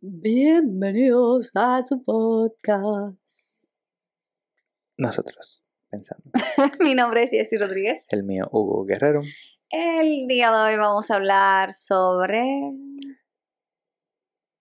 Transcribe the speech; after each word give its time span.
Bienvenidos 0.00 1.50
a 1.56 1.82
su 1.82 2.04
podcast. 2.04 3.18
Nosotros, 4.96 5.64
pensando. 5.90 6.30
Mi 6.78 6.94
nombre 6.94 7.24
es 7.24 7.32
Jessy 7.32 7.58
Rodríguez. 7.58 8.06
El 8.10 8.22
mío, 8.22 8.46
Hugo 8.52 8.84
Guerrero. 8.84 9.22
El 9.70 10.28
día 10.28 10.52
de 10.52 10.56
hoy 10.56 10.78
vamos 10.78 11.10
a 11.10 11.16
hablar 11.16 11.72
sobre 11.72 12.44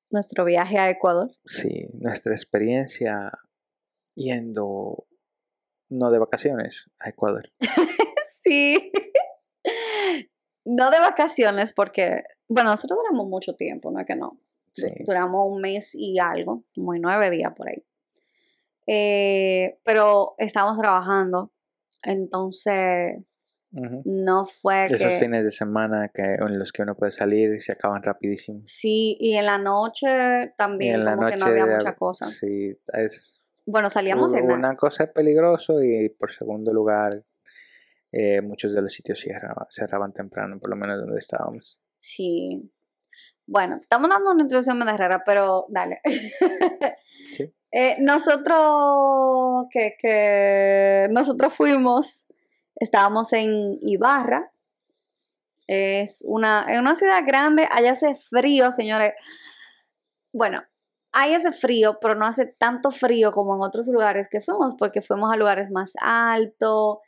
nuestro 0.09 0.43
viaje 0.43 0.79
a 0.79 0.89
Ecuador. 0.89 1.29
Sí, 1.45 1.87
nuestra 1.93 2.33
experiencia 2.33 3.31
yendo, 4.15 5.05
no 5.89 6.09
de 6.09 6.17
vacaciones, 6.17 6.89
a 6.97 7.09
Ecuador. 7.09 7.51
sí. 8.39 8.91
No 10.69 10.91
de 10.91 10.99
vacaciones 10.99 11.71
porque, 11.71 12.23
bueno, 12.49 12.71
nosotros 12.71 12.99
duramos 12.99 13.29
mucho 13.29 13.55
tiempo, 13.55 13.89
no 13.89 14.01
es 14.01 14.05
que 14.05 14.17
no. 14.17 14.37
Sí. 14.81 15.03
Duramos 15.05 15.47
un 15.47 15.61
mes 15.61 15.95
y 15.95 16.19
algo, 16.19 16.63
como 16.75 16.93
nueve 16.95 17.29
días 17.29 17.53
por 17.55 17.69
ahí. 17.69 17.83
Eh, 18.85 19.79
pero 19.83 20.35
estábamos 20.37 20.79
trabajando, 20.79 21.51
entonces 22.03 23.21
no 23.71 24.45
fue 24.45 24.85
Esos 24.85 24.99
que... 24.99 25.19
fines 25.19 25.43
de 25.43 25.51
semana 25.51 26.09
que, 26.13 26.21
en 26.21 26.57
los 26.57 26.71
que 26.71 26.83
uno 26.83 26.95
puede 26.95 27.11
salir 27.11 27.61
se 27.61 27.73
acaban 27.73 28.01
rapidísimo. 28.01 28.61
Sí, 28.65 29.17
y 29.19 29.35
en 29.35 29.45
la 29.45 29.57
noche 29.57 30.53
también 30.57 30.95
en 30.95 31.05
la 31.05 31.11
como 31.11 31.23
noche, 31.23 31.35
que 31.35 31.39
no 31.39 31.45
había 31.47 31.65
de- 31.65 31.75
mucha 31.75 31.95
cosa. 31.95 32.27
Sí, 32.27 32.77
es 32.93 33.41
Bueno, 33.65 33.89
salíamos 33.89 34.33
en 34.33 34.49
una 34.49 34.75
cosa 34.77 35.03
es 35.03 35.09
peligroso 35.11 35.83
y 35.83 36.09
por 36.09 36.31
segundo 36.31 36.71
lugar, 36.73 37.23
eh, 38.13 38.39
muchos 38.41 38.73
de 38.73 38.81
los 38.81 38.93
sitios 38.93 39.19
cerraban, 39.19 39.67
cerraban 39.69 40.13
temprano, 40.13 40.59
por 40.59 40.69
lo 40.69 40.77
menos 40.77 41.01
donde 41.01 41.19
estábamos. 41.19 41.77
Sí. 41.99 42.71
Bueno, 43.47 43.79
estamos 43.81 44.09
dando 44.09 44.31
una 44.31 44.43
introducción 44.43 44.77
medio 44.77 44.97
rara, 44.97 45.23
pero 45.25 45.65
dale. 45.69 46.01
Sí. 47.35 47.53
Eh, 47.73 47.97
nosotros, 47.99 49.65
que, 49.69 49.97
que 50.01 51.07
nosotros 51.11 51.53
fuimos, 51.53 52.25
estábamos 52.75 53.33
en 53.33 53.77
Ibarra. 53.81 54.49
Es 55.67 56.23
una, 56.25 56.65
en 56.69 56.79
una 56.79 56.95
ciudad 56.95 57.21
grande, 57.27 57.67
allá 57.69 57.91
hace 57.91 58.15
frío, 58.15 58.71
señores. 58.71 59.13
Bueno, 60.31 60.63
ahí 61.11 61.33
hace 61.33 61.51
frío, 61.51 61.97
pero 61.99 62.15
no 62.15 62.25
hace 62.25 62.45
tanto 62.45 62.91
frío 62.91 63.33
como 63.33 63.55
en 63.55 63.61
otros 63.61 63.87
lugares 63.87 64.29
que 64.31 64.39
fuimos, 64.39 64.75
porque 64.79 65.01
fuimos 65.01 65.33
a 65.33 65.35
lugares 65.35 65.69
más 65.69 65.91
altos. 65.99 66.99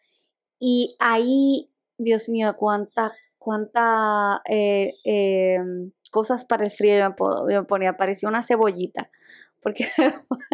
Y 0.59 0.98
ahí, 1.00 1.72
Dios 1.98 2.28
mío, 2.28 2.56
cuánta, 2.58 3.14
cuánta 3.38 4.42
eh, 4.50 4.96
eh, 5.06 5.59
cosas 6.10 6.46
para 6.46 6.66
el 6.66 6.72
frío 6.72 6.98
yo 6.98 7.10
me, 7.10 7.16
po- 7.16 7.50
yo 7.50 7.62
me 7.62 7.68
ponía, 7.68 7.98
parecía 7.98 8.30
una 8.30 8.44
cebollita, 8.44 9.10
porque 9.62 9.88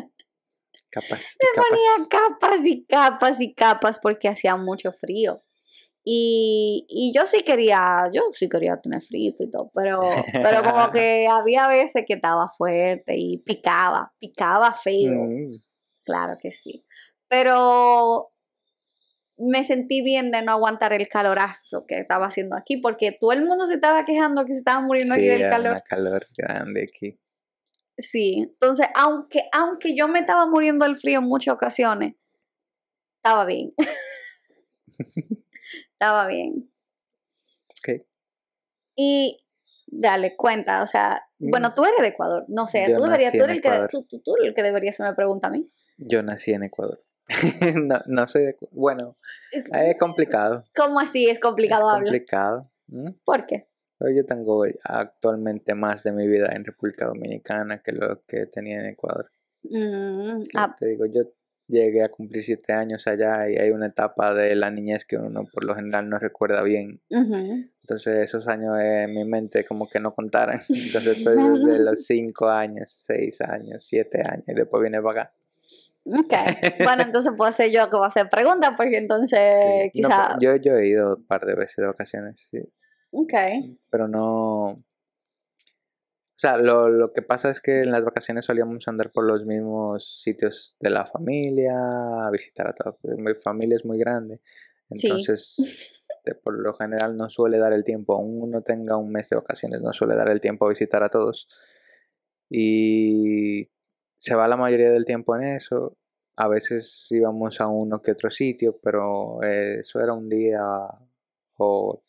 Capas, 0.92 1.36
me 1.42 1.62
ponía 1.62 2.08
capas. 2.10 2.40
capas 2.50 2.66
y 2.66 2.86
capas 2.86 3.42
y 3.42 3.54
capas 3.54 4.00
porque 4.00 4.30
hacía 4.30 4.56
mucho 4.56 4.92
frío. 4.94 5.42
Y, 6.08 6.86
y 6.88 7.12
yo 7.16 7.26
sí 7.26 7.42
quería, 7.42 8.10
yo 8.14 8.22
sí 8.34 8.48
quería 8.48 8.80
tener 8.80 9.02
frío 9.02 9.34
y 9.38 9.50
todo, 9.50 9.72
pero, 9.74 10.00
pero 10.32 10.64
como 10.64 10.92
que 10.92 11.28
había 11.28 11.68
veces 11.68 12.04
que 12.08 12.14
estaba 12.14 12.48
fuerte 12.58 13.16
y 13.18 13.38
picaba, 13.40 14.14
picaba 14.20 14.74
feo. 14.74 15.24
Mm, 15.26 15.56
Claro 16.04 16.38
que 16.40 16.52
sí. 16.52 16.86
Pero 17.28 18.30
me 19.38 19.64
sentí 19.64 20.02
bien 20.02 20.32
de 20.32 20.42
no 20.42 20.52
aguantar 20.54 20.94
el 20.94 21.08
calorazo 21.10 21.86
que 21.86 22.00
estaba 22.00 22.28
haciendo 22.28 22.56
aquí, 22.56 22.78
porque 22.78 23.12
todo 23.20 23.32
el 23.34 23.44
mundo 23.46 23.68
se 23.68 23.76
estaba 23.76 24.06
quejando 24.06 24.46
que 24.46 24.54
se 24.54 24.60
estaba 24.60 24.82
muriendo 24.82 25.14
aquí 25.14 25.28
del 25.28 25.50
calor. 25.50 25.72
una 25.72 25.82
calor 25.82 26.26
grande 26.38 26.84
aquí. 26.84 27.20
Sí, 27.98 28.38
entonces, 28.40 28.88
aunque, 28.96 29.44
aunque 29.54 29.96
yo 29.96 30.08
me 30.08 30.20
estaba 30.20 30.46
muriendo 30.48 30.86
del 30.86 30.98
frío 30.98 31.20
en 31.20 31.26
muchas 31.26 31.54
ocasiones, 31.56 32.16
estaba 33.18 33.46
bien. 33.46 33.74
estaba 35.94 36.28
bien. 36.28 36.70
Ok. 37.80 38.02
Y 38.98 39.46
dale 39.88 40.36
cuenta, 40.36 40.82
o 40.84 40.88
sea, 40.88 41.26
bueno, 41.38 41.70
Mm. 41.70 41.74
tú 41.76 41.86
eres 41.86 42.02
de 42.02 42.08
Ecuador, 42.08 42.46
no 42.48 42.68
sé, 42.68 42.88
Yo 42.90 42.98
tú 42.98 43.04
deberías, 43.04 43.32
tú 43.32 43.38
en 43.40 43.44
eres 43.44 43.56
el 43.58 43.62
que, 43.62 43.68
Ecuador. 43.68 43.90
tú, 43.92 44.04
tú, 44.10 44.22
tú 44.22 44.36
eres 44.38 44.50
el 44.50 44.56
que 44.56 44.64
deberías 44.64 44.96
hacerme 44.96 45.16
pregunta 45.16 45.48
a 45.48 45.52
mí. 45.52 45.70
Yo 45.98 46.22
nací 46.24 46.52
en 46.52 46.64
Ecuador. 46.64 47.02
no, 47.76 48.02
no 48.06 48.28
soy 48.28 48.44
de 48.44 48.58
Bueno, 48.72 49.16
Es- 49.52 49.70
es 49.72 49.98
complicado. 49.98 50.64
¿Cómo 50.76 51.00
así 51.00 51.28
es 51.30 51.40
complicado 51.40 51.90
es 51.90 51.94
hablar? 51.96 52.06
complicado. 52.08 52.72
¿m? 52.92 53.16
¿Por 53.24 53.46
qué? 53.46 53.68
Yo 54.00 54.26
tengo 54.26 54.66
actualmente 54.84 55.74
más 55.74 56.04
de 56.04 56.12
mi 56.12 56.28
vida 56.28 56.50
en 56.54 56.66
República 56.66 57.06
Dominicana 57.06 57.82
que 57.82 57.92
lo 57.94 58.22
que 58.28 58.46
tenía 58.46 58.80
en 58.80 58.88
Ecuador. 58.88 59.32
Mm, 59.64 60.44
ah, 60.56 60.76
Te 60.78 60.86
digo, 60.88 61.06
yo 61.08 61.24
llegué 61.68 62.04
a 62.04 62.10
cumplir 62.10 62.44
siete 62.44 62.74
años 62.74 63.08
allá 63.08 63.50
y 63.50 63.56
hay 63.58 63.72
una 63.72 63.88
etapa 63.88 64.34
de 64.34 64.54
la 64.56 64.70
niñez 64.70 65.06
que 65.06 65.18
uno 65.18 65.46
por 65.52 65.64
lo 65.64 65.74
general 65.76 66.08
no 66.10 66.20
recuerda 66.20 66.62
bien. 66.62 67.02
Entonces 67.10 68.18
esos 68.24 68.48
años 68.48 68.78
en 68.80 69.14
mi 69.14 69.24
mente 69.26 69.66
como 69.66 69.90
que 69.90 70.00
no 70.00 70.14
contaran. 70.14 70.60
Entonces 70.70 71.18
estoy 71.18 71.38
desde 71.38 71.80
los 71.84 72.06
cinco 72.06 72.50
años, 72.50 72.92
seis 72.92 73.42
años, 73.42 73.86
siete 73.86 74.22
años 74.22 74.44
y 74.48 74.54
después 74.54 74.84
vine 74.84 75.02
para 75.02 75.22
acá. 75.24 75.34
Ok. 76.06 76.34
Bueno, 76.84 77.02
entonces 77.12 77.34
puedo 77.36 77.52
ser 77.52 77.72
yo 77.72 77.90
que 77.90 77.96
voy 77.98 78.06
a 78.06 78.08
hacer 78.10 78.30
preguntas, 78.30 78.74
porque 78.78 78.98
entonces 78.98 79.92
Sí. 79.94 80.02
No, 80.02 80.08
quizá. 80.10 80.36
pero 80.40 80.40
yo, 80.40 80.56
yo 80.62 80.78
he 80.78 80.88
ido 80.88 81.16
un 81.16 81.26
par 81.26 81.46
de 81.46 81.56
veces 81.56 81.76
de 81.78 81.88
vacaciones, 81.88 82.48
sí. 82.52 82.60
Ok. 83.12 83.34
pero 83.90 84.08
no... 84.08 84.84
O 86.38 86.38
sea, 86.38 86.58
lo, 86.58 86.90
lo 86.90 87.14
que 87.14 87.22
pasa 87.22 87.50
es 87.50 87.62
que 87.62 87.80
en 87.82 87.92
las 87.92 88.04
vacaciones 88.04 88.44
solíamos 88.44 88.86
andar 88.90 89.10
por 89.14 89.24
los 89.26 89.46
mismos 89.46 90.22
sitios 90.22 90.76
de 90.82 90.90
la 90.90 91.06
familia, 91.06 91.74
a 92.28 92.30
visitar 92.30 92.68
a 92.68 92.74
toda 92.74 92.98
mi 93.18 93.34
familia 93.36 93.78
es 93.78 93.86
muy 93.86 93.98
grande, 93.98 94.42
Sí. 94.98 95.08
entonces 95.08 95.56
de- 96.26 96.36
por 96.36 96.60
lo 96.60 96.74
general 96.74 97.16
no 97.16 97.30
suele 97.30 97.58
dar 97.58 97.72
el 97.72 97.86
tiempo, 97.86 98.16
aún 98.16 98.42
uno 98.42 98.62
tenga 98.64 98.98
un 98.98 99.12
mes 99.14 99.30
de 99.30 99.38
vacaciones, 99.38 99.82
no 99.82 99.94
suele 99.94 100.16
dar 100.16 100.28
el 100.30 100.42
tiempo 100.42 100.66
a 100.66 100.70
visitar 100.70 101.02
a 101.04 101.10
todos 101.10 101.48
y 102.50 103.70
se 104.18 104.36
va 104.36 104.48
la 104.48 104.58
mayoría 104.58 104.92
del 104.92 105.06
tiempo 105.06 105.36
en 105.36 105.44
eso. 105.44 105.98
A 106.38 106.48
veces 106.48 107.08
íbamos 107.12 107.62
a 107.62 107.68
uno 107.68 108.02
que 108.02 108.12
otro 108.12 108.30
sitio, 108.30 108.78
pero 108.84 109.42
eso 109.44 110.00
era 110.02 110.14
un 110.14 110.30
día 110.30 110.62
o 111.58 112.02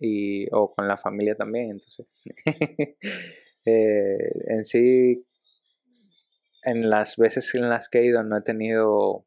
y 0.00 0.46
o 0.52 0.74
con 0.74 0.88
la 0.88 0.96
familia 0.96 1.34
también 1.36 1.70
entonces 1.70 2.06
eh, 3.64 4.32
en 4.46 4.64
sí 4.64 5.24
en 6.64 6.88
las 6.90 7.16
veces 7.16 7.54
en 7.54 7.68
las 7.68 7.88
que 7.88 8.00
he 8.00 8.06
ido 8.06 8.22
no 8.22 8.36
he 8.38 8.42
tenido 8.42 9.26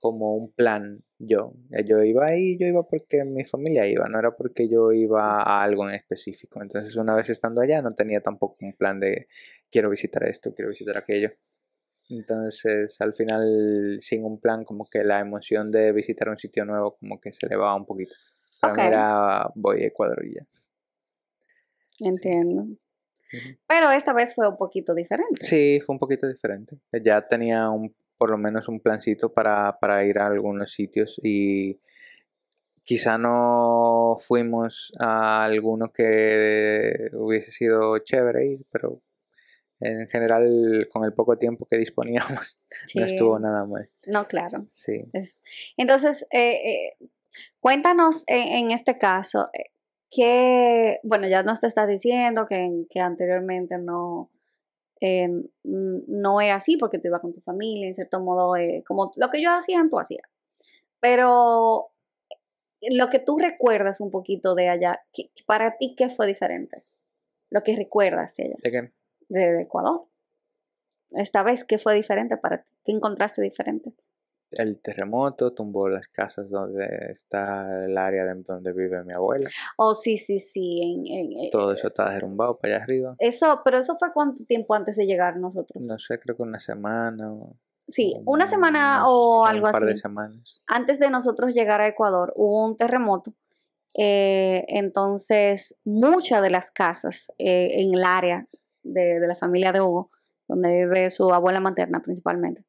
como 0.00 0.34
un 0.36 0.52
plan 0.52 1.02
yo 1.18 1.54
Eh, 1.72 1.84
yo 1.84 2.02
iba 2.02 2.26
ahí 2.26 2.58
yo 2.58 2.66
iba 2.66 2.82
porque 2.88 3.24
mi 3.24 3.44
familia 3.44 3.86
iba 3.86 4.08
no 4.08 4.18
era 4.18 4.32
porque 4.36 4.68
yo 4.68 4.92
iba 4.92 5.42
a 5.42 5.62
algo 5.62 5.88
en 5.88 5.94
específico 5.94 6.62
entonces 6.62 6.96
una 6.96 7.14
vez 7.14 7.30
estando 7.30 7.60
allá 7.60 7.80
no 7.82 7.94
tenía 7.94 8.20
tampoco 8.20 8.56
un 8.60 8.74
plan 8.74 9.00
de 9.00 9.28
quiero 9.76 9.90
visitar 9.90 10.24
esto 10.24 10.54
quiero 10.54 10.70
visitar 10.70 10.96
aquello 10.96 11.32
entonces 12.08 12.96
al 12.98 13.12
final 13.12 13.98
sin 14.00 14.24
un 14.24 14.40
plan 14.40 14.64
como 14.64 14.86
que 14.86 15.04
la 15.04 15.20
emoción 15.20 15.70
de 15.70 15.92
visitar 15.92 16.30
un 16.30 16.38
sitio 16.38 16.64
nuevo 16.64 16.96
como 16.96 17.20
que 17.20 17.30
se 17.30 17.44
elevaba 17.44 17.76
un 17.76 17.84
poquito 17.84 18.14
para 18.58 18.72
Ok. 18.72 18.78
mí 18.78 18.84
era 18.86 19.50
voy 19.54 19.82
a 19.82 19.86
Ecuador 19.88 20.24
y 20.24 20.36
ya. 20.36 20.46
Entiendo. 22.00 22.62
Ujú. 22.62 23.58
Pero 23.66 23.90
esta 23.90 24.14
vez 24.14 24.34
fue 24.34 24.48
un 24.48 24.56
poquito 24.56 24.94
diferente. 24.94 25.44
Sí, 25.44 25.78
fue 25.84 25.94
un 25.94 25.98
poquito 25.98 26.26
diferente. 26.26 26.78
Ya 27.04 27.20
tenía 27.28 27.68
un, 27.68 27.94
por 28.16 28.30
lo 28.30 28.38
menos 28.38 28.66
un 28.68 28.80
plancito 28.80 29.30
para, 29.30 29.78
para 29.78 30.06
ir 30.06 30.18
a 30.18 30.26
algunos 30.26 30.72
sitios 30.72 31.20
y 31.22 31.78
quizá 32.86 33.18
no 33.18 34.16
fuimos 34.20 34.92
a 34.98 35.44
alguno 35.44 35.92
que 35.92 37.10
hubiese 37.12 37.50
sido 37.50 37.98
chévere 37.98 38.46
ir, 38.46 38.60
pero 38.70 39.02
en 39.80 40.08
general 40.08 40.88
con 40.92 41.04
el 41.04 41.12
poco 41.12 41.36
tiempo 41.36 41.66
que 41.66 41.76
disponíamos 41.78 42.58
no 42.94 43.04
estuvo 43.04 43.38
nada 43.38 43.64
mal. 43.66 43.88
No, 44.06 44.26
claro. 44.26 44.64
Sí. 44.70 45.04
Es- 45.12 45.36
Entonces, 45.76 46.26
eh, 46.30 46.94
eh, 47.00 47.08
cuéntanos 47.60 48.24
en, 48.26 48.64
en 48.66 48.70
este 48.70 48.98
caso, 48.98 49.50
eh, 49.52 49.70
que, 50.10 50.98
bueno, 51.02 51.28
ya 51.28 51.42
nos 51.42 51.60
te 51.60 51.66
estás 51.66 51.88
diciendo 51.88 52.46
que, 52.46 52.84
que 52.88 53.00
anteriormente 53.00 53.76
no, 53.78 54.30
eh, 55.00 55.28
no 55.64 56.40
era 56.40 56.54
así 56.54 56.76
porque 56.76 56.98
tú 56.98 57.08
ibas 57.08 57.20
con 57.20 57.34
tu 57.34 57.40
familia, 57.42 57.88
en 57.88 57.94
cierto 57.94 58.20
modo, 58.20 58.56
eh, 58.56 58.82
como 58.86 59.12
lo 59.16 59.30
que 59.30 59.42
yo 59.42 59.50
hacía, 59.52 59.84
tú 59.90 59.98
hacías. 59.98 60.26
Pero 61.00 61.88
lo 62.80 63.08
que 63.10 63.18
tú 63.18 63.38
recuerdas 63.38 64.00
un 64.00 64.10
poquito 64.10 64.54
de 64.54 64.68
allá, 64.68 65.02
¿qué- 65.12 65.30
para 65.44 65.76
ti, 65.76 65.94
¿qué 65.96 66.08
fue 66.08 66.26
diferente? 66.26 66.82
Lo 67.50 67.62
que 67.62 67.76
recuerdas 67.76 68.36
de 68.36 68.44
allá, 68.44 68.56
¿De 68.62 68.70
qué? 68.70 68.92
De 69.28 69.62
Ecuador. 69.62 70.04
Esta 71.12 71.42
vez, 71.42 71.64
¿qué 71.64 71.78
fue 71.78 71.94
diferente 71.94 72.36
para 72.36 72.62
ti? 72.62 72.68
¿Qué 72.84 72.92
encontraste 72.92 73.42
diferente? 73.42 73.92
el 74.52 74.80
terremoto 74.80 75.52
tumbó 75.52 75.88
las 75.88 76.06
casas 76.06 76.48
donde 76.48 76.86
está 77.10 77.84
el 77.84 77.98
área 77.98 78.24
de 78.24 78.42
donde 78.44 78.72
vive 78.72 79.02
mi 79.02 79.12
abuela. 79.12 79.50
Oh, 79.76 79.94
sí, 79.94 80.16
sí, 80.16 80.38
sí. 80.38 80.80
En, 80.82 81.06
en, 81.06 81.32
eh, 81.46 81.48
Todo 81.50 81.72
eso 81.72 81.88
está 81.88 82.08
derrumbado 82.10 82.56
para 82.56 82.76
allá 82.76 82.84
arriba. 82.84 83.16
Eso, 83.18 83.60
pero 83.64 83.78
eso 83.78 83.96
fue 83.98 84.12
cuánto 84.14 84.44
tiempo 84.44 84.72
antes 84.74 84.96
de 84.96 85.04
llegar 85.04 85.36
nosotros. 85.36 85.82
No 85.82 85.98
sé, 85.98 86.18
creo 86.20 86.36
que 86.36 86.42
una 86.44 86.60
semana 86.60 87.30
o 87.32 87.56
Sí, 87.88 88.14
una 88.24 88.46
semana 88.46 88.98
unos- 89.00 89.08
o 89.10 89.44
algo 89.46 89.66
un 89.66 89.72
par 89.72 89.82
así. 89.82 89.92
de 89.92 89.96
semanas. 89.98 90.62
Antes 90.66 91.00
de 91.00 91.10
nosotros 91.10 91.52
llegar 91.52 91.80
a 91.80 91.88
Ecuador 91.88 92.32
hubo 92.36 92.64
un 92.64 92.76
terremoto. 92.78 93.34
eh, 93.98 94.64
entonces, 94.68 95.74
muchas 95.84 96.40
de 96.40 96.50
las 96.50 96.70
casas 96.70 97.32
eh, 97.38 97.80
en 97.82 97.94
el 97.94 98.04
área 98.04 98.46
de, 98.92 99.20
de 99.20 99.26
la 99.26 99.36
familia 99.36 99.72
de 99.72 99.80
Hugo, 99.80 100.10
donde 100.48 100.84
vive 100.86 101.10
su 101.10 101.32
abuela 101.32 101.60
materna 101.60 102.00
principalmente, 102.02 102.64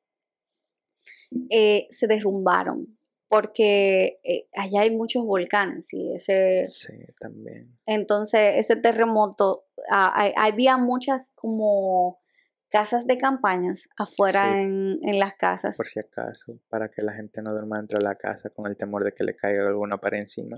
eh, 1.50 1.88
se 1.92 2.08
derrumbaron 2.08 2.98
porque 3.30 4.20
eh, 4.24 4.48
allá 4.56 4.82
hay 4.82 4.96
muchos 4.96 5.26
volcanes 5.26 5.94
y 5.94 6.14
ese 6.14 6.68
Sí, 6.70 6.94
también. 7.20 7.78
entonces 7.86 8.56
ese 8.56 8.78
terremoto 8.78 9.66
ah, 9.92 10.14
hay- 10.16 10.34
había 10.38 10.78
muchas 10.78 11.30
como 11.36 12.20
casas 12.70 13.06
de 13.06 13.18
campañas 13.18 13.88
afuera 13.98 14.44
Sí. 14.54 14.60
en, 14.62 15.00
en 15.04 15.20
las 15.20 15.36
casas 15.36 15.76
Por 15.78 15.88
si 15.88 16.00
acaso, 16.00 16.58
para 16.70 16.90
que 16.90 17.02
la 17.02 17.14
gente 17.14 17.42
no 17.42 17.52
duerma 17.52 17.78
dentro 17.78 17.98
de 18.00 18.06
la 18.06 18.16
casa 18.16 18.50
con 18.50 18.66
el 18.68 18.78
temor 18.78 19.04
de 19.04 19.14
que 19.14 19.24
le 19.26 19.36
caiga 19.36 19.68
alguna 19.68 19.98
pared 19.98 20.20
encima. 20.20 20.58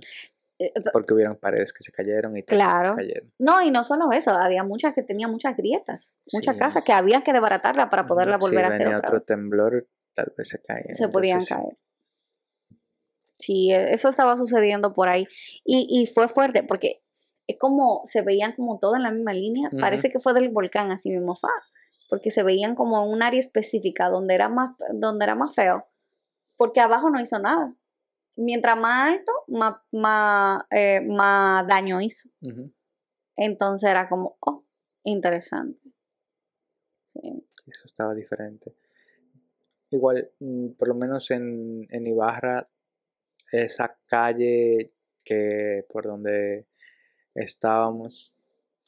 Eh, 0.60 0.74
Porque 0.92 1.14
hubieron 1.14 1.38
paredes 1.38 1.72
que 1.72 1.84
se 1.84 1.92
cayeron 1.92 2.36
y 2.38 2.44
Claro. 2.44 2.96
que 2.98 3.04
se 3.04 3.08
cayeron. 3.10 3.34
No, 3.40 3.62
y 3.62 3.72
no 3.72 3.84
solo 3.86 4.12
eso, 4.12 4.32
había 4.32 4.64
muchas 4.64 4.94
que 4.94 5.04
tenían 5.04 5.32
muchas 5.32 5.56
grietas, 5.56 6.12
muchas 6.34 6.56
Sí. 6.56 6.60
casas 6.60 6.84
que 6.84 6.92
había 6.92 7.22
que 7.24 7.32
desbaratarla 7.32 7.90
para 7.90 8.06
poderla 8.06 8.38
volver 8.38 8.60
si 8.60 8.66
a 8.66 8.68
hacer 8.68 8.80
venía 8.84 8.98
otra 8.98 9.10
otro 9.10 9.20
vez. 9.20 9.26
temblor, 9.26 9.88
tal 10.16 10.34
vez 10.38 10.50
se 10.50 10.62
caía. 10.62 10.94
Se 10.96 11.08
podían 11.08 11.40
Entonces, 11.40 11.58
caer. 11.58 11.78
Sí, 13.38 13.72
e- 13.72 13.94
eso 13.94 14.10
estaba 14.10 14.36
sucediendo 14.38 14.94
por 14.94 15.08
ahí. 15.08 15.28
Y, 15.64 15.88
y 15.90 16.08
fue 16.08 16.28
fuerte 16.28 16.64
porque 16.64 17.02
es 17.48 17.58
como, 17.58 18.02
se 18.06 18.22
veían 18.22 18.54
como 18.54 18.80
todo 18.80 18.96
en 18.96 19.04
la 19.04 19.12
misma 19.12 19.34
línea. 19.34 19.70
Parece 19.80 20.12
que 20.12 20.20
fue 20.20 20.34
del 20.34 20.50
volcán 20.50 20.92
así 20.92 21.10
mismo, 21.10 21.36
fa, 21.36 21.48
porque 22.10 22.32
se 22.32 22.44
veían 22.44 22.76
como 22.76 23.04
en 23.04 23.12
un 23.12 23.24
área 23.24 23.40
específica 23.40 24.10
donde 24.10 24.36
era 24.36 24.50
más, 24.50 24.76
donde 24.94 25.24
era 25.26 25.36
más 25.36 25.56
feo, 25.56 25.86
porque 26.58 26.80
abajo 26.82 27.10
no 27.10 27.20
hizo 27.22 27.40
nada. 27.40 27.74
Mientras 28.42 28.78
más 28.78 29.14
alto, 29.14 29.32
más, 29.48 29.76
más, 29.92 30.64
eh, 30.72 31.02
más 31.02 31.68
daño 31.68 32.00
hizo. 32.00 32.30
Entonces 33.36 33.90
era 33.90 34.08
como, 34.08 34.38
oh, 34.40 34.64
interesante. 35.04 35.82
Sí. 37.14 37.46
Eso 37.68 37.86
estaba 37.86 38.14
diferente. 38.14 38.74
Igual, 39.92 40.32
mm, 40.40 40.70
por 40.70 40.88
lo 40.88 40.96
menos 40.96 41.30
en, 41.32 41.86
en 41.90 42.08
Ibarra, 42.08 42.70
esa 43.52 43.98
calle 44.06 44.94
que 45.26 45.86
por 45.90 46.06
donde 46.06 46.66
estábamos, 47.36 48.34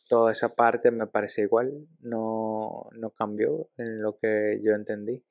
toda 0.07 0.31
esa 0.31 0.56
parte 0.56 0.92
me 0.92 1.07
parece 1.07 1.42
igual, 1.42 1.88
no, 2.00 2.89
no 2.94 3.09
cambió 3.09 3.69
en 3.77 4.01
lo 4.01 4.18
que 4.18 4.62
yo 4.63 4.74
entendí. 4.75 5.21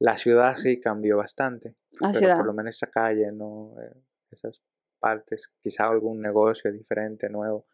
La 0.00 0.16
ciudad 0.16 0.56
sí 0.56 0.80
cambió 0.80 1.16
bastante, 1.16 1.74
La 2.00 2.08
pero 2.08 2.18
ciudad. 2.18 2.36
por 2.36 2.46
lo 2.46 2.52
menos 2.52 2.76
esa 2.76 2.88
calle, 2.88 3.32
no, 3.32 3.74
eh, 3.82 3.92
esas 4.30 4.60
partes, 4.98 5.48
quizá 5.62 5.88
algún 5.88 6.20
negocio 6.20 6.72
diferente, 6.72 7.28
nuevo, 7.28 7.66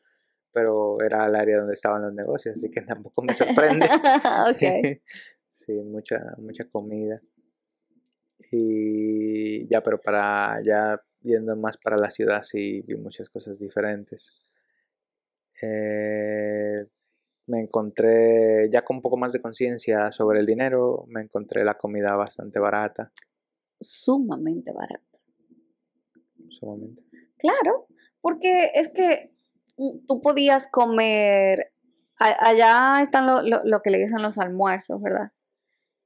pero 0.52 1.00
era 1.02 1.26
el 1.26 1.34
área 1.34 1.58
donde 1.58 1.74
estaban 1.74 2.02
los 2.02 2.14
negocios, 2.14 2.56
así 2.56 2.70
que 2.70 2.80
tampoco 3.04 3.22
me 3.22 3.34
sorprende. 3.34 3.88
sí, 5.66 5.72
mucha, 5.82 6.34
mucha 6.38 6.64
comida. 6.66 7.20
Y 8.50 9.66
ya, 9.68 9.82
pero 9.82 10.00
para 10.00 10.60
ya 10.64 11.00
yendo 11.20 11.56
más 11.56 11.76
para 11.78 11.96
la 11.96 12.10
ciudad, 12.10 12.42
sí 12.42 12.82
vi 12.86 12.94
muchas 12.94 13.28
cosas 13.28 13.58
diferentes. 13.58 14.30
Eh, 15.60 16.13
me 17.46 17.60
encontré 17.60 18.70
ya 18.72 18.82
con 18.84 18.96
un 18.96 19.02
poco 19.02 19.16
más 19.16 19.32
de 19.32 19.40
conciencia 19.40 20.10
sobre 20.12 20.40
el 20.40 20.46
dinero, 20.46 21.04
me 21.08 21.20
encontré 21.22 21.64
la 21.64 21.74
comida 21.74 22.14
bastante 22.16 22.58
barata, 22.58 23.12
Sumamente 23.80 24.72
barato. 24.72 25.18
sumamente. 26.58 27.02
Claro, 27.38 27.86
porque 28.20 28.70
es 28.74 28.88
que 28.88 29.32
mm, 29.76 30.06
tú 30.06 30.20
podías 30.20 30.66
comer, 30.68 31.72
allá 32.18 33.02
están 33.02 33.26
lo, 33.26 33.42
lo- 33.42 33.64
lo 33.64 33.82
que 33.82 33.90
le 33.90 33.98
dicen 33.98 34.22
los 34.22 34.38
almuerzos, 34.38 35.00
¿verdad? 35.02 35.32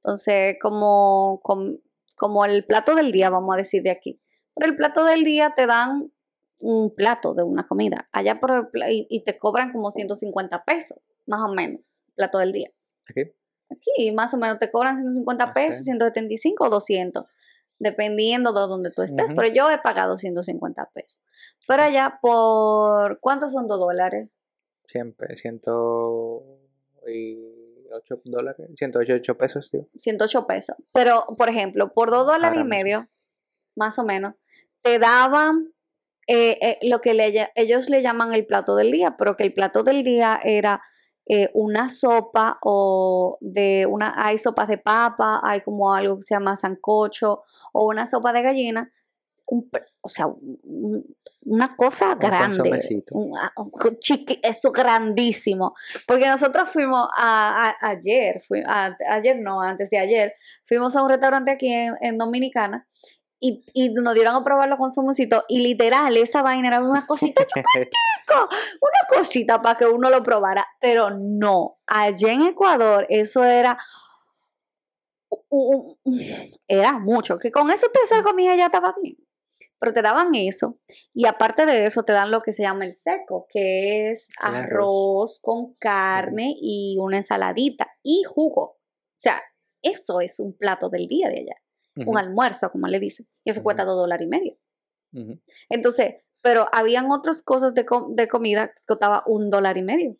Entonces, 0.03 0.57
como, 0.61 1.39
com- 1.43 1.77
como 2.15 2.45
el 2.45 2.65
plato 2.65 2.95
del 2.95 3.11
día, 3.11 3.29
vamos 3.29 3.53
a 3.53 3.57
decir 3.57 3.83
de 3.83 3.91
aquí. 3.91 4.21
Por 4.53 4.65
el 4.65 4.75
plato 4.75 5.05
del 5.05 5.23
día 5.23 5.53
te 5.55 5.65
dan 5.67 6.11
un 6.57 6.93
plato 6.93 7.33
de 7.33 7.43
una 7.43 7.67
comida, 7.67 8.09
allá 8.11 8.39
por 8.41 8.51
el 8.51 8.91
y, 8.91 9.07
y 9.09 9.23
te 9.23 9.37
cobran 9.37 9.71
como 9.71 9.91
150 9.91 10.63
pesos, 10.65 10.97
más 11.25 11.41
o 11.49 11.53
menos, 11.53 11.81
plato 12.15 12.39
del 12.39 12.51
día. 12.51 12.69
Aquí, 13.07 13.21
Aquí 13.69 14.11
más 14.11 14.33
o 14.33 14.37
menos 14.37 14.59
te 14.59 14.71
cobran 14.71 14.97
150 14.97 15.53
pesos, 15.53 15.81
Ok. 15.81 15.85
175 15.85 16.65
o 16.65 16.69
200, 16.69 17.25
dependiendo 17.77 18.51
de 18.51 18.61
donde 18.61 18.91
tú 18.91 19.03
estés. 19.03 19.25
Ujú. 19.25 19.35
Pero 19.35 19.53
yo 19.53 19.69
he 19.69 19.77
pagado 19.79 20.17
150 20.17 20.89
pesos. 20.93 21.21
Pero 21.67 21.83
allá 21.83 22.19
por, 22.21 23.19
¿cuántos 23.19 23.51
son 23.53 23.67
2 23.67 23.79
dólares? 23.79 24.29
siempre, 24.87 25.37
108 25.37 28.21
dólares, 28.25 28.67
108 28.75 29.37
pesos, 29.37 29.69
tío. 29.69 29.87
108 29.95 30.47
pesos. 30.47 30.75
Pero, 30.93 31.25
por 31.37 31.49
ejemplo, 31.49 31.93
por 31.93 32.09
2 32.09 32.25
dólares 32.25 32.59
y 32.61 32.63
medio, 32.63 33.07
más 33.75 33.99
o 33.99 34.03
menos, 34.03 34.35
te 34.81 34.99
daban 34.99 35.73
eh, 36.27 36.57
eh, 36.61 36.79
lo 36.83 37.01
que 37.01 37.13
le 37.13 37.49
ellos 37.55 37.89
le 37.89 38.01
llaman 38.01 38.33
el 38.33 38.45
plato 38.45 38.75
del 38.75 38.91
día, 38.91 39.15
pero 39.17 39.35
que 39.35 39.43
el 39.43 39.53
plato 39.53 39.83
del 39.83 40.03
día 40.03 40.39
era 40.43 40.81
eh, 41.29 41.49
una 41.53 41.89
sopa 41.89 42.57
o 42.63 43.37
de 43.39 43.85
una, 43.85 44.13
hay 44.17 44.37
sopas 44.39 44.67
de 44.67 44.79
papa, 44.79 45.39
hay 45.43 45.61
como 45.61 45.93
algo 45.93 46.17
que 46.17 46.23
se 46.23 46.33
llama 46.35 46.57
sancocho 46.57 47.43
o 47.71 47.85
una 47.87 48.07
sopa 48.07 48.33
de 48.33 48.41
gallina, 48.41 48.91
un 49.45 49.69
o 50.01 50.09
sea, 50.09 50.25
un- 50.27 50.59
un- 50.63 51.15
una 51.45 51.75
cosa 51.75 52.13
Un 52.13 52.19
grande, 52.19 52.57
consomecito. 52.57 53.15
un- 53.15 53.37
a- 53.37 53.53
un 53.57 53.71
chiqui- 53.99 54.39
eso 54.43 54.71
grandísimo, 54.71 55.73
porque 56.07 56.27
nosotros 56.27 56.69
fuimos 56.69 57.07
a, 57.17 57.69
a- 57.69 57.89
ayer, 57.89 58.41
fui, 58.47 58.61
a- 58.65 58.95
ayer 59.09 59.37
no, 59.39 59.61
antes 59.61 59.89
de 59.89 59.97
ayer, 59.99 60.33
fuimos 60.63 60.95
a 60.95 61.03
un 61.03 61.09
restaurante 61.09 61.51
aquí 61.51 61.71
en, 61.71 61.95
en 62.01 62.17
Dominicana 62.17 62.87
y, 63.39 63.63
y 63.73 63.89
nos 63.89 64.13
dieron 64.13 64.35
a 64.35 64.43
probar 64.43 64.67
los 64.69 64.77
consomecitos 64.77 65.43
y 65.47 65.59
literal 65.61 66.15
esa 66.17 66.41
vaina 66.41 66.67
era 66.67 66.81
una 66.83 67.05
cosita 67.07 67.45
chiquitica, 67.47 68.47
una 68.81 69.17
cosita 69.19 69.61
para 69.61 69.77
que 69.77 69.85
uno 69.85 70.09
lo 70.09 70.21
probara, 70.23 70.67
pero 70.81 71.09
no, 71.11 71.77
allá 71.87 72.31
en 72.33 72.41
Ecuador 72.47 73.05
eso 73.09 73.43
era 73.43 73.77
u- 75.49 75.97
u- 76.03 76.17
era 76.67 76.99
mucho, 76.99 77.37
que 77.37 77.51
con 77.51 77.69
eso 77.71 77.87
te 77.93 77.99
esa 78.01 78.23
comida 78.23 78.55
ya 78.55 78.65
estaba 78.67 78.95
bien. 79.01 79.17
Pero 79.81 79.93
te 79.93 80.01
daban 80.01 80.35
eso 80.35 80.77
y 81.13 81.25
aparte 81.25 81.65
de 81.65 81.85
eso 81.85 82.03
te 82.03 82.11
dan 82.11 82.31
lo 82.31 82.41
que 82.41 82.51
se 82.51 82.63
llama 82.63 82.83
el 82.85 82.95
seco, 82.95 83.47
que 83.49 84.11
es 84.11 84.27
arroz 84.37 85.39
con 85.41 85.73
carne 85.75 86.53
y 86.59 86.97
una 86.99 87.15
ensaladita 87.17 87.87
y 88.03 88.23
jugo. 88.27 88.61
O 88.61 88.77
sea, 89.21 89.41
eso 89.81 90.19
es 90.19 90.37
un 90.41 90.57
plato 90.57 90.89
del 90.89 91.07
día 91.07 91.29
de 91.29 91.39
allá, 91.39 91.55
Un 92.07 92.17
almuerzo, 92.17 92.71
como 92.71 92.87
le 92.87 92.99
dicen. 92.99 93.27
Y 93.43 93.51
eso 93.51 93.63
cuesta 93.63 93.83
dos 93.85 93.95
dólares 93.97 94.25
y 94.25 94.29
medio. 94.29 94.57
Entonces, 95.69 96.15
pero 96.41 96.67
habían 96.71 97.11
otras 97.11 97.41
cosas 97.41 97.73
de, 97.73 97.85
com- 97.85 98.15
de 98.15 98.27
comida 98.27 98.67
que 98.69 98.81
costaba 98.87 99.23
un 99.25 99.49
dólar 99.49 99.77
y 99.77 99.81
medio. 99.83 100.15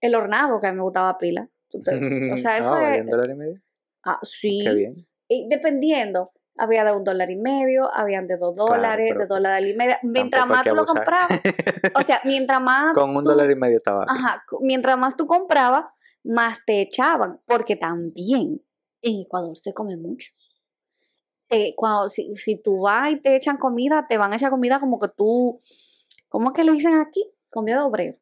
El 0.00 0.14
hornado, 0.14 0.60
que 0.60 0.66
a 0.66 0.72
mí 0.72 0.76
me 0.78 0.82
gustaba 0.82 1.18
pila. 1.18 1.48
O 1.72 2.36
sea, 2.36 2.58
eso 2.58 2.74
Ah, 2.74 2.80
¿valía 2.80 2.94
es... 2.98 3.04
un 3.04 3.10
dólar 3.10 3.30
y 3.30 3.34
medio? 3.34 3.60
Ah, 4.04 4.18
sí. 4.22 4.60
Qué 4.64 4.74
bien. 4.74 5.06
Y 5.28 5.48
dependiendo, 5.48 6.32
había 6.58 6.84
de 6.84 6.92
un 6.94 7.04
dólar 7.04 7.30
y 7.30 7.36
medio, 7.36 7.88
habían 7.94 8.26
de 8.26 8.36
dos 8.36 8.56
dólares, 8.56 9.10
de 9.10 9.14
pues 9.14 9.28
dólar 9.28 9.64
y 9.64 9.74
medio. 9.74 9.94
Mientras 10.02 10.46
más 10.46 10.64
tú 10.64 10.74
lo 10.74 10.84
comprabas, 10.84 11.40
o 11.98 12.02
sea, 12.02 12.20
mientras 12.24 12.60
más. 12.60 12.94
Con 12.94 13.14
un 13.16 13.22
tú- 13.22 13.30
dólar 13.30 13.50
y 13.50 13.54
medio 13.54 13.76
estaba. 13.76 14.04
Ajá, 14.08 14.42
mientras 14.60 14.98
más 14.98 15.16
tú 15.16 15.26
comprabas, 15.26 15.84
más 16.24 16.64
te 16.66 16.80
echaban, 16.82 17.40
porque 17.46 17.76
también 17.76 18.60
en 19.02 19.20
Ecuador 19.20 19.56
se 19.56 19.72
come 19.72 19.96
mucho. 19.96 20.32
Te- 21.52 21.74
cuando, 21.76 22.08
si, 22.08 22.34
si 22.34 22.56
tú 22.56 22.80
vas 22.80 23.12
y 23.12 23.20
te 23.20 23.36
echan 23.36 23.58
comida, 23.58 24.06
te 24.08 24.16
van 24.16 24.32
a 24.32 24.36
echar 24.36 24.50
comida 24.50 24.80
como 24.80 24.98
que 24.98 25.08
tú, 25.08 25.60
¿cómo 26.28 26.50
es 26.50 26.54
que 26.56 26.64
le 26.64 26.72
dicen 26.72 26.94
aquí? 26.94 27.22
Comida 27.50 27.76
de 27.76 27.82
obrero. 27.82 28.16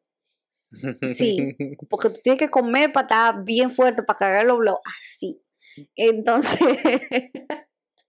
Sí. 1.07 1.55
Porque 1.89 2.09
tú 2.09 2.19
tienes 2.21 2.39
que 2.39 2.49
comer 2.49 2.91
para 2.91 3.05
estar 3.05 3.43
bien 3.45 3.71
fuerte, 3.71 4.03
para 4.03 4.19
cargar 4.19 4.45
los 4.45 4.57
blogs, 4.57 4.81
así. 4.99 5.41
Entonces, 5.95 6.59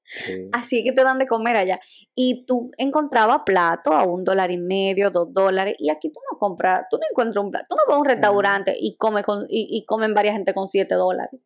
Sí. 0.05 0.49
así 0.53 0.79
es 0.79 0.85
que 0.85 0.93
te 0.93 1.05
dan 1.05 1.19
de 1.19 1.27
comer 1.29 1.57
allá. 1.57 1.81
Y 2.15 2.45
tú 2.45 2.71
encontrabas 2.77 3.43
plato 3.47 3.93
a 3.93 4.05
un 4.05 4.25
dólar 4.25 4.51
y 4.51 4.59
medio, 4.59 5.11
dos 5.11 5.33
dólares, 5.33 5.77
y 5.79 5.89
aquí 5.89 6.11
tú 6.11 6.19
no 6.31 6.39
compras, 6.39 6.87
tú 6.91 6.99
no 6.99 7.05
encuentras 7.11 7.45
un 7.45 7.51
plato, 7.53 7.67
tú 7.71 7.77
no 7.77 7.83
vas 7.87 7.97
a 7.97 8.01
un 8.01 8.07
restaurante 8.07 8.77
y, 8.79 8.97
come 8.97 9.23
con, 9.23 9.47
y, 9.49 9.69
y 9.71 9.85
comen 9.87 10.15
varias 10.15 10.35
gente 10.35 10.53
con 10.53 10.69
siete 10.69 10.97
dólares. 10.97 11.41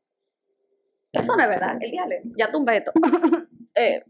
Eso 1.13 1.37
no 1.37 1.43
es 1.45 1.49
verdad, 1.49 1.79
el 1.81 1.91
diale, 1.91 2.23
ya 2.37 2.51
tú 2.51 2.59
un 2.59 2.65
veto. 2.65 2.93
Eh, 3.77 4.03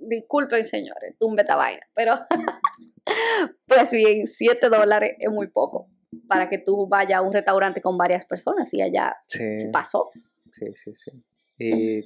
disculpen 0.00 0.64
señores, 0.64 1.16
tumbe 1.18 1.42
esta 1.42 1.56
vaina, 1.56 1.82
pero 1.94 2.14
pues 3.66 3.90
bien, 3.92 4.26
7 4.26 4.68
dólares 4.68 5.16
es 5.18 5.30
muy 5.32 5.48
poco 5.48 5.88
para 6.26 6.48
que 6.48 6.58
tú 6.58 6.86
vayas 6.88 7.18
a 7.18 7.22
un 7.22 7.32
restaurante 7.32 7.80
con 7.80 7.96
varias 7.98 8.24
personas 8.26 8.72
y 8.74 8.82
allá 8.82 9.16
Sí, 9.28 9.44
pasó. 9.72 10.10
sí, 10.52 10.66
sí, 10.74 10.92
sí. 10.94 11.10
Y 11.58 12.00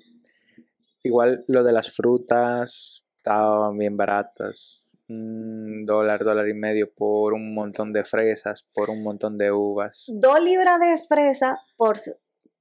igual 1.03 1.45
lo 1.49 1.63
de 1.63 1.73
las 1.73 1.95
frutas 1.95 3.05
estaban 3.19 3.77
bien 3.79 3.97
baratas. 3.97 4.79
Un 5.09 5.85
dólar, 5.85 6.25
dólar 6.25 6.49
y 6.49 6.55
medio 6.55 6.93
por 6.95 7.35
un 7.35 7.55
montón 7.55 7.93
de 7.93 8.05
fresas, 8.05 8.65
por 8.73 8.89
un 8.89 9.03
montón 9.03 9.37
de 9.37 9.53
uvas. 9.53 10.05
Dos 10.09 10.41
libras 10.41 10.81
de 10.81 10.97
fresa 11.07 11.59
por, 11.77 11.97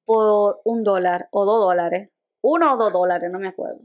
por 0.05 0.59
un 0.65 0.83
dólar 0.83 1.27
o 1.31 1.45
dos 1.45 1.61
dólares. 1.61 2.09
Uno 2.41 2.73
o 2.73 2.77
dos 2.77 2.91
dólares, 2.91 3.29
no 3.31 3.39
me 3.39 3.47
acuerdo. 3.47 3.79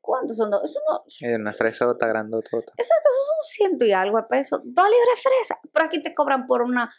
¿Cuántos 0.00 0.36
son 0.36 0.50
dos? 0.50 0.64
Eso 0.64 0.80
no, 0.88 1.04
Eh, 1.20 1.34
Una 1.36 1.52
fresota 1.52 2.06
grandotota. 2.06 2.72
Eso, 2.76 2.94
eso 2.94 3.24
son 3.26 3.50
ciento 3.50 3.84
y 3.84 3.92
algo 3.92 4.16
de 4.18 4.24
pesos. 4.24 4.60
Dos 4.64 4.86
libras 4.86 5.22
fresa. 5.22 5.60
Pero 5.72 5.86
aquí 5.86 6.02
te 6.02 6.14
cobran 6.14 6.46
por 6.46 6.62
una. 6.62 6.92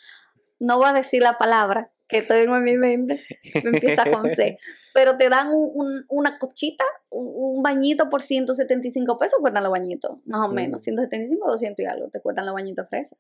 No 0.60 0.78
voy 0.78 0.88
a 0.90 0.94
decir 0.94 1.22
la 1.22 1.38
palabra 1.38 1.92
que 2.08 2.22
tengo 2.22 2.56
en 2.58 2.64
mi 2.64 2.76
mente. 2.78 3.24
Me 3.64 3.70
empieza 3.72 4.10
con 4.12 4.30
C. 4.30 4.58
Pero 4.94 5.18
te 5.18 5.30
dan 5.30 5.50
un- 5.50 5.72
un- 5.74 6.06
una 6.10 6.38
cochita, 6.40 6.84
un, 7.10 7.32
un 7.58 7.64
bañito 7.64 8.10
por 8.10 8.22
175 8.22 9.18
pesos. 9.20 9.40
Cuestan 9.40 9.64
los 9.64 9.72
bañitos, 9.72 10.18
más 10.26 10.50
o 10.50 10.52
menos. 10.52 10.82
Mm. 10.82 10.84
175, 10.84 11.48
200 11.52 11.80
y 11.84 11.86
algo. 11.88 12.10
Te 12.10 12.20
cuestan 12.22 12.46
los 12.46 12.54
bañitos 12.56 12.88
fresa. 12.90 13.16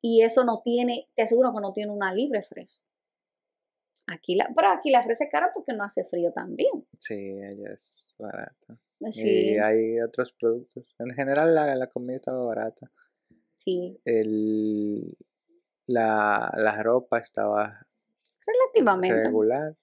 Y 0.00 0.22
eso 0.22 0.44
no 0.44 0.60
tiene, 0.64 1.08
te 1.14 1.22
aseguro 1.22 1.52
que 1.54 1.60
no 1.60 1.72
tiene 1.72 1.92
una 1.92 2.12
libre 2.14 2.42
fresa. 2.42 2.78
Aquí 4.10 4.34
la, 4.36 4.50
pero 4.56 4.68
aquí 4.68 4.90
la 4.90 5.02
fresa 5.04 5.24
es 5.24 5.30
cara 5.30 5.50
porque 5.54 5.72
no 5.74 5.84
hace 5.84 6.04
frío 6.04 6.32
también. 6.32 6.86
Sí, 6.98 7.14
ella 7.14 7.72
es 7.74 8.14
barata. 8.18 8.78
Sí, 9.12 9.52
Y 9.52 9.58
hay 9.58 10.00
otros 10.00 10.32
productos. 10.32 10.94
En 10.98 11.14
general 11.14 11.54
la, 11.54 11.74
la 11.76 11.86
comida 11.88 12.16
estaba 12.16 12.42
barata. 12.44 12.90
sí. 13.58 14.00
El, 14.04 15.16
la, 15.86 16.52
la 16.56 16.82
ropa 16.82 17.18
estaba 17.18 17.86
Relativamente. 18.46 19.24
regular. 19.24 19.76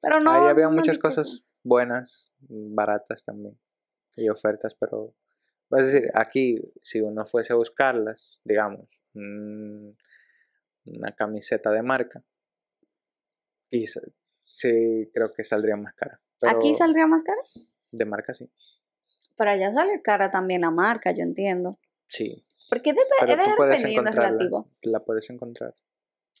Pero 0.00 0.20
no. 0.20 0.30
Ahí 0.30 0.50
había 0.50 0.66
no 0.66 0.72
muchas 0.72 0.98
cosas 0.98 1.44
buenas, 1.62 2.30
baratas 2.48 3.24
también. 3.24 3.58
Y 4.16 4.28
ofertas, 4.28 4.74
pero... 4.78 5.14
Es 5.70 5.86
decir, 5.92 6.10
aquí, 6.14 6.60
si 6.82 7.00
uno 7.00 7.24
fuese 7.24 7.52
a 7.52 7.56
buscarlas, 7.56 8.38
digamos, 8.44 9.02
una 9.14 9.96
camiseta 11.16 11.70
de 11.70 11.82
marca, 11.82 12.22
quizá, 13.80 14.00
sí 14.44 15.10
creo 15.12 15.32
que 15.32 15.44
saldría 15.44 15.76
más 15.76 15.94
cara. 15.94 16.20
Pero 16.40 16.58
Aquí 16.58 16.74
saldría 16.74 17.06
más 17.06 17.22
cara. 17.22 17.40
De 17.90 18.04
marca 18.04 18.34
sí. 18.34 18.48
Pero 19.36 19.50
allá 19.50 19.72
sale 19.72 20.00
cara 20.02 20.30
también 20.30 20.60
la 20.60 20.70
marca, 20.70 21.10
yo 21.12 21.22
entiendo. 21.22 21.78
Sí. 22.08 22.44
Porque 22.70 22.90
es, 22.90 22.96
Pero 23.20 23.36
dependiendo, 23.36 24.10
es 24.10 24.16
relativo. 24.16 24.68
La 24.82 25.00
puedes 25.00 25.28
encontrar. 25.30 25.74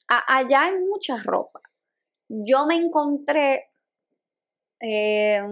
A- 0.08 0.36
allá 0.38 0.62
hay 0.64 0.78
mucha 0.80 1.16
ropa. 1.16 1.60
Yo 2.28 2.66
me 2.66 2.76
encontré. 2.76 3.70
eh, 4.80 5.42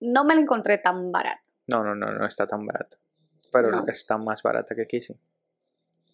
no 0.00 0.24
me 0.24 0.34
la 0.34 0.40
encontré 0.40 0.78
tan 0.78 1.12
barata. 1.12 1.42
No, 1.68 1.84
no, 1.84 1.94
no, 1.94 2.12
no 2.12 2.26
está 2.26 2.46
tan 2.46 2.66
barata. 2.66 2.96
Pero 3.52 3.70
No. 3.70 3.84
está 3.86 4.18
más 4.18 4.42
barata 4.42 4.74
que 4.74 4.82
aquí, 4.82 5.00
sí. 5.00 5.14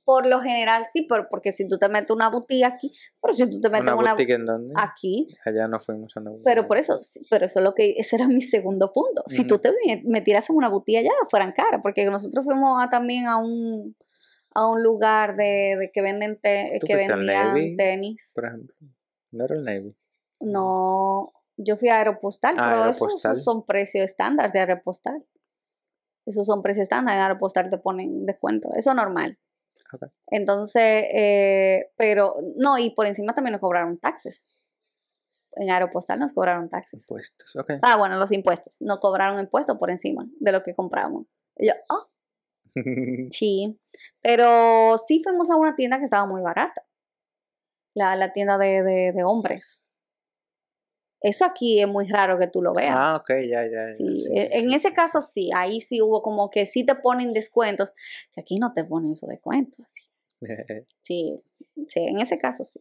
Por 0.09 0.25
lo 0.27 0.41
general 0.41 0.87
sí, 0.91 1.03
pero 1.07 1.29
porque 1.29 1.53
si 1.53 1.69
tú 1.69 1.77
te 1.79 1.87
metes 1.91 2.11
una 2.12 2.31
boutique 2.31 2.65
aquí, 2.65 2.91
pero 3.21 3.35
si 3.35 3.45
tú 3.50 3.61
te 3.61 3.69
metes 3.69 3.83
¿Una 3.93 3.95
una 3.97 4.11
boutique 4.15 4.33
en 4.37 4.47
dónde? 4.47 4.73
aquí, 4.75 5.29
Allá 5.45 5.69
no 5.69 5.81
fuimos 5.81 6.17
a 6.17 6.21
una 6.21 6.31
boutique. 6.31 6.45
pero 6.47 6.67
por 6.67 6.79
eso, 6.79 6.99
pero 7.29 7.45
eso 7.45 7.59
es 7.59 7.62
lo 7.65 7.75
que, 7.75 7.95
ese 7.99 8.17
era 8.17 8.27
mi 8.27 8.41
segundo 8.41 8.91
punto. 8.91 9.23
Si 9.27 9.45
tú 9.47 9.59
te 9.59 9.71
me- 9.85 10.03
metieras 10.07 10.49
en 10.49 10.57
una 10.57 10.71
boutique 10.71 11.00
allá, 11.00 11.11
fueran 11.31 11.53
caras, 11.53 11.81
porque 11.83 12.07
nosotros 12.07 12.43
fuimos 12.43 12.83
a- 12.83 12.88
también 12.88 13.27
a 13.27 13.37
un 13.37 13.95
a 14.55 14.67
un 14.67 14.83
lugar 14.83 15.37
de, 15.37 15.77
de 15.79 15.91
que 15.93 16.00
venden 16.00 16.41
te- 16.41 16.79
¿Tú 16.81 16.87
que 16.87 16.97
vendían 16.97 17.27
Navy? 17.27 17.77
tenis. 17.77 18.33
Por 18.35 18.47
ejemplo. 18.47 18.75
No 19.31 19.45
era 19.45 19.57
el 19.57 19.62
Navy. 19.65 19.95
No, 20.41 21.33
yo 21.59 21.77
fui 21.77 21.91
a 21.91 21.99
Aeropostal, 21.99 22.55
Ah, 22.59 22.71
pero 22.71 22.91
esos- 22.91 23.03
Aeropostal. 23.03 23.33
esos 23.35 23.45
son 23.45 23.67
precios 23.67 24.07
estándar 24.07 24.53
de 24.53 24.61
Aeropostal. 24.61 25.23
Esos 26.25 26.47
son 26.47 26.62
precios 26.62 26.85
estándar, 26.85 27.15
en 27.17 27.23
Aeropostal 27.25 27.69
te 27.69 27.77
ponen 27.79 28.25
descuento, 28.25 28.71
eso 28.75 28.91
es 28.91 28.97
normal. 28.97 29.37
Entonces, 30.26 31.04
eh, 31.12 31.90
pero 31.97 32.37
no, 32.57 32.78
y 32.78 32.90
por 32.90 33.07
encima 33.07 33.35
también 33.35 33.52
nos 33.52 33.61
cobraron 33.61 33.99
taxes. 33.99 34.49
En 35.52 35.71
Aeropostal 35.71 36.18
nos 36.18 36.33
cobraron 36.33 36.68
taxes. 36.68 37.02
Impuestos. 37.02 37.57
Ok. 37.57 37.73
Ah, 37.83 37.97
bueno, 37.97 38.16
los 38.16 38.30
impuestos. 38.33 38.76
Nos 38.80 39.00
cobraron 39.00 39.40
impuestos 39.40 39.78
por 39.78 39.90
encima 39.90 40.26
de 40.38 40.52
lo 40.52 40.62
que 40.62 40.75
compramos. 40.75 41.26
Y 41.57 41.68
yo, 41.68 41.73
ah, 41.88 42.07
sí. 43.33 43.80
Pero 44.21 44.99
sí 44.99 45.23
fuimos 45.23 45.50
a 45.50 45.57
una 45.57 45.75
tienda 45.75 45.99
que 45.99 46.04
estaba 46.04 46.26
muy 46.26 46.42
barata. 46.42 46.85
La, 47.95 48.14
la 48.14 48.33
tienda 48.33 48.59
de, 48.59 48.83
de, 48.83 49.12
de 49.12 49.25
hombres. 49.25 49.83
Eso 51.21 51.45
aquí 51.45 51.81
es 51.81 51.89
muy 51.89 52.07
raro 52.09 52.39
que 52.39 52.47
tú 52.47 52.63
lo 52.63 52.73
veas. 52.75 52.95
ah, 52.97 53.17
ok, 53.21 53.31
ya, 53.49 53.65
ya. 53.67 53.89
ya, 53.89 53.95
Sí, 53.95 54.05
sí, 54.25 54.29
e- 54.33 54.59
en 54.59 54.69
sí, 54.69 54.75
ese 54.77 54.93
caso 54.93 55.21
sí, 55.21 55.51
ahí 55.55 55.81
sí 55.81 56.01
hubo 56.01 56.23
como 56.23 56.51
que 56.51 56.67
sí 56.67 56.85
te 56.87 56.95
ponen 56.95 57.33
descuentos, 57.33 57.93
que 58.33 58.41
aquí 58.41 58.59
no 58.59 58.73
te 58.73 58.85
ponen 58.85 59.13
esos 59.13 59.29
descuentos. 59.29 59.79
así. 59.85 60.03
Sí, 61.03 61.43
sí, 61.89 62.01
en 62.01 62.21
ese 62.21 62.39
caso 62.39 62.65
sí. 62.65 62.81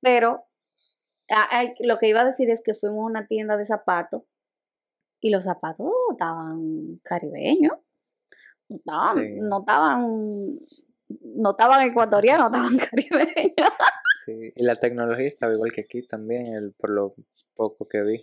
Pero 0.00 0.44
a- 1.30 1.64
lo 1.80 1.98
que 1.98 2.08
iba 2.08 2.20
a 2.22 2.24
decir 2.24 2.50
es 2.50 2.60
que 2.64 2.74
fuimos 2.74 3.02
a 3.02 3.06
una 3.06 3.26
tienda 3.26 3.56
de 3.56 3.64
zapatos 3.64 4.22
y 5.20 5.30
los 5.30 5.44
zapatos 5.44 5.88
estaban 6.10 6.98
caribeños. 7.04 7.78
No 8.68 8.76
estaban, 8.76 9.36
no 9.48 9.60
estaban, 9.60 10.58
no 11.36 11.50
estaban 11.50 11.86
ecuatorianos, 11.86 12.46
estaban 12.46 12.76
caribeños. 12.90 13.70
Y 14.26 14.62
la 14.62 14.76
tecnología 14.76 15.26
estaba 15.26 15.52
igual 15.52 15.72
que 15.72 15.82
aquí 15.82 16.06
también, 16.06 16.54
el, 16.54 16.72
por 16.72 16.90
lo 16.90 17.14
poco 17.54 17.88
que 17.88 18.02
vi. 18.02 18.22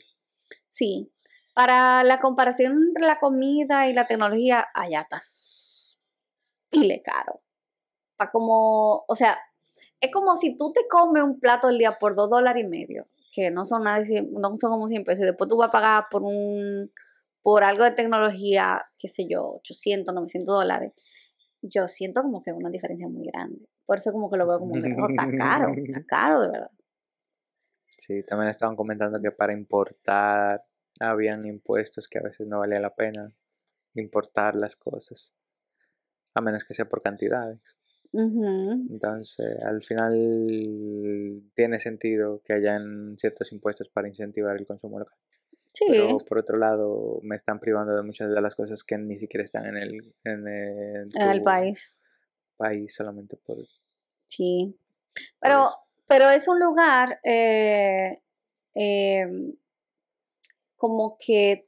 Sí, 0.70 1.12
para 1.53 2.03
la 2.03 2.20
comparación 2.20 2.74
entre 2.88 3.06
la 3.06 3.20
comida 3.20 3.89
y 3.89 3.94
la 3.94 4.08
tecnología, 4.08 4.68
allá 4.74 5.01
está 5.01 5.20
pile 6.70 7.01
caro. 7.03 7.41
Pa 8.18 8.32
como, 8.32 9.03
o 9.08 9.15
sea, 9.15 9.38
es 10.00 10.12
como 10.12 10.36
si 10.36 10.58
tú 10.58 10.72
te 10.72 10.88
comes 10.88 11.24
un 11.24 11.39
plato 11.39 11.68
al 11.68 11.77
día 11.77 11.98
por 12.00 12.15
dos 12.15 12.29
dólares 12.29 12.63
y 12.63 12.68
medio, 12.68 13.08
que 13.34 13.51
no 13.51 13.65
son 13.65 13.84
nada, 13.84 14.03
no 14.32 14.56
son 14.56 14.72
como 14.72 14.88
100 14.88 15.03
pesos, 15.03 15.24
y 15.24 15.25
después 15.25 15.50
tú 15.50 15.58
vas 15.58 15.70
a 15.70 15.72
pagar 15.72 16.06
por 16.10 16.24
un, 16.24 16.91
por 17.41 17.63
algo 17.63 17.84
de 17.84 17.91
tecnología, 17.91 18.86
qué 18.98 19.08
sé 19.08 19.27
yo, 19.27 19.56
800, 19.56 20.13
900 20.13 20.56
dólares. 20.56 20.94
Yo 21.62 21.88
siento 21.88 22.22
como 22.22 22.41
que 22.41 22.51
es 22.51 22.56
una 22.56 22.70
diferencia 22.70 23.08
muy 23.08 23.27
grande. 23.27 23.68
Por 23.89 23.98
eso 23.98 24.12
como 24.12 24.29
que 24.29 24.38
lo 24.38 24.48
veo 24.48 24.60
como 24.60 24.74
que 24.75 24.96
"Oh, 25.01 25.10
está 25.10 25.27
caro, 25.36 25.74
está 25.74 26.03
caro 26.08 26.41
de 26.41 26.50
verdad. 26.50 26.72
Sí, 27.98 28.22
también 28.22 28.51
estaban 28.51 28.75
comentando 28.75 29.19
que 29.19 29.31
para 29.31 29.51
importar 29.51 30.63
habían 31.00 31.48
impuestos 31.48 32.08
que 32.08 32.19
a 32.19 32.22
veces 32.22 32.46
no 32.48 32.60
valía 32.60 32.79
la 32.79 32.93
pena 32.93 33.31
importar 33.96 34.55
las 34.55 34.75
cosas, 34.75 35.34
a 36.36 36.41
menos 36.41 36.63
que 36.63 36.75
sea 36.75 36.86
por 36.86 37.01
cantidades. 37.01 37.60
Entonces, 38.13 39.60
al 39.63 39.84
final 39.84 41.41
tiene 41.55 41.79
sentido 41.79 42.41
que 42.46 42.53
hayan 42.53 43.17
ciertos 43.17 43.51
impuestos 43.51 43.89
para 43.89 44.08
incentivar 44.08 44.55
el 44.55 44.67
consumo 44.67 45.00
local. 45.00 45.17
Sí. 45.74 45.86
Pero 45.89 46.17
por 46.19 46.38
otro 46.39 46.58
lado, 46.58 47.19
me 47.24 47.36
están 47.36 47.60
privando 47.60 47.96
de 47.96 48.03
muchas 48.03 48.29
de 48.29 48.39
las 48.41 48.53
cosas 48.53 48.84
que 48.84 48.98
ni 49.00 49.17
siquiera 49.17 49.43
están 49.43 49.65
en 49.65 49.77
el, 49.77 50.13
en 50.24 50.48
el, 50.48 51.10
en 51.15 51.29
el 51.29 51.43
país. 51.43 51.98
país 52.58 52.93
solamente 52.93 53.38
por 53.38 53.58
Sí. 54.29 54.75
Pero, 55.39 55.69
pero 56.07 56.29
es 56.29 56.48
un 56.48 56.59
lugar 56.59 57.19
eh, 57.24 58.21
em, 58.74 59.53
como 60.77 61.17
que 61.19 61.67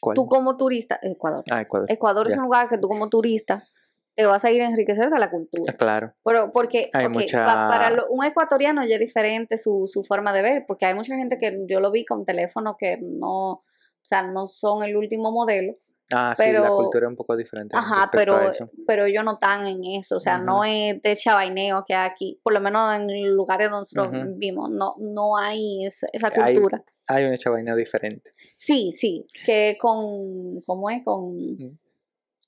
¿Cuál? 0.00 0.14
tú 0.14 0.26
como 0.26 0.56
turista, 0.56 0.98
Ecuador. 1.02 1.44
Ah, 1.50 1.62
Ecuador. 1.62 1.90
Ecuador 1.90 2.28
es 2.28 2.36
un 2.36 2.44
lugar 2.44 2.68
que 2.68 2.78
tú 2.78 2.88
como 2.88 3.08
turista 3.08 3.66
te 4.14 4.26
vas 4.26 4.44
a 4.44 4.50
ir 4.50 4.60
a 4.62 4.66
enriquecer 4.66 5.10
de 5.10 5.18
la 5.18 5.26
Ah, 5.26 5.30
cultura. 5.30 5.72
Claro. 5.76 6.12
Pero 6.24 6.52
porque 6.52 6.90
Hay 6.92 7.08
mucha- 7.08 7.44
para 7.44 7.90
lo- 7.90 8.08
un 8.10 8.24
ecuatoriano 8.24 8.84
ya 8.84 8.96
es 8.96 9.00
diferente 9.00 9.58
su, 9.58 9.86
su 9.86 10.02
forma 10.02 10.32
de 10.32 10.42
ver, 10.42 10.64
porque 10.66 10.86
hay 10.86 10.94
mucha 10.94 11.14
gente 11.16 11.38
que 11.38 11.64
yo 11.68 11.78
lo 11.80 11.90
vi 11.92 12.04
con 12.04 12.24
teléfono 12.24 12.76
que 12.76 12.98
no, 13.00 13.50
o 13.52 13.64
sea, 14.02 14.22
no 14.22 14.46
son 14.48 14.82
el 14.82 14.96
último 14.96 15.30
modelo. 15.30 15.76
Ah, 16.10 16.34
sí, 16.36 16.50
la 16.52 16.70
cultura 16.70 17.06
es 17.06 17.10
un 17.10 17.16
poco 17.16 17.36
diferente. 17.36 17.76
Ajá, 17.76 18.04
a 18.04 18.10
pero, 18.10 18.50
eso. 18.50 18.70
pero 18.86 19.04
ellos 19.04 19.24
no 19.24 19.34
están 19.34 19.66
en 19.66 19.84
eso, 19.84 20.16
o 20.16 20.20
sea, 20.20 20.38
no 20.38 20.64
es 20.64 21.02
de 21.02 21.16
chabaineo 21.16 21.84
que 21.86 21.94
hay 21.94 22.08
aquí, 22.08 22.40
por 22.42 22.54
lo 22.54 22.60
menos 22.60 22.96
en 22.96 23.34
lugares 23.34 23.70
donde 23.70 23.80
nosotros 23.80 24.08
Ujú. 24.08 24.38
vimos, 24.38 24.70
no, 24.70 24.94
no 24.98 25.36
hay 25.36 25.84
esa, 25.84 26.08
cultura. 26.30 26.82
Hay 27.06 27.24
un 27.24 27.36
chabaineo 27.36 27.76
diferente. 27.76 28.32
Sí, 28.56 28.92
sí, 28.92 29.26
que 29.44 29.76
con, 29.80 30.62
¿cómo 30.66 30.88
es? 30.90 31.04
Con. 31.04 31.78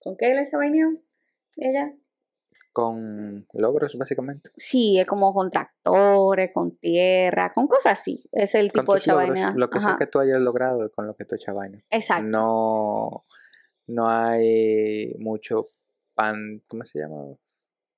¿con 0.01 0.17
qué 0.17 0.35
le 0.35 0.51
chabaineo? 0.51 0.93
Ella, 1.57 1.93
Con 2.73 3.47
logros, 3.53 3.95
básicamente. 3.99 4.51
Sí, 4.57 4.99
es 4.99 5.07
como 5.07 5.35
con 5.35 5.51
tractores, 5.51 6.51
con 6.55 6.77
tierra, 6.79 7.53
con 7.53 7.67
cosas 7.67 7.99
así. 8.01 8.25
Es 8.33 8.55
el 8.55 8.73
tipo 8.73 8.95
de 8.95 9.01
chavaina. 9.01 9.53
Lo 9.55 9.69
que 9.69 9.81
sea 9.81 9.97
que 9.99 10.07
tú 10.07 10.19
hayas 10.19 10.41
logrado 10.41 10.91
con 10.93 11.07
lo 11.07 11.15
que 11.15 11.27
tú 11.27 11.35
echas 11.35 11.55
vaina. 11.55 11.83
Exacto. 11.91 12.27
No, 12.27 13.25
no 13.91 14.09
hay 14.09 15.15
mucho 15.19 15.71
pan, 16.15 16.63
¿cómo 16.69 16.85
se 16.85 17.01
llama? 17.01 17.37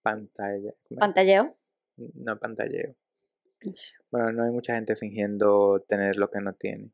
Pantalla. 0.02 0.72
Pantalleo. 0.98 1.54
No 1.96 2.38
pantalleo. 2.38 2.94
Bueno, 4.10 4.32
no 4.32 4.44
hay 4.44 4.50
mucha 4.50 4.74
gente 4.74 4.96
fingiendo 4.96 5.84
tener 5.86 6.16
lo 6.16 6.30
que 6.30 6.40
no 6.40 6.54
tiene. 6.54 6.90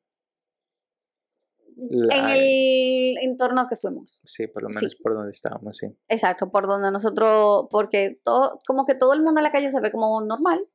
En 1.76 2.28
el 2.28 3.18
entorno 3.22 3.68
que 3.68 3.76
fuimos. 3.76 4.20
Sí, 4.24 4.48
por 4.48 4.64
lo 4.64 4.70
sí. 4.70 4.74
menos 4.74 4.96
por 4.96 5.14
donde 5.14 5.30
estábamos, 5.30 5.78
sí. 5.78 5.86
Exacto, 6.08 6.50
por 6.50 6.66
donde 6.66 6.90
nosotros, 6.90 7.68
porque 7.70 8.20
todo, 8.24 8.60
como 8.66 8.84
que 8.84 8.96
todo 8.96 9.14
el 9.14 9.22
mundo 9.22 9.38
en 9.38 9.44
la 9.44 9.52
calle 9.52 9.70
se 9.70 9.80
ve 9.80 9.92
como 9.92 10.20
normal, 10.20 10.66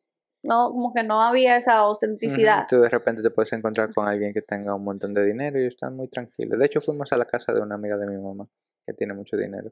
no, 0.43 0.71
como 0.71 0.93
que 0.93 1.03
no 1.03 1.21
había 1.21 1.55
esa 1.57 1.77
autenticidad. 1.77 2.67
Tú 2.69 2.81
de 2.81 2.89
repente 2.89 3.21
te 3.21 3.31
puedes 3.31 3.51
encontrar 3.53 3.93
con 3.93 4.07
alguien 4.07 4.33
que 4.33 4.41
tenga 4.41 4.75
un 4.75 4.83
montón 4.83 5.13
de 5.13 5.25
dinero 5.25 5.59
y 5.61 5.65
están 5.67 5.95
muy 5.95 6.07
tranquilos. 6.09 6.59
De 6.59 6.65
hecho, 6.65 6.81
fuimos 6.81 7.11
a 7.13 7.17
la 7.17 7.25
casa 7.25 7.53
de 7.53 7.61
una 7.61 7.75
amiga 7.75 7.97
de 7.97 8.07
mi 8.07 8.17
mamá 8.21 8.47
que 8.85 8.93
tiene 8.93 9.13
mucho 9.13 9.37
dinero. 9.37 9.71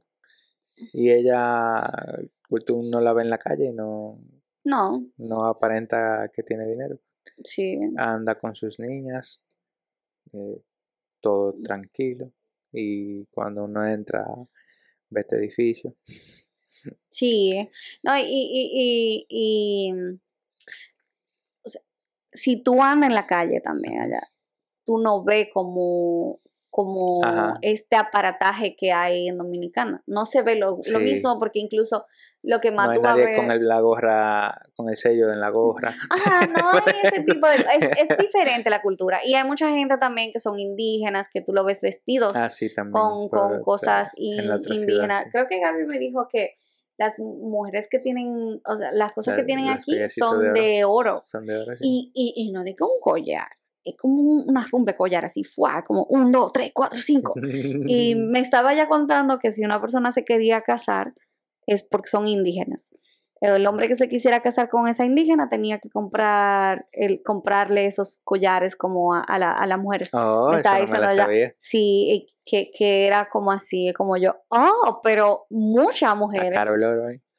Y 0.94 1.12
ella, 1.12 1.84
pues, 2.48 2.66
tú 2.66 2.82
no 2.84 3.02
la 3.02 3.14
ves 3.14 3.26
en 3.26 3.30
la 3.30 3.38
calle 3.38 3.66
y 3.66 3.74
no, 3.74 4.18
No, 4.64 5.04
no 5.18 5.46
aparenta 5.46 6.30
que 6.34 6.44
tiene 6.44 6.66
dinero. 6.68 6.98
sí, 7.44 7.78
Anda 7.98 8.36
con 8.40 8.56
sus 8.56 8.80
niñas, 8.80 9.42
eh, 10.34 10.62
todo 11.20 11.54
tranquilo. 11.64 12.32
Y 12.72 13.26
cuando 13.26 13.66
uno 13.66 13.86
entra, 13.86 14.26
ve 15.10 15.22
este 15.22 15.36
edificio. 15.36 15.94
sí, 17.10 17.70
no, 18.04 18.18
y, 18.18 18.24
y, 18.24 19.26
y, 19.30 19.94
si 22.34 22.62
tú 22.64 22.82
andas 22.82 23.10
en 23.10 23.16
la 23.16 23.28
calle 23.28 23.62
también 23.62 24.00
allá, 24.02 24.22
tú 24.86 24.98
no 25.00 25.24
ves 25.24 25.48
como, 25.54 26.40
como 26.70 27.24
Ajá. 27.24 27.58
este 27.62 27.96
aparataje 27.98 28.76
que 28.78 28.92
hay 28.92 29.28
en 29.28 29.38
Dominicana. 29.38 30.02
No 30.08 30.26
se 30.26 30.42
ve 30.42 30.56
lo, 30.56 30.78
lo 30.78 31.00
Sí. 31.00 31.04
mismo 31.04 31.38
porque 31.40 31.60
incluso 31.60 32.06
lo 32.44 32.60
que 32.60 32.72
más 32.72 32.88
No 32.88 32.92
hay 32.94 32.98
tú 32.98 33.04
vas 33.04 33.12
a 33.12 33.16
ver... 33.16 33.36
con 33.36 33.52
el, 33.52 33.68
la 33.68 33.80
gorra, 33.82 34.62
con 34.76 34.90
el 34.90 34.96
sello 34.98 35.32
en 35.32 35.40
la 35.40 35.50
gorra. 35.50 35.94
Ajá, 36.10 36.48
no 36.48 36.72
hay 36.86 36.96
ese 37.04 37.24
tipo 37.24 37.46
de... 37.48 37.56
Es, 37.58 38.10
es 38.10 38.18
diferente 38.18 38.70
la 38.70 38.82
cultura. 38.82 39.20
Y 39.24 39.36
hay 39.36 39.46
mucha 39.48 39.70
gente 39.70 39.98
también 39.98 40.32
que 40.32 40.40
son 40.40 40.58
indígenas, 40.60 41.28
que 41.32 41.42
tú 41.42 41.54
lo 41.54 41.64
ves 41.66 41.82
vestidos 41.82 42.36
Ah, 42.36 42.50
sí, 42.50 42.74
también. 42.74 42.94
con, 42.94 43.30
con 43.30 43.62
cosas 43.64 44.12
in- 44.16 44.50
indígenas. 44.68 45.26
sí. 45.26 45.30
Creo 45.32 45.48
que 45.48 45.60
Gaby 45.60 45.86
me 45.86 46.00
dijo 46.00 46.28
que 46.32 46.56
las 47.02 47.20
mu- 47.20 47.50
mujeres 47.50 47.88
que 47.90 48.00
tienen, 48.00 48.62
o 48.66 48.78
sea, 48.78 48.92
las 48.94 49.12
cosas 49.14 49.36
que 49.36 49.44
tienen 49.46 49.66
aquí 49.70 49.92
son 50.10 50.40
de 50.40 50.50
oro. 50.50 50.54
de 50.62 50.86
oro. 50.86 51.22
Son 51.26 51.46
de 51.46 51.58
oro, 51.58 51.76
sí. 51.76 51.84
Y, 51.84 52.12
y, 52.14 52.34
y 52.48 52.52
no 52.52 52.64
digo 52.64 52.88
un 52.94 53.00
collar, 53.02 53.48
es 53.84 53.98
como 53.98 54.16
un- 54.22 54.50
una 54.50 54.66
rumbe 54.72 54.96
collar 54.96 55.26
así, 55.26 55.44
fuá, 55.44 55.84
como 55.86 56.04
un, 56.06 56.32
dos, 56.32 56.52
tres, 56.54 56.72
cuatro, 56.74 57.00
cinco. 57.00 57.34
Y 57.88 58.16
me 58.16 58.40
estaba 58.40 58.74
ya 58.74 58.88
contando 58.88 59.40
que 59.40 59.52
si 59.52 59.64
una 59.66 59.82
persona 59.82 60.12
se 60.12 60.24
quería 60.24 60.62
casar 60.62 61.14
es 61.68 61.84
porque 61.84 62.10
son 62.10 62.28
indígenas. 62.28 62.90
El 63.42 63.66
hombre 63.66 63.88
que 63.88 63.96
se 63.96 64.08
quisiera 64.08 64.44
casar 64.44 64.70
con 64.70 64.88
esa 64.88 65.04
indígena 65.04 65.50
tenía 65.50 65.80
que 65.80 65.90
comprar 65.90 66.86
el, 66.92 67.24
comprarle 67.24 67.88
esos 67.88 68.22
collares 68.24 68.76
como 68.76 69.16
a, 69.16 69.22
a 69.22 69.40
la, 69.40 69.52
a 69.52 69.66
la 69.66 69.78
mujer. 69.78 70.08
Oh, 70.14 70.54
eso 70.54 70.70
no 70.70 70.88
me 70.88 71.16
la. 71.16 71.54
Sí, 71.58 72.32
que, 72.46 72.72
que 72.72 73.08
era 73.08 73.30
como 73.30 73.52
así, 73.52 73.94
como 73.94 74.16
yo, 74.18 74.36
oh, 74.50 75.02
pero 75.04 75.48
muchas 75.50 76.16
mujeres. 76.16 76.54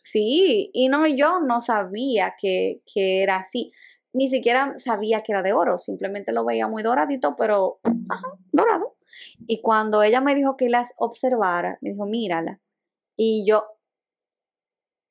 Sí, 0.03 0.71
y 0.73 0.89
no, 0.89 1.07
yo 1.07 1.41
no 1.41 1.61
sabía 1.61 2.35
que, 2.39 2.83
que 2.93 3.23
era 3.23 3.37
así. 3.37 3.73
Ni 4.13 4.29
siquiera 4.29 4.75
sabía 4.79 5.23
que 5.23 5.33
era 5.33 5.43
de 5.43 5.53
oro, 5.53 5.79
simplemente 5.79 6.33
lo 6.33 6.45
veía 6.45 6.67
muy 6.67 6.83
doradito, 6.83 7.37
pero, 7.37 7.79
ajá, 8.09 8.27
dorado. 8.51 8.97
Y 9.47 9.61
cuando 9.63 10.03
ella 10.03 10.21
me 10.21 10.35
dijo 10.35 10.57
que 10.57 10.69
las 10.69 10.93
observara, 10.97 11.79
me 11.81 11.91
dijo, 11.91 12.07
mírala. 12.07 12.61
Y 13.17 13.47
yo, 13.47 13.65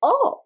oh, 0.01 0.45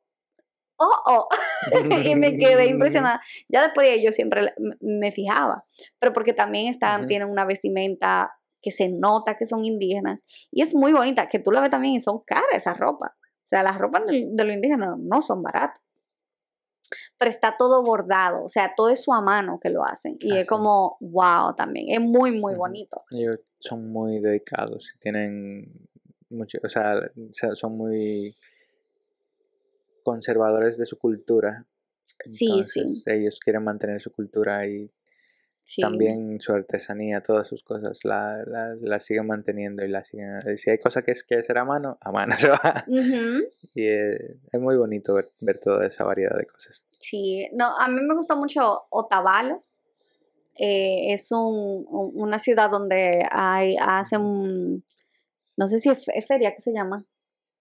oh, 0.78 1.02
oh. 1.08 1.28
y 2.04 2.16
me 2.16 2.38
quedé 2.38 2.66
impresionada. 2.70 3.22
Ya 3.50 3.64
después 3.64 3.88
de 3.88 3.94
ahí 3.94 4.06
yo 4.06 4.12
siempre 4.12 4.54
me 4.80 5.12
fijaba, 5.12 5.66
pero 6.00 6.14
porque 6.14 6.34
también 6.34 6.68
están, 6.68 7.08
tienen 7.08 7.30
una 7.30 7.46
vestimenta 7.46 8.34
que 8.62 8.72
se 8.72 8.90
nota 8.90 9.38
que 9.38 9.46
son 9.46 9.64
indígenas 9.64 10.24
y 10.52 10.64
es 10.64 10.74
muy 10.74 10.92
bonita, 10.92 11.30
que 11.30 11.40
tú 11.40 11.52
la 11.52 11.62
ves 11.62 11.70
también 11.70 11.96
y 11.96 12.02
son 12.02 12.22
caras 12.26 12.50
esa 12.54 12.74
ropa. 12.74 13.16
O 13.44 13.48
sea, 13.48 13.62
las 13.62 13.78
ropas 13.78 14.06
de, 14.08 14.28
de 14.32 14.44
los 14.44 14.56
indígenas 14.56 14.98
no 14.98 15.22
son 15.22 15.44
baratas. 15.44 15.80
Pero 17.18 17.30
está 17.30 17.56
todo 17.58 17.84
bordado, 17.84 18.44
o 18.44 18.50
sea, 18.50 18.74
todo 18.76 18.90
eso 18.90 19.14
a 19.14 19.22
mano 19.22 19.60
que 19.62 19.70
lo 19.70 19.84
hacen. 19.84 20.18
Y 20.20 20.32
Ah, 20.32 20.40
es 20.40 20.46
sí. 20.46 20.48
como, 20.48 20.98
wow, 21.00 21.56
también. 21.56 21.88
Es 21.90 22.00
muy, 22.00 22.32
muy 22.32 22.56
bonito. 22.56 23.04
Ellos 23.12 23.40
son 23.60 23.92
muy 23.92 24.20
dedicados, 24.20 24.88
tienen 25.00 25.72
mucho, 26.30 26.60
o 26.64 26.70
sea, 26.70 27.00
son 27.54 27.78
muy 27.78 28.36
conservadores 30.06 30.78
de 30.78 30.86
su 30.86 30.98
cultura. 30.98 31.66
Sí, 32.24 32.38
sí. 32.64 32.80
Entonces, 32.80 33.04
ellos 33.08 33.40
quieren 33.44 33.66
mantener 33.66 34.00
su 34.02 34.12
cultura 34.14 34.66
y 34.66 34.90
Sí. 35.68 35.82
también 35.82 36.40
su 36.42 36.54
artesanía, 36.54 37.22
todas 37.22 37.48
sus 37.48 37.64
cosas, 37.64 38.00
la, 38.06 38.44
la, 38.46 38.76
la 38.80 39.00
siguen 39.00 39.26
manteniendo 39.26 39.84
y 39.84 39.88
la 39.90 40.04
siguen. 40.04 40.38
y 40.54 40.58
Si 40.60 40.70
hay 40.70 40.78
cosas 40.78 41.04
que 41.04 41.12
es 41.12 41.24
que 41.24 41.40
hacer 41.40 41.58
a 41.58 41.66
mano, 41.66 41.98
a 42.02 42.12
mano 42.12 42.36
se 42.38 42.50
va. 42.50 42.86
Y 42.88 43.84
eh, 43.88 44.38
es 44.52 44.62
muy 44.62 44.78
bonito 44.78 45.16
ver, 45.16 45.32
ver 45.42 45.60
toda 45.60 45.88
esa 45.88 46.04
variedad 46.04 46.38
de 46.38 46.46
cosas. 46.46 46.86
Sí, 47.00 47.50
no, 47.54 47.76
a 47.80 47.88
mí 47.88 48.00
me 48.02 48.14
gusta 48.14 48.36
mucho 48.36 48.84
Otavalo. 48.92 49.64
Eh, 50.58 51.12
es 51.14 51.32
un, 51.32 51.86
un- 51.90 52.12
una 52.14 52.38
ciudad 52.38 52.70
donde 52.70 53.28
hay, 53.32 53.76
hacen, 53.82 54.84
no 55.58 55.68
sé 55.68 55.80
si 55.80 55.90
es 55.90 56.28
feria, 56.28 56.54
¿qué 56.54 56.62
se 56.62 56.72
llama? 56.74 57.04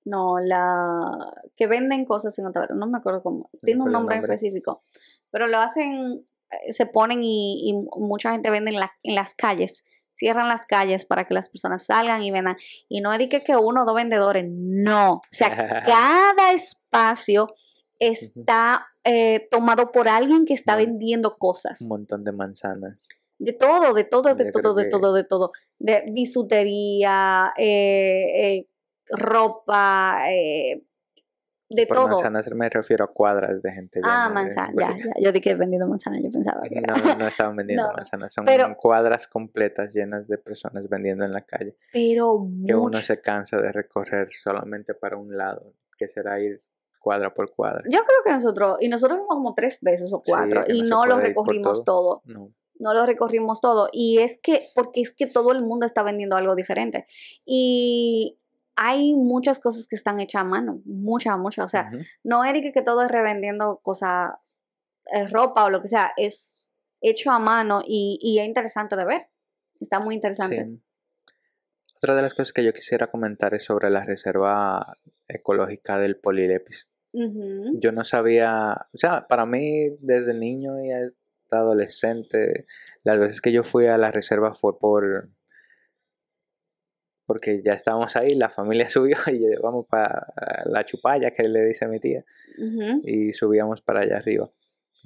No, 0.04 0.38
la 0.38 1.32
que 1.56 1.66
venden 1.66 2.04
cosas 2.04 2.38
en 2.38 2.46
Otavalo, 2.46 2.74
no 2.74 2.86
me 2.86 2.98
acuerdo 2.98 3.22
cómo, 3.22 3.48
tiene 3.62 3.82
un 3.84 3.90
nombre 3.92 4.16
nombre. 4.16 4.34
específico, 4.34 4.82
pero 5.30 5.46
lo 5.46 5.58
hacen, 5.58 6.26
eh, 6.50 6.72
se 6.72 6.84
ponen 6.86 7.22
y, 7.22 7.70
y 7.70 7.72
mucha 7.98 8.32
gente 8.32 8.50
vende 8.50 8.70
en, 8.72 8.80
la- 8.80 8.92
en 9.02 9.14
las 9.14 9.34
calles, 9.34 9.82
cierran 10.12 10.48
las 10.48 10.66
calles 10.66 11.06
para 11.06 11.24
que 11.26 11.32
las 11.34 11.48
personas 11.48 11.84
salgan 11.86 12.22
y 12.22 12.30
vendan, 12.30 12.56
y 12.88 13.00
no 13.00 13.12
es 13.14 13.18
de 13.18 13.28
que, 13.30 13.42
uno 13.56 13.82
o 13.82 13.84
dos 13.86 13.94
vendedores, 13.94 14.44
no, 14.48 15.14
o 15.14 15.22
sea, 15.30 15.48
cada 15.86 16.52
espacio 16.52 17.54
está 17.98 18.86
eh, 19.04 19.48
tomado 19.50 19.90
por 19.90 20.08
alguien 20.08 20.44
que 20.44 20.52
está 20.54 20.74
Bueno. 20.74 20.90
vendiendo 20.90 21.36
cosas. 21.38 21.80
Un 21.80 21.88
montón 21.88 22.24
de 22.24 22.32
manzanas. 22.32 23.08
De 23.38 23.52
todo, 23.52 23.94
de 23.94 24.04
todo, 24.04 24.34
de 24.34 24.44
Yo 24.46 24.52
todo, 24.52 24.74
de 24.74 24.84
todo, 24.90 25.12
de 25.14 25.24
todo. 25.24 25.52
De 25.78 26.04
bisutería, 26.12 27.52
eh, 27.56 28.22
eh, 28.56 28.66
ropa, 29.10 30.24
eh, 30.30 30.82
de 31.70 31.86
Por 31.86 31.96
todo. 31.96 32.08
manzanas 32.08 32.48
me 32.52 32.68
refiero 32.68 33.04
a 33.04 33.08
cuadras 33.08 33.60
de 33.62 33.72
gente. 33.72 34.00
Ah, 34.04 34.30
manzana, 34.32 34.72
ya, 34.78 34.96
ya. 34.96 35.12
Yo 35.20 35.32
dije 35.32 35.40
que 35.50 35.54
vendiendo 35.56 35.88
manzana, 35.88 36.20
yo 36.22 36.30
pensaba 36.30 36.62
que 36.68 36.78
era. 36.78 36.94
No, 36.94 37.14
no, 37.16 37.26
estaban 37.26 37.56
vendiendo 37.56 37.86
No, 37.88 37.92
manzanas, 37.94 38.32
son 38.32 38.44
Pero- 38.44 38.76
cuadras 38.76 39.26
completas 39.26 39.92
llenas 39.92 40.28
de 40.28 40.38
personas 40.38 40.88
vendiendo 40.88 41.24
en 41.24 41.32
la 41.32 41.40
calle. 41.40 41.76
Pero 41.92 42.46
Que 42.66 42.74
uno 42.74 43.00
se 43.00 43.20
cansa 43.20 43.56
de 43.56 43.72
recorrer 43.72 44.28
solamente 44.42 44.94
para 44.94 45.16
un 45.16 45.36
lado, 45.36 45.72
que 45.98 46.06
será 46.08 46.38
ir 46.38 46.62
cuadra 47.00 47.34
por 47.34 47.52
cuadra. 47.54 47.82
Yo 47.84 48.00
creo 48.04 48.18
que 48.24 48.32
nosotros, 48.32 48.76
y 48.80 48.88
nosotros 48.88 49.18
fuimos 49.18 49.34
como 49.34 49.54
tres 49.54 49.78
veces 49.80 50.12
o 50.12 50.22
cuatro, 50.24 50.64
y 50.68 50.82
no 50.82 51.06
lo 51.06 51.18
recorrimos 51.18 51.84
todo. 51.84 52.22
todo. 52.24 52.34
No. 52.34 52.50
no 52.78 52.94
lo 52.94 53.04
recorrimos 53.06 53.60
todo. 53.60 53.88
Y 53.92 54.18
es 54.20 54.38
que, 54.40 54.68
porque 54.74 55.00
es 55.00 55.12
que 55.12 55.26
todo 55.26 55.52
el 55.52 55.62
mundo 55.62 55.86
está 55.86 56.02
vendiendo 56.02 56.36
algo 56.36 56.54
diferente. 56.54 57.06
Y 57.44 58.38
hay 58.76 59.14
muchas 59.14 59.60
cosas 59.60 59.86
que 59.86 59.96
están 59.96 60.20
hechas 60.20 60.42
a 60.42 60.44
mano, 60.44 60.80
muchas, 60.84 61.38
muchas. 61.38 61.64
O 61.64 61.68
sea, 61.68 61.90
no 62.22 62.44
es 62.44 62.72
que, 62.72 62.82
todo 62.82 63.02
es 63.02 63.10
revendiendo 63.10 63.80
cosas, 63.82 64.32
eh, 65.12 65.28
ropa 65.28 65.64
o 65.64 65.70
lo 65.70 65.82
que 65.82 65.88
sea, 65.88 66.12
es 66.16 66.68
hecho 67.00 67.30
a 67.30 67.38
mano 67.38 67.82
y, 67.84 68.18
y 68.20 68.38
es 68.38 68.46
interesante 68.46 68.96
de 68.96 69.04
ver. 69.04 69.26
Está 69.80 70.00
muy 70.00 70.14
interesante. 70.14 70.64
Sí. 70.64 70.80
Otra 71.96 72.16
de 72.16 72.22
las 72.22 72.34
cosas 72.34 72.52
que 72.52 72.64
yo 72.64 72.72
quisiera 72.72 73.06
comentar 73.06 73.54
es 73.54 73.64
sobre 73.64 73.90
la 73.90 74.04
reserva 74.04 74.98
ecológica 75.28 75.98
del 75.98 76.16
Polilepis. 76.16 76.86
Yo 77.14 77.92
no 77.92 78.04
sabía, 78.04 78.88
o 78.92 78.98
sea, 78.98 79.26
para 79.28 79.46
mí 79.46 79.90
desde 80.00 80.34
niño 80.34 80.84
y 80.84 80.90
hasta 80.90 81.58
adolescente, 81.58 82.66
las 83.04 83.20
veces 83.20 83.40
que 83.40 83.52
yo 83.52 83.62
fui 83.62 83.86
a 83.86 83.96
la 83.96 84.10
reserva 84.10 84.54
fue 84.54 84.78
por 84.78 85.28
porque 87.26 87.62
ya 87.62 87.72
estábamos 87.74 88.14
ahí, 88.16 88.34
la 88.34 88.50
familia 88.50 88.88
subió 88.88 89.16
y 89.32 89.44
vamos 89.62 89.86
para 89.88 90.26
la 90.66 90.84
chupalla 90.84 91.30
que 91.30 91.44
le 91.48 91.64
dice 91.64 91.86
mi 91.88 92.00
tía 92.00 92.24
y 93.04 93.32
subíamos 93.32 93.80
para 93.82 94.00
allá 94.00 94.16
arriba. 94.18 94.50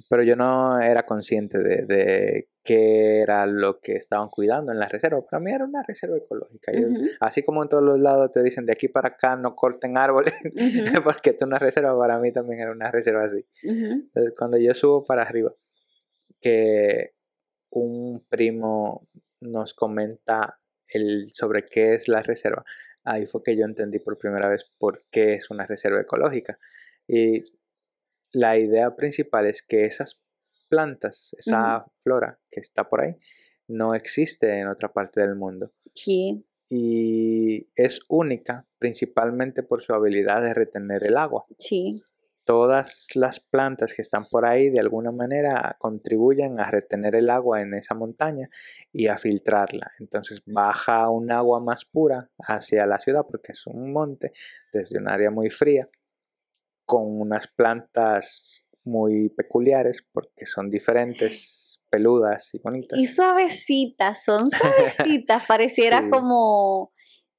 pero 0.09 0.23
yo 0.23 0.35
no 0.35 0.79
era 0.81 1.05
consciente 1.05 1.57
de, 1.59 1.85
de 1.85 2.49
qué 2.63 3.19
era 3.21 3.45
lo 3.45 3.79
que 3.79 3.95
estaban 3.95 4.29
cuidando 4.29 4.71
en 4.71 4.79
la 4.79 4.87
reserva. 4.87 5.21
Para 5.25 5.39
mí 5.41 5.51
era 5.51 5.65
una 5.65 5.83
reserva 5.83 6.17
ecológica. 6.17 6.71
Yo- 6.73 6.87
así 7.19 7.41
como 7.43 7.63
en 7.63 7.69
todos 7.69 7.83
los 7.83 7.99
lados 7.99 8.31
te 8.31 8.41
dicen 8.43 8.65
de 8.65 8.73
aquí 8.73 8.87
para 8.87 9.09
acá 9.09 9.35
no 9.35 9.55
corten 9.55 9.97
árboles, 9.97 10.33
Ujú. 10.45 10.53
porque 11.03 11.31
esto 11.31 11.45
es 11.45 11.47
una 11.47 11.59
reserva, 11.59 11.97
para 11.97 12.17
mí 12.19 12.31
también 12.31 12.61
era 12.61 12.71
una 12.71 12.91
reserva 12.91 13.25
así. 13.25 13.45
Entonces, 13.63 14.33
cuando 14.37 14.57
yo 14.57 14.73
subo 14.73 15.05
para 15.05 15.23
arriba, 15.23 15.53
que 16.41 17.11
un 17.71 18.25
primo 18.29 19.07
nos 19.41 19.73
comenta 19.73 20.59
el, 20.89 21.29
sobre 21.31 21.65
qué 21.65 21.95
es 21.95 22.07
la 22.07 22.21
reserva, 22.21 22.63
ahí 23.03 23.25
fue 23.25 23.43
que 23.43 23.55
yo 23.55 23.65
entendí 23.65 23.99
por 23.99 24.17
primera 24.17 24.49
vez 24.49 24.65
por 24.77 25.03
qué 25.11 25.35
es 25.35 25.49
una 25.49 25.65
reserva 25.65 26.01
ecológica. 26.01 26.59
Y 27.07 27.43
la 28.31 28.57
idea 28.57 28.95
principal 28.95 29.47
es 29.47 29.63
que 29.63 29.85
esas 29.85 30.19
plantas, 30.67 31.35
esa 31.37 31.85
flora 32.03 32.39
que 32.51 32.59
está 32.59 32.87
por 32.87 33.01
ahí, 33.01 33.15
no 33.67 33.95
existe 33.95 34.59
en 34.59 34.67
otra 34.67 34.91
parte 34.93 35.21
del 35.21 35.35
mundo. 35.35 35.71
Sí. 35.95 36.45
Y 36.69 37.67
es 37.75 38.01
única 38.07 38.65
principalmente 38.77 39.63
por 39.63 39.81
su 39.81 39.93
habilidad 39.93 40.41
de 40.41 40.53
retener 40.53 41.03
el 41.03 41.17
agua 41.17 41.45
Sí. 41.57 42.03
Todas 42.49 43.05
las 43.13 43.39
plantas 43.39 43.93
que 43.93 44.01
están 44.01 44.25
por 44.25 44.43
ahí 44.43 44.71
de 44.71 44.79
alguna 44.79 45.11
manera 45.11 45.75
contribuyen 45.77 46.59
a 46.59 46.71
retener 46.71 47.13
el 47.13 47.29
agua 47.29 47.61
en 47.61 47.75
esa 47.75 47.93
montaña 47.93 48.49
y 48.91 49.05
a 49.05 49.19
filtrarla. 49.19 49.91
Entonces 49.99 50.41
baja 50.47 51.09
un 51.11 51.31
agua 51.31 51.59
más 51.59 51.85
pura 51.85 52.27
hacia 52.39 52.87
la 52.87 52.97
ciudad 52.97 53.23
porque 53.29 53.51
es 53.51 53.67
un 53.67 53.93
monte 53.93 54.33
desde 54.73 54.97
un 54.97 55.07
área 55.07 55.29
muy 55.29 55.51
fría 55.51 55.89
con 56.87 57.21
unas 57.21 57.45
plantas 57.49 58.63
muy 58.83 59.29
peculiares 59.29 60.03
porque 60.11 60.47
son 60.47 60.71
diferentes, 60.71 61.77
peludas 61.91 62.49
y 62.51 62.57
bonitas. 62.57 62.97
Y 62.97 63.05
suavecitas, 63.05 64.23
son 64.23 64.49
suavecitas, 64.49 65.45
pareciera 65.45 66.01
Sí. 66.01 66.09
como 66.09 66.93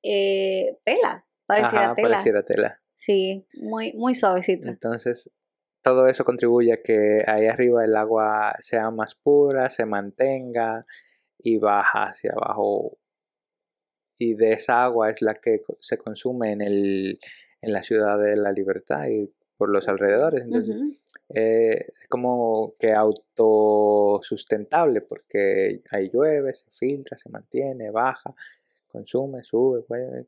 eh, 0.05 0.79
tela, 0.85 1.27
pareciera 1.46 1.87
Ajá, 1.87 1.94
tela. 1.96 2.09
pareciera 2.11 2.42
tela. 2.44 2.81
Sí, 3.00 3.44
muy, 3.54 3.92
muy 3.94 4.14
suavecita. 4.14 4.68
Entonces, 4.68 5.28
todo 5.82 6.06
eso 6.06 6.24
contribuye 6.24 6.74
a 6.74 6.82
que 6.82 7.24
ahí 7.26 7.46
arriba 7.46 7.82
el 7.82 7.96
agua 7.96 8.54
sea 8.60 8.90
más 8.90 9.14
pura, 9.14 9.70
se 9.70 9.86
mantenga 9.86 10.84
y 11.38 11.56
baja 11.56 12.10
hacia 12.10 12.32
abajo. 12.32 12.98
Y 14.18 14.34
de 14.34 14.52
esa 14.52 14.84
agua 14.84 15.08
es 15.08 15.22
la 15.22 15.36
que 15.36 15.62
se 15.80 15.96
consume 15.96 16.52
en, 16.52 16.60
el, 16.60 17.18
en 17.62 17.72
la 17.72 17.82
ciudad 17.82 18.18
de 18.18 18.36
la 18.36 18.52
libertad 18.52 19.08
y 19.08 19.32
por 19.56 19.70
los 19.70 19.88
alrededores. 19.88 20.42
Entonces, 20.42 20.82
eh, 21.30 21.86
es 22.02 22.08
como 22.08 22.74
que 22.78 22.92
autosustentable 22.92 25.00
porque 25.00 25.80
ahí 25.90 26.10
llueve, 26.12 26.52
se 26.52 26.70
filtra, 26.78 27.16
se 27.16 27.30
mantiene, 27.30 27.90
baja, 27.90 28.34
consume, 28.92 29.42
sube, 29.42 29.86
vuelve, 29.88 30.26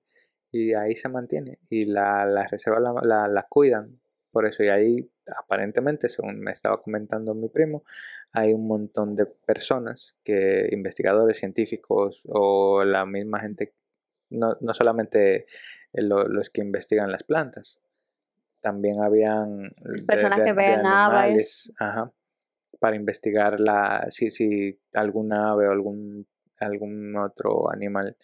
y 0.53 0.75
ahí 0.75 0.95
se 0.97 1.09
mantiene. 1.09 1.59
Y 1.71 1.87
la, 1.87 2.25
la 2.27 2.47
reserva 2.47 2.79
la, 2.79 2.93
la- 3.03 3.29
la 3.29 3.43
cuidan. 3.49 3.99
Por 4.31 4.47
eso, 4.47 4.63
y 4.63 4.69
ahí 4.69 5.11
aparentemente, 5.37 6.09
según 6.09 6.39
me 6.41 6.53
estaba 6.53 6.81
comentando 6.83 7.35
mi 7.35 7.49
primo, 7.49 7.85
hay 8.33 8.53
un 8.55 8.67
montón 8.67 9.15
de 9.17 9.27
personas 9.27 10.15
que, 10.25 10.69
investigadores, 10.73 11.39
científicos 11.39 12.21
o 12.27 12.83
la 12.85 13.05
misma 13.05 13.41
gente, 13.41 13.75
no, 14.31 14.57
no 14.61 14.73
solamente 14.75 15.47
lo- 15.93 16.27
los 16.29 16.49
que 16.51 16.63
investigan 16.63 17.13
las 17.13 17.25
plantas, 17.25 17.79
también 18.63 19.01
habían 19.03 19.75
Personas 20.07 20.39
de- 20.39 20.45
que 20.45 20.53
vean 20.55 20.87
aves. 20.87 21.71
ajá, 21.79 22.13
para 22.81 22.97
investigar 22.97 23.61
la, 23.61 24.07
si, 24.11 24.31
si 24.31 24.81
algún 24.95 25.33
ave 25.35 25.69
o 25.69 25.73
algún, 25.73 26.27
algún 26.59 27.17
otro 27.17 27.71
animal 27.71 28.17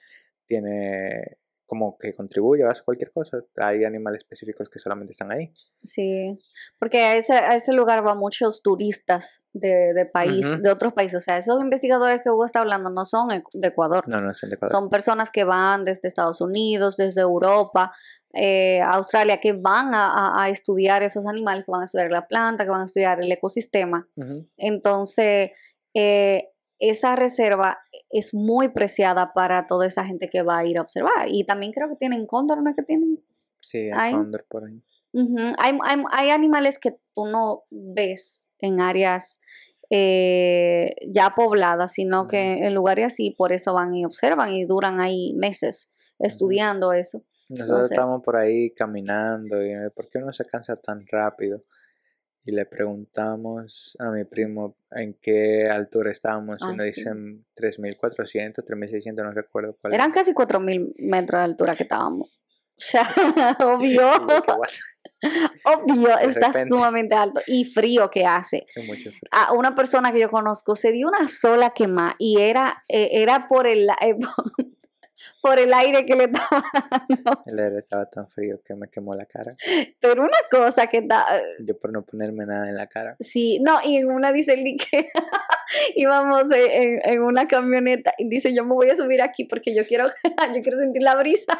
tiene 0.46 1.36
como 1.68 1.96
que 1.98 2.14
contribuye 2.14 2.64
a 2.64 2.72
cualquier 2.82 3.12
cosa. 3.12 3.38
Hay 3.58 3.84
animales 3.84 4.22
específicos 4.22 4.68
que 4.70 4.78
solamente 4.80 5.12
están 5.12 5.30
ahí. 5.30 5.52
Sí, 5.84 6.38
porque 6.78 7.02
a 7.04 7.16
ese, 7.16 7.34
a 7.34 7.54
ese 7.54 7.72
lugar 7.74 8.02
van 8.02 8.18
muchos 8.18 8.62
turistas 8.62 9.42
de, 9.52 9.92
de 9.92 10.06
país, 10.06 10.46
de 10.62 10.70
otros 10.70 10.94
países. 10.94 11.18
O 11.18 11.20
sea, 11.20 11.36
esos 11.38 11.60
investigadores 11.60 12.22
que 12.24 12.30
Hugo 12.30 12.46
está 12.46 12.60
hablando 12.60 12.88
no 12.88 13.04
son 13.04 13.30
e- 13.32 13.44
de 13.52 13.68
Ecuador. 13.68 14.08
No, 14.08 14.20
no 14.22 14.32
son 14.34 14.48
de 14.48 14.56
Ecuador. 14.56 14.74
Son 14.74 14.88
personas 14.88 15.30
que 15.30 15.44
van 15.44 15.84
desde 15.84 16.08
Estados 16.08 16.40
Unidos, 16.40 16.96
desde 16.96 17.20
Europa, 17.20 17.92
eh, 18.32 18.80
Australia, 18.80 19.38
que 19.38 19.52
van 19.52 19.94
a, 19.94 20.42
a- 20.42 20.48
estudiar 20.48 21.02
esos 21.02 21.26
animales, 21.26 21.66
que 21.66 21.70
van 21.70 21.82
a 21.82 21.84
estudiar 21.84 22.10
la 22.10 22.26
planta, 22.26 22.64
que 22.64 22.70
van 22.70 22.82
a 22.82 22.86
estudiar 22.86 23.20
el 23.20 23.30
ecosistema. 23.30 24.08
Entonces, 24.56 25.50
eh, 25.94 26.48
esa 26.78 27.16
reserva 27.16 27.78
es 28.10 28.34
muy 28.34 28.68
preciada 28.68 29.32
para 29.32 29.66
toda 29.66 29.86
esa 29.86 30.04
gente 30.04 30.28
que 30.30 30.42
va 30.42 30.58
a 30.58 30.64
ir 30.66 30.78
a 30.78 30.82
observar. 30.82 31.28
Y 31.28 31.44
también 31.44 31.72
creo 31.72 31.88
que 31.88 31.96
tienen 31.96 32.26
cóndor, 32.26 32.62
¿no 32.62 32.70
es 32.70 32.76
que 32.76 32.82
tienen? 32.82 33.20
Sí, 33.60 33.90
hay 33.92 34.12
cóndor 34.12 34.46
por 34.48 34.64
ahí. 34.64 34.82
Hay, 35.58 35.78
hay, 35.82 36.02
hay 36.12 36.30
animales 36.30 36.78
que 36.78 36.92
tú 37.14 37.26
no 37.26 37.64
ves 37.70 38.46
en 38.60 38.80
áreas 38.80 39.40
eh, 39.90 40.94
ya 41.08 41.34
pobladas, 41.34 41.92
sino 41.94 42.28
que 42.28 42.66
en 42.66 42.74
lugares 42.74 43.06
así, 43.06 43.30
por 43.30 43.52
eso 43.52 43.72
van 43.74 43.94
y 43.94 44.04
observan 44.04 44.52
y 44.52 44.64
duran 44.64 45.00
ahí 45.00 45.34
meses 45.34 45.90
estudiando 46.18 46.92
eso. 46.92 47.24
Nosotros 47.48 47.70
Entonces- 47.70 47.90
estábamos 47.92 48.22
por 48.22 48.36
ahí 48.36 48.70
caminando 48.74 49.62
y 49.64 49.72
¿por 49.94 50.08
qué 50.10 50.18
uno 50.18 50.32
se 50.32 50.44
cansa 50.44 50.76
tan 50.76 51.06
rápido? 51.10 51.62
Y 52.48 52.52
le 52.52 52.64
preguntamos 52.64 53.94
a 53.98 54.10
mi 54.10 54.24
primo 54.24 54.74
en 54.92 55.12
qué 55.20 55.68
altura 55.68 56.10
estábamos 56.12 56.58
y 56.62 56.64
Ah, 56.64 56.72
nos 56.72 56.86
sí. 56.86 57.00
dicen 57.00 57.44
3.400, 57.54 58.64
3.600, 58.64 59.22
no 59.22 59.32
recuerdo 59.32 59.76
cuál 59.78 59.92
Eran 59.92 60.06
era. 60.12 60.14
casi 60.14 60.32
4.000 60.32 60.94
metros 60.96 61.40
de 61.40 61.44
altura 61.44 61.76
que 61.76 61.82
estábamos. 61.82 62.40
O 62.40 62.80
sea, 62.80 63.02
obvio, 63.60 63.90
Y 63.90 63.94
yo, 63.96 64.42
"Qué 64.46 64.52
guay, 64.54 64.70
obvio, 65.64 66.08
De 66.16 66.24
está 66.24 66.46
repente. 66.46 66.68
sumamente 66.70 67.14
alto 67.16 67.42
y 67.46 67.66
frío 67.66 68.08
que 68.08 68.24
hace. 68.24 68.64
mucho 68.86 69.10
frío". 69.10 69.20
a 69.30 69.52
una 69.52 69.74
persona 69.74 70.10
que 70.10 70.20
yo 70.20 70.30
conozco 70.30 70.74
se 70.74 70.90
dio 70.90 71.06
una 71.08 71.28
sola 71.28 71.74
quema 71.74 72.16
y 72.18 72.40
era, 72.40 72.82
eh, 72.88 73.10
era 73.12 73.46
por, 73.46 73.66
el, 73.66 73.90
eh, 74.00 74.16
por 75.42 75.58
el 75.58 75.72
aire 75.74 76.04
que 76.06 76.14
le 76.14 76.24
estaba 76.32 76.64
dando. 77.08 77.42
El 77.46 77.58
aire 77.58 77.78
estaba 77.78 78.06
tan 78.06 78.28
frío 78.28 78.60
que 78.64 78.74
me 78.74 78.88
quemó 78.88 79.14
la 79.14 79.26
cara. 79.26 79.56
Pero 80.00 80.22
una 80.22 80.36
cosa 80.50 80.86
que 80.86 80.98
está, 80.98 81.24
Yo 81.60 81.78
por 81.78 81.92
no 81.92 82.02
ponerme 82.02 82.46
nada 82.46 82.68
en 82.68 82.76
la 82.76 82.86
cara. 82.86 83.16
sí, 83.20 83.60
no, 83.60 83.80
y 83.84 83.96
en 83.96 84.10
una 84.10 84.32
dice 84.32 84.54
el 84.54 84.76
que 84.76 85.10
íbamos 85.96 86.50
en, 86.50 87.00
en- 87.04 87.22
una 87.22 87.46
camioneta 87.48 88.14
y 88.18 88.28
dice 88.28 88.54
yo 88.54 88.64
me 88.64 88.74
voy 88.74 88.90
a 88.90 88.96
subir 88.96 89.20
aquí 89.22 89.44
porque 89.44 89.74
yo 89.74 89.86
quiero, 89.86 90.06
yo 90.54 90.62
quiero 90.62 90.78
sentir 90.78 91.02
la 91.02 91.14
brisa. 91.16 91.58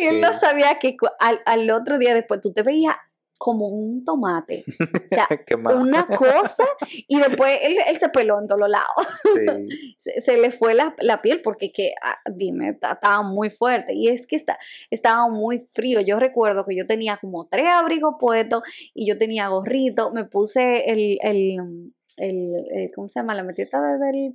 Y 0.00 0.04
él 0.06 0.20
no 0.20 0.32
Sí. 0.32 0.40
sabía 0.40 0.78
que 0.78 0.96
al, 1.20 1.40
al 1.44 1.70
otro 1.70 1.98
día 1.98 2.14
después 2.14 2.40
tú 2.40 2.52
te 2.52 2.62
veías 2.62 2.96
como 3.38 3.68
un 3.68 4.04
tomate. 4.04 4.64
O 4.66 5.08
sea, 5.08 5.28
una 5.80 6.06
cosa 6.06 6.64
y 7.06 7.18
después 7.20 7.58
él, 7.62 7.76
él 7.86 7.98
se 7.98 8.08
peló 8.08 8.40
en 8.40 8.46
todos 8.48 8.60
los 8.60 8.70
lados. 8.70 8.88
Sí. 9.22 9.94
se, 9.98 10.20
se 10.20 10.38
le 10.38 10.50
fue 10.52 10.74
la, 10.74 10.94
la 10.98 11.20
piel 11.22 11.42
porque 11.42 11.70
que, 11.72 11.92
ah, 12.02 12.18
dime, 12.32 12.72
ta- 12.74 12.92
estaba 12.92 13.22
muy 13.22 13.50
fuerte 13.50 13.94
y 13.94 14.08
es 14.08 14.26
que 14.26 14.36
está, 14.36 14.58
estaba 14.90 15.28
muy 15.28 15.60
frío. 15.72 16.00
Yo 16.00 16.18
recuerdo 16.18 16.64
que 16.64 16.76
yo 16.76 16.86
tenía 16.86 17.18
como 17.18 17.46
tres 17.46 17.66
abrigos 17.68 18.14
puestos 18.18 18.62
y 18.94 19.06
yo 19.06 19.18
tenía 19.18 19.48
gorrito, 19.48 20.10
me 20.12 20.24
puse 20.24 20.90
el, 20.90 21.18
el, 21.22 21.92
el, 22.16 22.54
el- 22.70 22.90
¿cómo 22.94 23.08
se 23.08 23.20
llama? 23.20 23.34
La 23.34 23.44
matita 23.44 23.80
de- 23.80 23.98
del, 23.98 24.32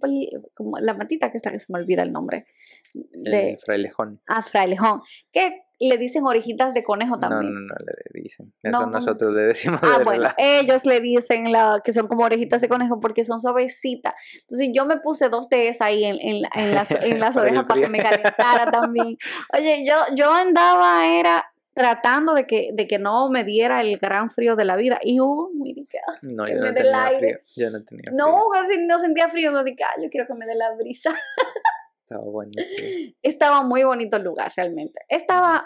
como 0.53 0.77
la 0.79 0.93
matita 0.93 1.31
que 1.31 1.37
está, 1.37 1.51
que 1.51 1.59
se 1.59 1.71
me 1.73 1.79
olvida 1.79 2.03
el 2.03 2.11
nombre, 2.11 2.45
de 2.93 3.51
El 3.51 3.57
frailejón. 3.57 4.21
ah, 4.27 4.43
frailejón, 4.43 5.01
que 5.31 5.63
le 5.89 5.97
dicen 5.97 6.25
orejitas 6.25 6.73
de 6.73 6.83
conejo 6.83 7.15
No, 7.15 7.19
también. 7.29 7.53
no, 7.53 7.59
no 7.61 7.75
le 8.13 8.21
dicen. 8.21 8.53
Eso 8.61 8.71
No, 8.71 8.85
nosotros 8.87 9.33
le 9.33 9.41
decimos 9.43 9.79
Ah, 9.83 9.97
de 9.99 10.03
bueno, 10.03 10.29
ellos 10.37 10.85
le 10.85 10.99
dicen 11.01 11.51
la, 11.51 11.81
que 11.83 11.93
son 11.93 12.07
como 12.07 12.23
orejitas 12.23 12.61
de 12.61 12.69
conejo 12.69 12.99
porque 12.99 13.23
son 13.23 13.39
suavecitas. 13.41 14.13
Entonces 14.41 14.69
yo 14.73 14.85
me 14.85 14.97
puse 14.97 15.29
dos 15.29 15.49
de 15.49 15.69
esas 15.69 15.87
ahí 15.87 16.03
en, 16.05 16.17
en, 16.21 16.43
en 16.55 16.75
las, 16.75 16.91
en 16.91 17.19
las 17.19 17.35
orejas 17.35 17.65
para 17.67 17.81
que 17.81 17.89
me 17.89 17.99
calentara 17.99 18.69
también. 18.71 19.17
Oye, 19.57 19.85
yo, 19.87 19.95
yo 20.15 20.31
andaba, 20.31 21.07
era 21.07 21.45
tratando 21.73 22.33
de 22.33 22.45
que, 22.45 22.71
de 22.73 22.85
que 22.85 22.99
no 22.99 23.29
me 23.29 23.45
diera 23.45 23.81
el 23.81 23.97
gran 23.97 24.29
frío 24.29 24.55
de 24.57 24.65
la 24.65 24.75
vida. 24.75 24.99
Y 25.01 25.19
hubo 25.21 25.49
muy 25.53 25.69
delicado. 25.73 26.17
No, 26.21 26.43
que 26.45 26.53
yo 26.55 26.61
me 26.61 26.67
no 26.67 26.73
tenía 26.73 27.05
aire. 27.05 27.19
frío. 27.19 27.37
Yo 27.55 27.69
no 27.71 27.83
tenía 27.85 28.11
frío. 28.11 28.17
No, 28.17 28.41
casi 28.51 28.77
no 28.85 28.99
sentía 28.99 29.29
frío, 29.29 29.51
no 29.51 29.63
dije, 29.63 29.83
"Ah, 29.83 29.99
yo 30.03 30.09
quiero 30.09 30.27
que 30.27 30.33
me 30.33 30.45
dé 30.45 30.55
la 30.55 30.73
brisa. 30.75 31.11
Estaba 32.11 32.23
frío. 32.31 33.13
Estaba 33.21 33.63
muy 33.63 33.83
bonito 33.83 34.17
el 34.17 34.23
lugar, 34.23 34.51
realmente. 34.55 34.99
Estaba, 35.09 35.65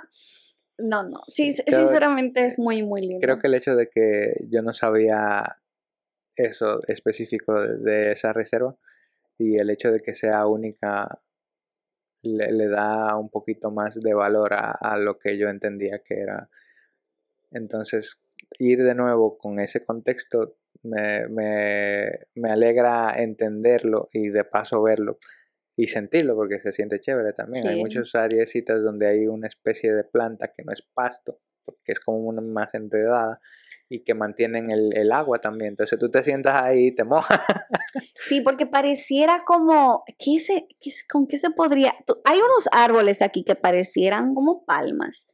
no, 0.78 1.04
no, 1.04 1.22
sí, 1.28 1.56
creo- 1.66 1.80
sinceramente 1.80 2.46
es 2.46 2.60
muy, 2.60 2.84
muy 2.84 3.02
lindo. 3.02 3.20
Creo 3.22 3.40
que 3.40 3.48
el 3.48 3.56
hecho 3.56 3.76
de 3.76 3.90
que 3.90 4.36
yo 4.50 4.62
no 4.62 4.74
sabía 4.74 5.58
eso 6.36 6.82
específico 6.88 7.60
de, 7.62 7.78
de 7.78 8.12
esa 8.12 8.34
reserva 8.34 8.76
y 9.38 9.58
el 9.58 9.70
hecho 9.70 9.92
de 9.92 10.00
que 10.02 10.14
sea 10.14 10.46
única 10.48 11.20
le, 12.24 12.52
le 12.52 12.68
da 12.68 13.16
un 13.18 13.30
poquito 13.30 13.72
más 13.72 14.00
de 14.02 14.14
valor 14.14 14.54
a, 14.54 14.72
a 14.72 14.98
lo 14.98 15.18
que 15.20 15.38
yo 15.38 15.48
entendía 15.50 16.00
que 16.00 16.20
era. 16.20 16.50
Entonces, 17.52 18.18
ir 18.60 18.84
de 18.84 18.96
nuevo 18.96 19.38
con 19.38 19.60
ese 19.60 19.84
contexto 19.86 20.56
me, 20.84 21.28
me, 21.30 22.10
me 22.36 22.50
alegra 22.52 23.14
entenderlo 23.22 24.10
y 24.12 24.30
de 24.30 24.44
paso 24.44 24.82
verlo 24.82 25.20
y 25.78 25.88
sentirlo 25.88 26.36
porque 26.36 26.60
se 26.60 26.72
siente 26.72 27.00
chévere 27.00 27.34
también. 27.34 27.68
Hay 27.68 27.80
muchas 27.80 28.14
áreas 28.16 28.52
donde 28.84 29.08
hay 29.08 29.28
una 29.28 29.48
especie 29.48 29.94
de 29.94 30.04
planta 30.04 30.52
que 30.56 30.64
no 30.64 30.72
es 30.72 30.82
pasto, 30.94 31.40
porque 31.66 31.92
es 31.92 32.00
como 32.00 32.20
una 32.20 32.42
más 32.42 32.74
enredada 32.74 33.40
y 33.90 34.04
que 34.04 34.14
mantienen 34.14 34.72
el, 34.72 34.96
el 34.98 35.12
agua 35.12 35.40
también. 35.40 35.70
Entonces 35.72 36.00
tú 36.00 36.10
te 36.10 36.24
sientas 36.24 36.56
ahí 36.56 36.88
y 36.88 36.96
te 36.96 37.04
mojas. 37.04 37.40
Sí, 38.28 38.42
porque 38.42 38.66
pareciera 38.66 39.44
como, 39.46 40.04
¿qué 40.20 40.40
se, 40.40 40.68
qué 40.82 40.92
¿con 41.10 41.28
qué 41.28 41.38
se 41.38 41.50
podría? 41.52 41.94
tú- 42.06 42.18
Hay 42.26 42.38
unos 42.40 42.68
árboles 42.72 43.22
aquí 43.22 43.44
que 43.46 43.56
parecieran 43.56 44.34
como 44.34 44.66
palmas, 44.66 45.26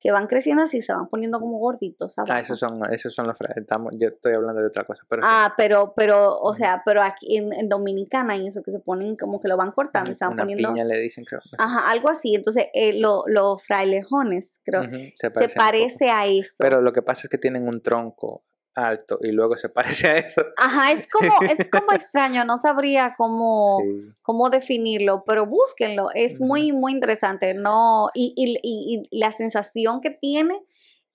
que 0.00 0.10
van 0.12 0.26
creciendo 0.26 0.62
así, 0.62 0.80
se 0.82 0.92
van 0.94 1.08
poniendo 1.08 1.38
como 1.40 1.58
gorditos 1.58 2.18
Ah, 2.18 2.22
abajo. 2.22 2.40
esos 2.42 2.58
son, 2.58 2.80
esos 2.92 3.14
son 3.14 3.26
los 3.26 3.36
estamos 3.56 3.92
Yo 3.98 4.08
estoy 4.08 4.32
hablando 4.34 4.60
de 4.60 4.68
otra 4.68 4.84
cosa, 4.84 5.02
pero 5.08 5.22
sí. 5.22 5.28
Ah, 5.30 5.52
pero, 5.56 5.92
pero, 5.94 6.38
o 6.38 6.54
sea, 6.54 6.82
pero 6.84 7.02
aquí 7.02 7.36
en, 7.36 7.52
en 7.52 7.68
Dominicana 7.68 8.36
y 8.36 8.46
eso 8.46 8.62
que 8.62 8.72
se 8.72 8.80
ponen 8.80 9.16
como 9.16 9.40
que 9.40 9.48
lo 9.48 9.56
van 9.56 9.72
cortando 9.72 10.10
y 10.10 10.14
se 10.14 10.24
van 10.24 10.32
una 10.34 10.42
poniendo, 10.44 10.68
piña 10.72 10.84
le 10.84 10.98
dicen, 11.00 11.24
creo. 11.24 11.40
ajá, 11.58 11.90
algo 11.90 12.08
así. 12.08 12.34
Entonces, 12.34 12.66
eh, 12.72 12.94
lo- 12.98 13.24
los 13.26 13.62
frailejones, 13.62 14.60
creo, 14.64 14.82
Ujú, 14.82 14.96
se 15.14 15.30
parecen 15.30 15.42
un 15.42 15.48
poco. 15.48 15.54
parece 15.58 16.10
a 16.10 16.26
eso. 16.26 16.54
Pero 16.58 16.80
lo 16.80 16.92
que 16.92 17.02
pasa 17.02 17.22
es 17.24 17.28
que 17.28 17.38
tienen 17.38 17.68
un 17.68 17.82
tronco 17.82 18.44
alto 18.74 19.18
y 19.22 19.32
luego 19.32 19.56
se 19.56 19.68
parece 20.04 20.08
a 20.08 20.18
eso. 20.18 20.42
Ajá, 20.56 20.92
es 20.92 21.08
como, 21.08 21.32
es 21.50 21.68
como 21.70 21.92
extraño, 21.92 22.44
no 22.44 22.58
sabría 22.58 23.14
cómo, 23.16 23.78
Sí. 23.82 24.12
cómo 24.22 24.50
definirlo, 24.50 25.24
pero 25.26 25.46
búsquenlo, 25.46 26.10
es 26.14 26.40
muy, 26.40 26.72
muy 26.72 26.92
interesante, 26.92 27.54
¿no? 27.54 28.10
Y, 28.14 28.32
y, 28.36 28.58
y- 28.62 29.08
y 29.10 29.18
la 29.18 29.32
sensación 29.32 30.00
que 30.00 30.10
tiene 30.10 30.60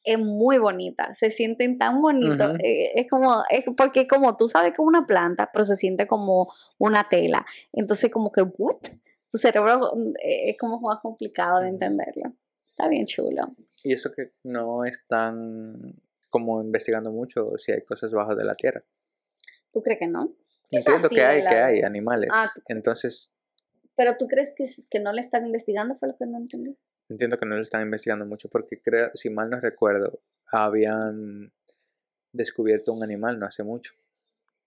es 0.04 0.20
muy 0.20 0.60
bonita, 0.60 1.16
se 1.16 1.32
sienten 1.32 1.80
tan 1.80 2.00
bonitos, 2.00 2.56
eh, 2.64 2.92
es 2.94 3.10
como, 3.10 3.44
es 3.50 3.64
porque 3.76 4.08
como 4.08 4.38
tú 4.38 4.48
sabes 4.48 4.70
que 4.74 4.82
es 4.82 4.88
una 4.88 5.08
planta, 5.08 5.50
pero 5.52 5.66
se 5.66 5.76
siente 5.76 6.06
como 6.06 6.54
una 6.78 7.10
tela, 7.10 7.44
entonces 7.74 8.12
como 8.12 8.32
que, 8.32 8.44
¿what? 8.44 8.78
Tu 9.32 9.40
cerebro 9.40 9.94
mm, 9.96 10.10
eh, 10.22 10.50
es 10.52 10.58
como 10.60 10.80
más 10.80 11.00
complicado 11.02 11.60
de 11.62 11.70
entenderlo, 11.70 12.34
está 12.70 12.88
bien 12.88 13.08
chulo. 13.08 13.42
Y 13.84 13.94
eso 13.94 14.12
que 14.16 14.32
no 14.44 14.86
están 14.86 15.96
como 16.36 16.62
investigando 16.62 17.12
mucho 17.14 17.58
si 17.58 17.72
hay 17.72 17.82
cosas 17.84 18.12
bajo 18.12 18.36
de 18.36 18.44
la 18.44 18.56
tierra. 18.56 18.84
¿Tú 19.72 19.82
crees 19.82 20.00
que 20.00 20.08
no? 20.08 20.36
Entiendo 20.70 21.08
que 21.08 21.24
hay, 21.24 21.42
la 21.42 21.50
que 21.50 21.56
hay 21.56 21.82
animales. 21.82 22.30
Ah, 22.34 22.52
Entonces, 22.68 23.30
Pero 23.96 24.18
tú 24.18 24.28
crees 24.28 24.52
que, 24.54 24.66
que 24.92 25.00
no 25.00 25.14
le 25.14 25.22
están 25.22 25.46
investigando, 25.46 25.96
fue 25.96 26.10
lo 26.10 26.18
que 26.18 26.26
no 26.26 26.38
entendí. 26.38 26.78
entiendo 27.08 27.38
que 27.40 27.46
no 27.46 27.56
lo 27.56 27.64
están 27.64 27.84
investigando 27.84 28.26
mucho 28.26 28.50
porque 28.50 28.82
creo, 28.82 29.12
si 29.14 29.30
mal 29.30 29.50
no 29.50 29.62
recuerdo, 29.62 30.20
habían 30.52 31.54
descubierto 32.34 32.92
un 32.92 33.02
animal 33.04 33.40
no 33.40 33.46
hace 33.46 33.64
mucho. 33.64 33.94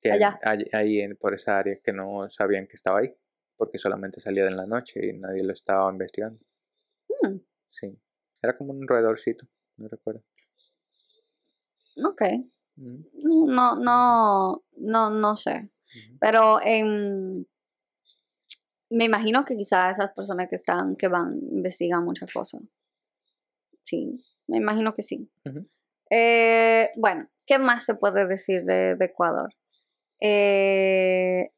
Que 0.01 0.13
Allá. 0.13 0.39
hay- 0.43 0.71
ahí 0.73 1.01
en, 1.01 1.17
por 1.17 1.35
esa 1.35 1.59
área 1.59 1.77
que 1.85 1.93
no 1.93 2.31
sabían 2.31 2.67
que 2.67 2.77
estaba 2.77 3.01
ahí. 3.01 3.15
Porque 3.59 3.77
solamente 3.77 4.21
salía 4.23 4.47
en 4.47 4.57
la 4.57 4.65
noche 4.67 5.05
y 5.05 5.13
nadie 5.19 5.43
lo 5.45 5.53
estaba 5.53 5.93
investigando. 5.93 6.39
Hmm, 7.21 7.37
Sí. 7.69 7.95
Era 8.41 8.57
como 8.57 8.73
un 8.73 8.87
roedorcito, 8.89 9.47
no 9.77 9.89
recuerdo. 9.89 10.23
Ok. 12.05 12.23
No, 12.77 13.47
no, 13.47 13.77
no, 13.77 14.63
no, 14.77 15.11
no 15.11 15.37
sé. 15.37 15.71
Pero 16.21 16.61
em, 16.63 17.45
me 18.91 19.05
imagino 19.05 19.45
que 19.45 19.57
quizás 19.57 19.99
esas 19.99 20.13
personas 20.13 20.49
que 20.49 20.57
están, 20.57 20.97
que 20.97 21.09
van, 21.09 21.39
investigan 21.51 22.05
muchas 22.05 22.33
cosas. 22.33 22.63
Sí, 23.85 24.25
me 24.47 24.59
imagino 24.59 24.95
que 24.95 25.03
sí. 25.03 25.31
Eh, 26.11 26.91
bueno, 26.97 27.29
¿qué 27.47 27.59
más 27.59 27.85
se 27.85 27.95
puede 27.95 28.27
decir 28.27 28.65
de, 28.65 28.95
de 28.97 29.05
Ecuador? 29.05 29.55
Eh, 30.21 31.51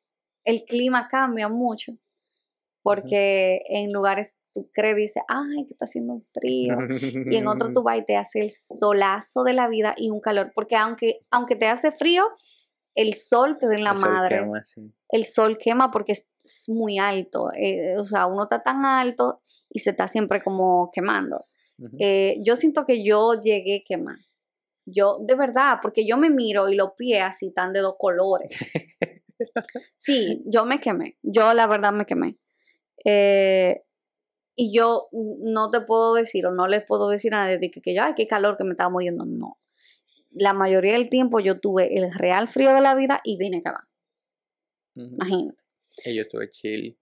el 0.44 0.64
clima 0.64 1.09
cambia 1.09 1.48
mucho 1.48 1.96
porque 2.83 3.62
en 3.68 3.92
lugares 3.92 4.37
tú 4.55 4.71
crees, 4.73 4.97
dices, 4.97 5.23
ay, 5.29 5.65
que 5.67 5.75
está 5.75 5.85
haciendo 5.85 6.15
un 6.15 6.27
frío. 6.33 6.77
y 7.31 7.37
en 7.37 7.47
otro 7.47 7.73
tú 7.73 7.83
vas 7.85 7.99
y 7.99 8.05
te 8.05 8.17
hace 8.17 8.41
el 8.41 8.51
solazo 8.51 9.45
de 9.45 9.53
la 9.53 9.69
vida 9.69 9.95
y 9.97 10.11
un 10.11 10.21
calor, 10.21 10.53
porque 10.55 10.77
aunque, 10.77 11.21
aunque 11.31 11.57
te 11.57 11.67
hace 11.67 11.93
frío, 11.93 12.25
el 12.95 13.15
sol 13.15 13.57
te 13.59 13.67
da 13.67 13.75
en 13.75 13.85
la 13.85 13.93
El 13.93 13.99
sol 13.99 14.11
madre, 14.11 14.39
quema, 14.39 14.65
sí. 14.65 14.93
el 15.11 15.25
sol 15.25 15.59
quema 15.59 15.91
porque 15.91 16.13
es, 16.13 16.27
es 16.45 16.69
muy 16.69 16.99
alto, 16.99 17.51
eh, 17.57 17.97
o 17.99 18.05
sea, 18.05 18.27
uno 18.27 18.45
está 18.45 18.63
tan 18.63 18.85
alto 18.85 19.43
y 19.69 19.81
se 19.81 19.91
está 19.91 20.09
siempre 20.09 20.43
como 20.43 20.91
quemando. 20.93 21.47
Eh, 21.99 22.37
yo 22.45 22.57
siento 22.57 22.85
que 22.85 23.03
yo 23.03 23.41
llegué 23.41 23.85
quemar, 23.87 24.19
yo, 24.85 25.19
de 25.21 25.35
verdad, 25.35 25.79
porque 25.81 26.07
yo 26.07 26.19
me 26.19 26.29
miro 26.29 26.69
y 26.69 26.75
los 26.75 26.93
pies 26.93 27.23
así 27.23 27.49
están 27.49 27.73
de 27.73 27.81
dos 27.81 27.95
colores. 27.99 28.51
Sí, 29.97 30.43
yo 30.45 30.67
me 30.67 30.83
quemé, 30.83 31.17
yo 31.23 31.55
la 31.55 31.67
verdad 31.67 31.95
me 31.95 32.05
quemé. 32.05 32.37
Eh, 33.07 33.83
y 34.57 34.77
yo 34.77 35.09
no 35.13 35.71
te 35.71 35.81
puedo 35.81 36.15
decir 36.15 36.47
o 36.47 36.53
no 36.53 36.67
les 36.67 36.85
puedo 36.85 37.09
decir 37.09 37.35
a 37.35 37.45
nadie 37.45 37.59
de 37.59 37.71
que, 37.71 37.81
que 37.81 37.95
yo, 37.95 38.03
ay, 38.03 38.15
qué 38.17 38.27
calor 38.27 38.57
que 38.57 38.65
me 38.65 38.73
estaba 38.73 38.91
muriendo. 38.91 39.25
No. 39.25 39.59
La 40.31 40.53
mayoría 40.53 40.95
del 40.95 41.09
tiempo 41.09 41.41
yo 41.41 41.61
tuve 41.61 41.97
el 41.97 42.13
real 42.13 42.49
frío 42.49 42.75
de 42.75 42.81
la 42.81 42.95
vida 42.95 43.21
y 43.25 43.37
vine 43.37 43.59
a 43.59 43.61
acabar. 43.61 43.85
Ujú. 44.97 45.15
Imagínate. 45.15 45.59
Y 46.05 46.17
yo 46.17 46.29
tuve 46.29 46.51
chill. 46.51 46.99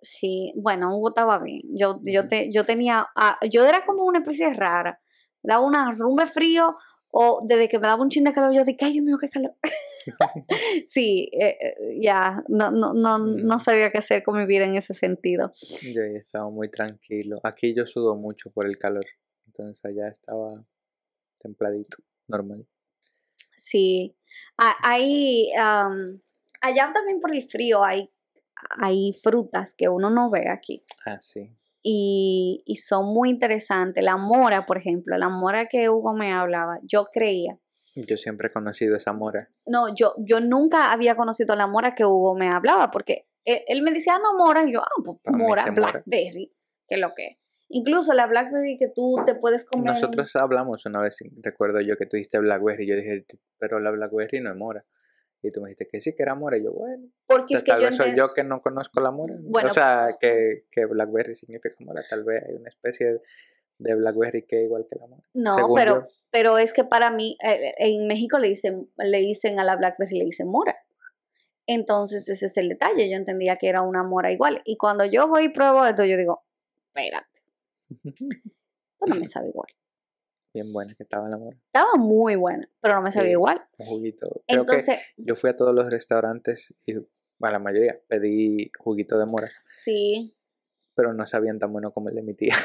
Sí, 0.00 0.52
bueno, 0.56 0.96
Hugo 0.96 1.08
estaba 1.08 1.38
bien. 1.38 1.62
Yo, 1.76 2.00
yo, 2.04 2.28
te, 2.28 2.52
yo 2.52 2.64
tenía, 2.64 3.08
ah, 3.16 3.38
yo 3.50 3.66
era 3.66 3.84
como 3.84 4.04
una 4.04 4.20
especie 4.20 4.52
rara. 4.54 5.00
Daba 5.42 5.64
una 5.64 5.92
rumbe 5.92 6.26
frío 6.26 6.76
o 7.10 7.40
desde 7.46 7.68
que 7.68 7.78
me 7.78 7.86
daba 7.86 8.02
un 8.02 8.10
chin 8.10 8.24
de 8.24 8.32
calor 8.32 8.52
yo 8.54 8.64
dije, 8.64 8.84
ay 8.84 8.92
Dios 8.92 9.04
mío, 9.04 9.18
qué 9.20 9.28
calor. 9.28 9.54
sí, 10.86 11.30
eh, 11.32 11.56
eh, 11.60 11.98
ya, 12.00 12.44
no, 12.48 12.70
no, 12.70 12.92
no, 12.94 13.18
no 13.18 13.60
sabía 13.60 13.90
qué 13.90 13.98
hacer 13.98 14.22
con 14.22 14.38
mi 14.38 14.46
vida 14.46 14.64
en 14.64 14.76
ese 14.76 14.94
sentido. 14.94 15.52
Yo 15.82 16.02
estaba 16.02 16.50
muy 16.50 16.70
tranquilo. 16.70 17.40
Aquí 17.42 17.74
yo 17.74 17.86
sudo 17.86 18.14
mucho 18.16 18.50
por 18.50 18.66
el 18.66 18.78
calor. 18.78 19.04
Entonces 19.46 19.84
allá 19.84 20.08
estaba 20.08 20.64
templadito, 21.38 21.98
normal. 22.26 22.66
Sí, 23.56 24.16
hay, 24.56 25.50
am, 25.58 26.20
allá 26.60 26.92
también 26.92 27.20
por 27.20 27.34
el 27.34 27.48
frío 27.48 27.82
hay, 27.82 28.10
hay 28.80 29.12
frutas 29.12 29.74
que 29.74 29.88
uno 29.88 30.10
no 30.10 30.30
ve 30.30 30.48
aquí. 30.48 30.84
Ah, 31.04 31.18
sí. 31.20 31.50
Y, 31.82 32.62
y 32.66 32.76
son 32.76 33.12
muy 33.12 33.30
interesantes. 33.30 34.02
La 34.04 34.16
mora, 34.16 34.66
por 34.66 34.78
ejemplo, 34.78 35.16
la 35.16 35.28
mora 35.28 35.66
que 35.66 35.88
Hugo 35.88 36.14
me 36.14 36.32
hablaba, 36.32 36.78
yo 36.82 37.06
creía. 37.12 37.58
Yo 37.94 38.16
siempre 38.16 38.48
he 38.48 38.52
conocido 38.52 38.96
esa 38.96 39.12
mora. 39.12 39.48
No, 39.66 39.94
yo, 39.94 40.14
yo 40.18 40.40
nunca 40.40 40.92
había 40.92 41.16
conocido 41.16 41.56
la 41.56 41.66
mora 41.66 41.94
que 41.94 42.04
Hugo 42.04 42.34
me 42.36 42.48
hablaba, 42.48 42.90
porque 42.90 43.26
él, 43.44 43.62
él 43.66 43.82
me 43.82 43.92
decía, 43.92 44.16
ah, 44.16 44.20
no, 44.22 44.36
mora, 44.36 44.64
y 44.64 44.72
yo, 44.72 44.80
ah, 44.82 45.02
pues 45.04 45.18
mora, 45.26 45.70
blackberry, 45.70 46.52
que 46.86 46.94
es 46.94 47.00
lo 47.00 47.14
que 47.14 47.26
es. 47.26 47.38
Incluso 47.70 48.14
la 48.14 48.26
blackberry 48.26 48.78
que 48.78 48.88
tú 48.88 49.16
te 49.26 49.34
puedes 49.34 49.64
comer. 49.64 49.92
Nosotros 49.92 50.34
hablamos 50.36 50.86
una 50.86 51.02
vez, 51.02 51.18
recuerdo 51.42 51.80
yo 51.80 51.96
que 51.98 52.06
tú 52.06 52.16
dijiste 52.16 52.38
Blackberry. 52.38 52.86
Yo 52.86 52.96
dije, 52.96 53.26
pero 53.58 53.78
la 53.78 53.90
Blackberry 53.90 54.40
no 54.40 54.50
es 54.50 54.56
mora. 54.56 54.84
Y 55.42 55.52
tú 55.52 55.60
me 55.60 55.68
dijiste 55.68 55.88
que 55.88 56.00
sí, 56.00 56.14
que 56.14 56.22
era 56.22 56.34
mora. 56.34 56.56
Y 56.56 56.64
yo, 56.64 56.72
bueno, 56.72 57.08
porque 57.26 57.54
es 57.54 57.62
que 57.62 57.70
tal 57.70 57.80
yo 57.80 57.86
vez 57.88 57.96
soy 57.96 58.16
yo 58.16 58.34
que 58.34 58.42
no 58.42 58.60
conozco 58.60 59.00
la 59.00 59.10
mora. 59.10 59.36
Bueno, 59.38 59.70
o 59.70 59.74
sea, 59.74 60.16
que, 60.20 60.64
que 60.70 60.86
Blackberry 60.86 61.36
significa 61.36 61.76
mora. 61.80 62.02
Tal 62.08 62.24
vez 62.24 62.44
hay 62.44 62.54
una 62.54 62.68
especie 62.68 63.20
de 63.78 63.94
Blackberry 63.94 64.42
que 64.42 64.60
es 64.60 64.64
igual 64.64 64.86
que 64.90 64.98
la 64.98 65.06
mora. 65.06 65.22
No, 65.34 65.54
según 65.54 65.74
pero, 65.76 66.00
yo. 66.00 66.08
pero 66.30 66.58
es 66.58 66.72
que 66.72 66.84
para 66.84 67.10
mí, 67.10 67.38
eh, 67.44 67.74
en 67.78 68.08
México 68.08 68.38
le 68.38 68.48
dicen, 68.48 68.90
le 68.96 69.18
dicen 69.18 69.60
a 69.60 69.64
la 69.64 69.76
blackberry, 69.76 70.18
le 70.18 70.24
dicen 70.24 70.48
mora. 70.48 70.76
Entonces 71.66 72.28
ese 72.28 72.46
es 72.46 72.56
el 72.56 72.68
detalle. 72.68 73.08
Yo 73.08 73.16
entendía 73.16 73.56
que 73.56 73.68
era 73.68 73.82
una 73.82 74.02
mora 74.02 74.32
igual. 74.32 74.62
Y 74.64 74.76
cuando 74.76 75.04
yo 75.04 75.28
voy 75.28 75.44
y 75.44 75.48
pruebo 75.50 75.84
esto, 75.84 76.04
yo 76.04 76.16
digo, 76.16 76.42
espérate, 76.88 77.42
esto 78.04 79.06
no 79.06 79.14
me 79.14 79.26
sabe 79.26 79.50
igual. 79.50 79.68
Bien 80.58 80.72
buena 80.72 80.92
que 80.96 81.04
estaba 81.04 81.28
la 81.28 81.36
mora. 81.38 81.56
Estaba 81.66 81.92
muy 81.96 82.34
buena, 82.34 82.68
pero 82.80 82.96
no 82.96 83.02
me 83.02 83.12
sabía 83.12 83.28
Sí. 83.28 83.32
igual. 83.34 83.62
Un 83.78 83.86
juguito. 83.86 84.26
Creo 84.26 84.42
que 84.44 84.54
Entonces, 84.74 84.98
yo 85.16 85.36
fui 85.36 85.50
a 85.50 85.56
todos 85.56 85.72
los 85.72 85.88
restaurantes 85.88 86.74
y, 86.84 86.94
a 86.96 87.50
la 87.52 87.60
mayoría, 87.60 87.96
pedí 88.08 88.72
juguito 88.76 89.16
de 89.18 89.26
mora. 89.26 89.48
sí. 89.76 90.34
Pero 90.96 91.14
no 91.14 91.24
sabían 91.28 91.60
tan 91.60 91.72
bueno 91.72 91.92
como 91.92 92.08
el 92.08 92.16
de 92.16 92.22
mi 92.22 92.34
tía. 92.34 92.56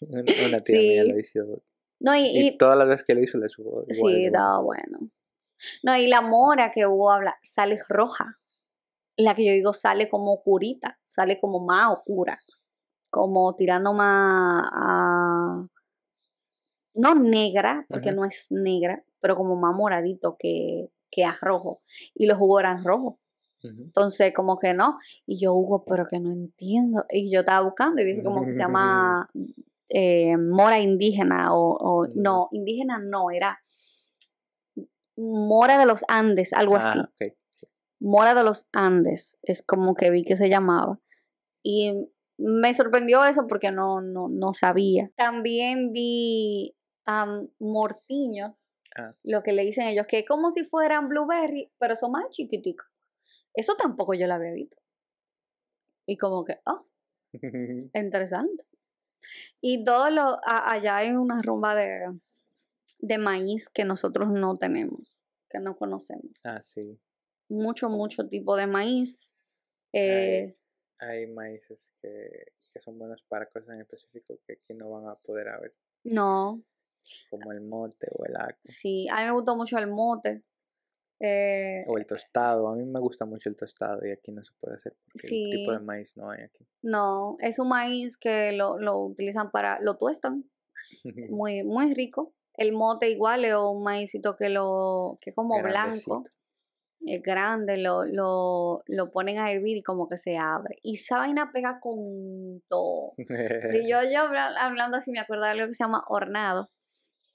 Una 0.00 0.22
una 0.58 0.60
tía 0.60 0.80
mía 0.80 1.02
Sí. 1.04 1.08
lo 1.08 1.18
hizo. 1.20 1.62
No, 2.00 2.16
y, 2.16 2.22
Y, 2.26 2.46
y- 2.48 2.58
todas 2.58 2.76
las 2.76 2.88
veces 2.88 3.06
que 3.06 3.14
lo 3.14 3.22
hizo 3.22 3.38
le 3.38 3.48
subo. 3.48 3.84
igual 3.86 4.14
sí, 4.14 4.24
estaba 4.26 4.60
bueno. 4.60 4.98
No, 5.84 5.96
y 5.96 6.08
la 6.08 6.20
mora 6.20 6.72
que 6.72 6.84
hubo 6.84 7.12
habla, 7.12 7.38
sale 7.44 7.78
roja. 7.88 8.40
La 9.16 9.36
que 9.36 9.44
yo 9.46 9.52
digo 9.52 9.72
sale 9.72 10.08
como 10.08 10.42
curita, 10.42 10.98
sale 11.06 11.38
como 11.38 11.64
más 11.64 11.92
oscura. 11.98 12.40
Como 13.10 13.54
tirando 13.54 13.92
más 13.94 14.68
a. 14.72 15.27
No 16.98 17.14
negra, 17.14 17.86
porque 17.88 18.10
no 18.16 18.24
es 18.24 18.46
negra, 18.50 19.02
pero 19.20 19.36
como 19.36 19.56
más 19.56 19.74
moradito 19.76 20.36
que, 20.38 20.90
que 21.10 21.24
a 21.24 21.36
rojo. 21.40 21.80
Y 22.14 22.26
los 22.26 22.38
jugos 22.38 22.60
eran 22.60 22.84
rojos. 22.84 23.14
Entonces, 23.62 24.32
como 24.34 24.58
que 24.58 24.74
no. 24.74 24.98
Y 25.26 25.40
yo, 25.40 25.52
Hugo, 25.54 25.84
pero 25.84 26.06
que 26.06 26.20
no 26.20 26.30
entiendo. 26.32 27.04
Y 27.10 27.30
yo 27.32 27.40
estaba 27.40 27.60
buscando 27.64 28.00
y 28.02 28.04
dice 28.04 28.22
como 28.24 28.44
que 28.46 28.52
se 28.52 28.58
llama 28.60 29.28
eh, 29.88 30.36
mora 30.36 30.80
indígena 30.80 31.54
o, 31.54 31.76
o- 31.76 32.06
no, 32.14 32.48
indígena 32.52 32.98
no, 32.98 33.30
era 33.30 33.58
Mora 35.16 35.78
de 35.78 35.86
los 35.86 36.04
Andes, 36.06 36.52
algo 36.52 36.76
así. 36.76 36.98
Ah, 37.00 37.10
ok. 37.20 37.32
Mora 38.00 38.34
de 38.34 38.44
los 38.44 38.68
Andes, 38.72 39.36
es 39.42 39.62
como 39.62 39.94
que 39.94 40.10
vi 40.10 40.24
que 40.24 40.36
se 40.36 40.48
llamaba. 40.48 41.00
Y 41.64 41.92
me 42.38 42.72
sorprendió 42.74 43.24
eso 43.24 43.46
porque 43.48 43.72
no, 43.72 44.00
no, 44.00 44.28
no 44.28 44.54
sabía. 44.54 45.10
También 45.16 45.92
vi 45.92 46.76
am, 47.08 47.48
mortiño, 47.58 48.56
Ah. 48.96 49.14
lo 49.22 49.42
que 49.42 49.52
le 49.52 49.62
dicen 49.64 49.86
ellos, 49.86 50.06
que 50.08 50.20
es 50.20 50.24
como 50.26 50.50
si 50.50 50.64
fueran 50.64 51.08
blueberry, 51.08 51.70
pero 51.78 51.94
son 51.94 52.12
más 52.12 52.28
chiquiticos. 52.30 52.86
Eso 53.54 53.76
tampoco 53.76 54.14
yo 54.14 54.26
lo 54.26 54.34
había 54.34 54.52
visto. 54.52 54.76
Y 56.06 56.16
como 56.16 56.44
que, 56.44 56.58
ah, 56.66 56.82
interesante. 57.94 58.64
Y 59.60 59.84
todo 59.84 60.10
lo, 60.10 60.22
a- 60.44 60.72
allá 60.72 60.96
hay 60.98 61.10
una 61.10 61.40
rumba 61.42 61.74
de, 61.74 62.18
de 62.98 63.18
maíz 63.18 63.68
que 63.68 63.84
nosotros 63.84 64.30
no 64.32 64.56
tenemos, 64.58 65.22
que 65.50 65.58
no 65.60 65.76
conocemos. 65.76 66.32
ah, 66.44 66.60
sí. 66.62 66.98
Mucho, 67.50 67.88
mucho 67.88 68.28
tipo 68.28 68.56
de 68.56 68.66
maíz. 68.66 69.30
Eh, 69.92 70.56
Hay 70.98 71.26
maíces 71.28 71.90
que, 72.02 72.52
que 72.72 72.80
son 72.80 72.98
buenos 72.98 73.22
para 73.28 73.46
cosas 73.46 73.70
en 73.76 73.80
específico 73.82 74.38
que 74.46 74.54
aquí 74.54 74.74
no 74.74 74.90
van 74.90 75.08
a 75.08 75.14
poder 75.14 75.48
haber, 75.50 75.74
no, 76.04 76.62
como 77.30 77.52
el 77.52 77.60
mote 77.60 78.08
o 78.16 78.24
el 78.24 78.36
aco. 78.36 78.58
sí, 78.64 79.06
a 79.10 79.16
mí 79.18 79.24
me 79.24 79.32
gustó 79.32 79.56
mucho 79.56 79.78
el 79.78 79.86
mote. 79.88 80.42
Eh, 81.20 81.84
O 81.88 81.98
el 81.98 82.06
tostado. 82.06 82.68
A 82.68 82.76
mí 82.76 82.84
me 82.84 83.00
gusta 83.00 83.24
mucho 83.24 83.48
el 83.48 83.56
tostado 83.56 84.06
y 84.06 84.12
aquí 84.12 84.30
no 84.30 84.44
se 84.44 84.52
puede 84.60 84.76
hacer 84.76 84.94
porque 85.12 85.26
el 85.26 85.50
tipo 85.50 85.72
de 85.72 85.78
Sí. 85.78 85.84
maíz 85.84 86.16
no 86.16 86.30
hay 86.30 86.42
aquí. 86.44 86.64
no, 86.82 87.36
es 87.40 87.58
un 87.58 87.68
maíz 87.68 88.16
que 88.16 88.52
lo, 88.52 88.78
lo 88.78 88.98
utilizan 88.98 89.50
para, 89.50 89.80
lo 89.80 89.96
tuestan, 89.96 90.44
muy, 91.30 91.64
muy 91.64 91.92
rico. 91.94 92.34
El 92.54 92.72
mote 92.72 93.08
igual 93.10 93.44
es 93.44 93.54
un 93.54 93.82
maízito 93.82 94.36
que 94.36 94.48
lo, 94.48 95.18
que 95.20 95.30
es 95.30 95.36
como 95.36 95.60
blanco, 95.62 96.24
es 97.00 97.22
grande, 97.22 97.78
lo, 97.78 98.04
lo, 98.04 98.82
lo 98.86 99.10
ponen 99.10 99.38
a 99.38 99.50
hervir 99.52 99.76
y 99.78 99.82
como 99.82 100.08
que 100.08 100.18
se 100.18 100.36
abre. 100.36 100.78
Y 100.82 100.96
esa 100.96 101.18
vaina 101.18 101.50
pega 101.52 101.80
con 101.80 102.62
todo. 102.68 103.14
Y 103.72 103.88
yo, 103.90 103.98
yo 104.12 104.20
habla- 104.22 104.54
hablando 104.60 104.96
así 104.98 105.10
me 105.10 105.20
acuerdo 105.20 105.44
de 105.44 105.50
algo 105.50 105.66
que 105.68 105.74
se 105.74 105.82
llama 105.84 106.04
hornado, 106.08 106.70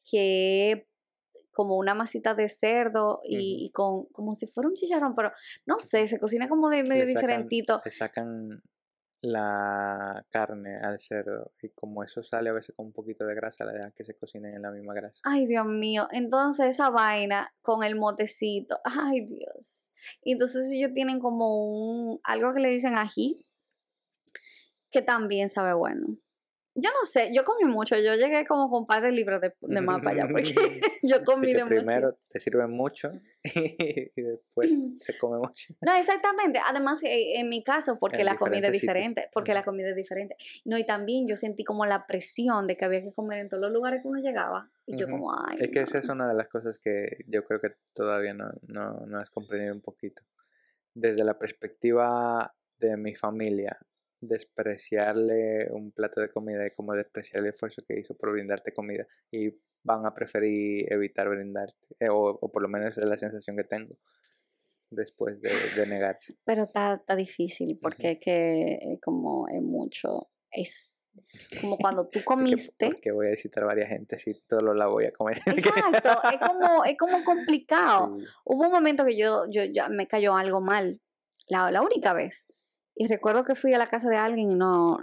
que 0.10 0.88
como 1.52 1.78
una 1.78 1.94
masita 1.94 2.34
de 2.34 2.50
cerdo 2.50 3.22
y, 3.24 3.66
y 3.66 3.72
con 3.72 4.06
como 4.08 4.36
si 4.36 4.48
fuera 4.48 4.68
un 4.70 4.76
chicharrón, 4.76 5.13
pero 5.16 5.32
no 5.66 5.78
sé, 5.80 6.08
se 6.08 6.20
cocina 6.20 6.50
como 6.50 6.70
de 6.70 6.84
medio 6.84 7.06
sacan- 7.06 7.16
diferentito. 7.22 7.82
Le 7.86 7.92
sacan 7.92 8.62
la 9.22 10.26
carne 10.32 10.76
al 10.78 11.00
cerdo 11.00 11.54
y 11.62 11.70
como 11.70 12.04
eso 12.04 12.24
sale 12.24 12.50
a 12.50 12.54
veces 12.54 12.76
con 12.76 12.88
un 12.88 12.92
poquito 12.92 13.26
de 13.26 13.36
grasa, 13.36 13.63
le 13.66 13.72
dejan 13.74 13.94
que 13.96 14.04
se 14.04 14.16
cocinen 14.18 14.56
en 14.56 14.62
la 14.63 14.72
misma 14.72 14.94
grasa. 14.94 15.22
Ay, 15.24 15.46
Dios 15.48 15.66
mío. 15.66 16.08
Entonces 16.12 16.68
esa 16.72 16.89
vaina 16.89 17.54
con 17.62 17.84
el 17.84 17.96
motecito. 17.96 18.80
Ay, 18.84 19.26
Dios. 19.26 19.92
Y 20.24 20.34
entonces 20.34 20.70
ellos 20.72 20.92
tienen 20.94 21.20
como 21.20 21.66
un 21.68 22.20
algo 22.24 22.54
que 22.54 22.60
le 22.60 22.70
dicen 22.70 22.96
ají 22.98 23.46
que 24.92 25.02
también 25.02 25.50
sabe 25.50 25.74
bueno. 25.74 26.18
Yo 26.75 26.89
no 26.89 27.05
sé, 27.05 27.29
yo 27.33 27.43
comí 27.43 27.65
mucho, 27.65 27.95
yo 27.97 28.15
llegué 28.15 28.45
como 28.47 28.67
con 28.69 28.81
un 28.81 28.88
par 28.88 29.03
de 29.03 29.12
libros 29.12 29.39
de, 29.41 29.53
de 29.62 29.81
para 29.83 30.09
allá, 30.09 30.27
porque 30.31 30.43
yo 31.03 31.17
De 31.19 31.23
comí 31.23 31.47
que 31.47 31.53
demasiado. 31.53 31.86
primero 31.86 32.17
te 32.29 32.39
sirve 32.39 32.65
mucho 32.67 33.12
y 33.43 34.21
después 34.21 34.71
se 34.97 35.15
come 35.19 35.38
mucho. 35.38 35.73
No, 35.81 35.93
exactamente. 35.95 36.59
Además, 36.65 37.03
eh, 37.03 37.39
en 37.39 37.49
mi 37.49 37.63
caso, 37.63 37.95
porque 37.99 38.17
En 38.21 38.25
la 38.25 38.38
comida 38.38 38.67
es 38.69 38.73
sitios. 38.77 38.81
diferente, 38.81 39.29
porque 39.33 39.53
la 39.53 39.63
comida 39.63 39.89
es 39.89 39.95
diferente. 39.95 40.36
No, 40.65 40.77
y 40.79 40.86
también 40.86 41.27
yo 41.27 41.36
sentí 41.36 41.63
como 41.63 41.86
la 41.86 42.07
presión 42.07 42.65
de 42.67 42.75
que 42.75 42.86
había 42.86 43.01
que 43.03 43.13
comer 43.13 43.39
en 43.39 43.49
todos 43.49 43.62
los 43.62 43.71
lugares 43.71 44.01
que 44.01 44.07
uno 44.07 44.19
llegaba. 44.19 44.69
Y 44.88 44.97
yo 44.97 45.05
Ujú. 45.05 45.12
como, 45.17 45.31
ay, 45.45 45.57
Es 45.62 45.69
que 45.71 45.79
no". 45.79 45.86
esa 45.86 45.99
es 45.99 46.09
una 46.09 46.27
de 46.27 46.33
las 46.33 46.47
cosas 46.47 46.79
que 46.79 47.17
yo 47.27 47.43
creo 47.45 47.62
que 47.62 47.71
todavía 47.93 48.33
no, 48.33 48.49
no, 48.67 49.05
no 49.05 49.19
has 49.19 49.29
comprendido 49.29 49.75
un 49.75 49.81
poquito. 49.81 50.23
Desde 50.95 51.23
la 51.23 51.38
perspectiva 51.38 52.53
de 52.79 52.97
mi 52.97 53.13
familia, 53.15 53.77
despreciarle 54.27 55.69
un 55.71 55.91
plato 55.91 56.21
de 56.21 56.29
comida 56.29 56.65
es 56.65 56.73
como 56.73 56.93
despreciar 56.93 57.43
el 57.43 57.49
esfuerzo 57.49 57.83
que 57.88 57.99
hizo 57.99 58.15
por 58.15 58.31
brindarte 58.31 58.73
comida 58.73 59.05
y 59.31 59.49
van 59.83 60.05
a 60.05 60.13
preferir 60.13 60.91
evitar 60.91 61.29
brindarte, 61.29 61.75
eh, 61.99 62.09
o, 62.09 62.38
o 62.41 62.51
por 62.51 62.62
lo 62.62 62.69
menos 62.69 62.97
es 62.97 63.05
la 63.05 63.17
sensación 63.17 63.57
que 63.57 63.63
tengo 63.63 63.95
después 64.89 65.41
de, 65.41 65.51
de 65.75 65.88
negarse. 65.88 66.36
Pero 66.45 66.63
está, 66.63 66.95
está 66.95 67.15
difícil 67.15 67.77
porque 67.81 68.12
es 68.12 68.19
que 68.19 68.62
eh, 68.73 68.99
como 69.01 69.47
es 69.47 69.62
mucho, 69.62 70.29
es 70.51 70.93
como 71.59 71.77
cuando 71.77 72.07
tú 72.07 72.19
comiste. 72.23 72.88
Porque 72.88 73.12
voy 73.12 73.27
a 73.27 73.31
visitar 73.31 73.65
varias 73.65 73.89
gente 73.89 74.17
si 74.17 74.33
todo 74.47 74.73
la 74.73 74.88
voy 74.88 75.05
a 75.05 75.12
comer. 75.12 75.41
Exacto, 75.45 76.29
es 76.31 76.39
como, 76.39 76.86
es 76.86 76.97
como 76.97 77.23
complicado. 77.25 78.17
Sí. 78.17 78.25
Hubo 78.45 78.63
un 78.63 78.71
momento 78.71 79.05
que 79.05 79.17
yo, 79.17 79.45
yo 79.49 79.63
ya 79.63 79.89
me 79.89 80.07
cayó 80.07 80.36
algo 80.36 80.62
mal, 80.62 80.99
la, 81.47 81.71
la 81.71 81.81
única 81.81 82.13
vez. 82.13 82.47
Y 82.95 83.08
recuerdo 83.08 83.43
que 83.43 83.56
fui 83.56 83.73
a 83.73 83.77
la 83.77 83.89
casa 83.89 84.10
de 84.10 84.17
alguien 84.17 84.51
y 84.51 84.56
no, 84.56 84.99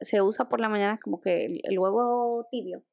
se 0.00 0.22
usa 0.22 0.48
por 0.48 0.60
la 0.60 0.68
mañana 0.68 0.98
como 1.02 1.20
que 1.20 1.44
el, 1.44 1.60
el 1.64 1.78
huevo 1.78 2.46
tibio. 2.50 2.84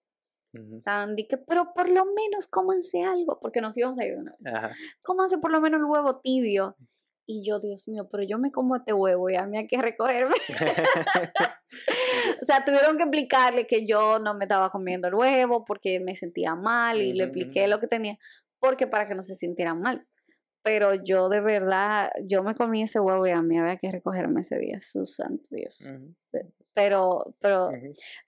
Tan, 0.84 1.16
que, 1.16 1.38
pero 1.38 1.74
por 1.76 1.90
lo 1.90 2.06
menos 2.06 2.48
cómanse 2.48 3.04
algo, 3.04 3.40
porque 3.40 3.62
nos 3.62 3.78
íbamos 3.78 4.00
a 4.00 4.06
ir 4.06 4.14
de 4.14 4.20
una 4.20 4.36
vez. 4.40 4.54
Ajá. 4.54 4.76
Cómanse 5.04 5.38
por 5.38 5.52
lo 5.52 5.62
menos 5.62 5.80
el 5.80 5.86
huevo 5.86 6.20
tibio. 6.22 6.76
Y 7.28 7.46
yo, 7.48 7.60
Dios 7.60 7.88
mío, 7.88 8.10
pero 8.12 8.24
yo 8.24 8.40
me 8.40 8.52
como 8.52 8.76
este 8.76 8.92
huevo 8.92 9.30
y 9.30 9.36
a 9.36 9.46
mí 9.46 9.58
hay 9.58 9.68
que 9.68 9.82
recogerme. 9.82 10.36
O 12.42 12.46
sea, 12.46 12.66
tuvieron 12.66 12.98
que 12.98 13.04
explicarle 13.04 13.68
que 13.68 13.86
yo 13.86 14.18
no 14.18 14.34
me 14.34 14.46
estaba 14.46 14.72
comiendo 14.72 15.08
el 15.08 15.14
huevo 15.14 15.66
porque 15.66 16.00
me 16.00 16.16
sentía 16.16 16.56
mal 16.56 17.00
y 17.00 17.14
le 17.14 17.26
expliqué 17.26 17.68
lo 17.68 17.80
que 17.80 17.86
tenía, 17.86 18.18
porque 18.60 18.88
para 18.88 19.08
que 19.08 19.14
no 19.14 19.22
se 19.22 19.36
sintieran 19.36 19.80
mal. 19.80 20.08
Pero 20.72 20.94
yo 20.94 21.30
de 21.30 21.42
verdad, 21.42 22.12
yo 22.28 22.44
me 22.44 22.54
comí 22.54 22.84
ese 22.84 23.00
huevo 23.00 23.26
y 23.26 23.32
a 23.32 23.42
mí 23.42 23.58
había 23.58 23.78
que 23.78 23.90
recogerme 23.90 24.42
ese 24.42 24.60
día, 24.60 24.80
su 24.84 25.04
santo 25.08 25.44
Dios. 25.50 25.84
Pero, 26.76 27.34
pero, 27.40 27.72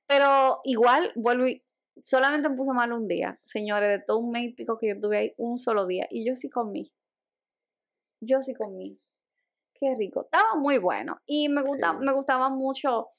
pero 0.07 0.59
igual 0.63 1.11
vuelvo 1.15 1.45
y 1.45 1.63
solamente 2.01 2.49
me 2.49 2.55
puso 2.55 2.73
mal 2.73 2.93
un 2.93 3.07
día, 3.07 3.39
señores, 3.45 3.89
de 3.99 4.03
todo 4.03 4.17
un 4.17 4.31
mes 4.31 4.45
y 4.45 4.53
pico 4.53 4.79
que 4.79 4.87
yo 4.87 4.99
tuve 4.99 5.17
ahí, 5.17 5.33
un 5.37 5.59
solo 5.59 5.85
día, 5.85 6.07
y 6.09 6.25
yo 6.27 6.35
sí 6.35 6.49
comí. 6.49 6.91
Yo 8.21 8.41
sí 8.41 8.55
comí. 8.55 8.99
Qué 9.79 9.93
rico. 9.95 10.21
Estaba 10.23 10.55
muy 10.55 10.79
bueno. 10.79 11.19
Y 11.27 11.47
me 11.49 11.61
gusta, 11.61 11.91
Sí. 11.91 11.97
me 12.05 12.11
gustaba 12.13 12.49
mucho 12.49 13.09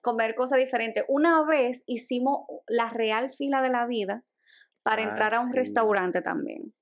comer 0.00 0.34
cosas 0.34 0.58
diferentes. 0.58 1.04
Una 1.06 1.44
vez 1.44 1.84
hicimos 1.86 2.46
la 2.66 2.88
real 2.90 3.30
fila 3.30 3.62
de 3.62 3.70
la 3.70 3.86
vida 3.86 4.24
para 4.82 5.02
Ah, 5.02 5.08
entrar 5.08 5.34
a 5.34 5.40
un 5.40 5.50
sí. 5.50 5.54
restaurante 5.54 6.20
también. 6.20 6.74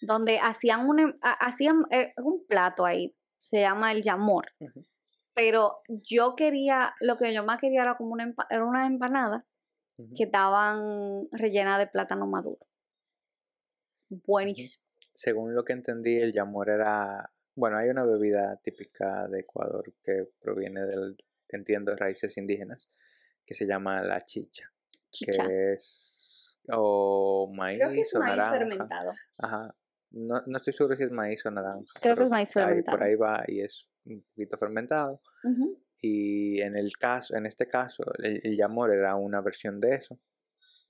Donde 0.00 0.38
hacían 0.38 0.88
un, 0.88 1.18
ha- 1.22 1.32
hacían 1.46 1.84
eh, 1.90 2.12
un 2.16 2.44
plato 2.46 2.84
ahí, 2.84 3.14
se 3.40 3.60
llama 3.60 3.92
el 3.92 4.02
yamor. 4.02 4.46
Pero 5.34 5.78
yo 5.88 6.34
quería, 6.36 6.94
lo 7.00 7.16
que 7.18 7.32
yo 7.34 7.44
más 7.44 7.60
quería 7.60 7.82
era 7.82 7.96
como 7.96 8.12
una, 8.12 8.34
era 8.50 8.64
una 8.64 8.86
empanada 8.86 9.44
que 10.16 10.24
estaban 10.24 11.28
rellenas 11.32 11.78
de 11.78 11.86
plátano 11.86 12.26
maduro. 12.26 12.66
Buenísimo. 14.08 14.82
Según 15.14 15.54
lo 15.54 15.64
que 15.64 15.74
entendí, 15.74 16.16
el 16.16 16.32
yamor 16.32 16.70
era, 16.70 17.30
bueno, 17.54 17.76
hay 17.78 17.90
una 17.90 18.04
bebida 18.04 18.56
típica 18.62 19.28
de 19.28 19.40
Ecuador 19.40 19.92
que 20.02 20.28
proviene 20.40 20.86
del, 20.86 21.16
entiendo, 21.48 21.94
raíces 21.94 22.36
indígenas, 22.38 22.88
que 23.44 23.54
se 23.54 23.66
llama 23.66 24.02
la 24.02 24.24
chicha, 24.24 24.70
Chicha. 25.10 25.46
que 25.46 25.72
es 25.74 26.58
o 26.72 27.50
maíz 27.54 27.78
Creo 27.80 27.92
que 27.92 28.00
es 28.00 28.14
o 28.14 28.18
maíz 28.20 28.36
naranja. 28.36 28.58
fermentado. 28.58 29.12
Ajá. 29.38 29.74
No, 30.12 30.42
no 30.46 30.56
estoy 30.58 30.72
seguro 30.72 30.96
si 30.96 31.04
es 31.04 31.12
maíz 31.12 31.44
o 31.46 31.50
naranja. 31.50 31.84
Creo 32.00 32.16
que 32.16 32.24
es 32.24 32.30
maíz 32.30 32.56
ahí- 32.56 32.64
fermentado. 32.64 32.98
por 32.98 33.06
ahí 33.06 33.14
va 33.16 33.44
y 33.46 33.60
es 33.60 33.84
un 34.06 34.22
poquito 34.34 34.58
fermentado. 34.58 35.20
Y 36.02 36.60
en 36.62 36.76
el 36.76 36.96
caso, 36.96 37.36
en 37.36 37.46
este 37.46 37.68
caso, 37.68 38.02
el, 38.18 38.40
el 38.42 38.56
yamor 38.56 38.90
era 38.92 39.14
una 39.16 39.40
versión 39.40 39.80
de 39.80 39.96
eso. 39.96 40.18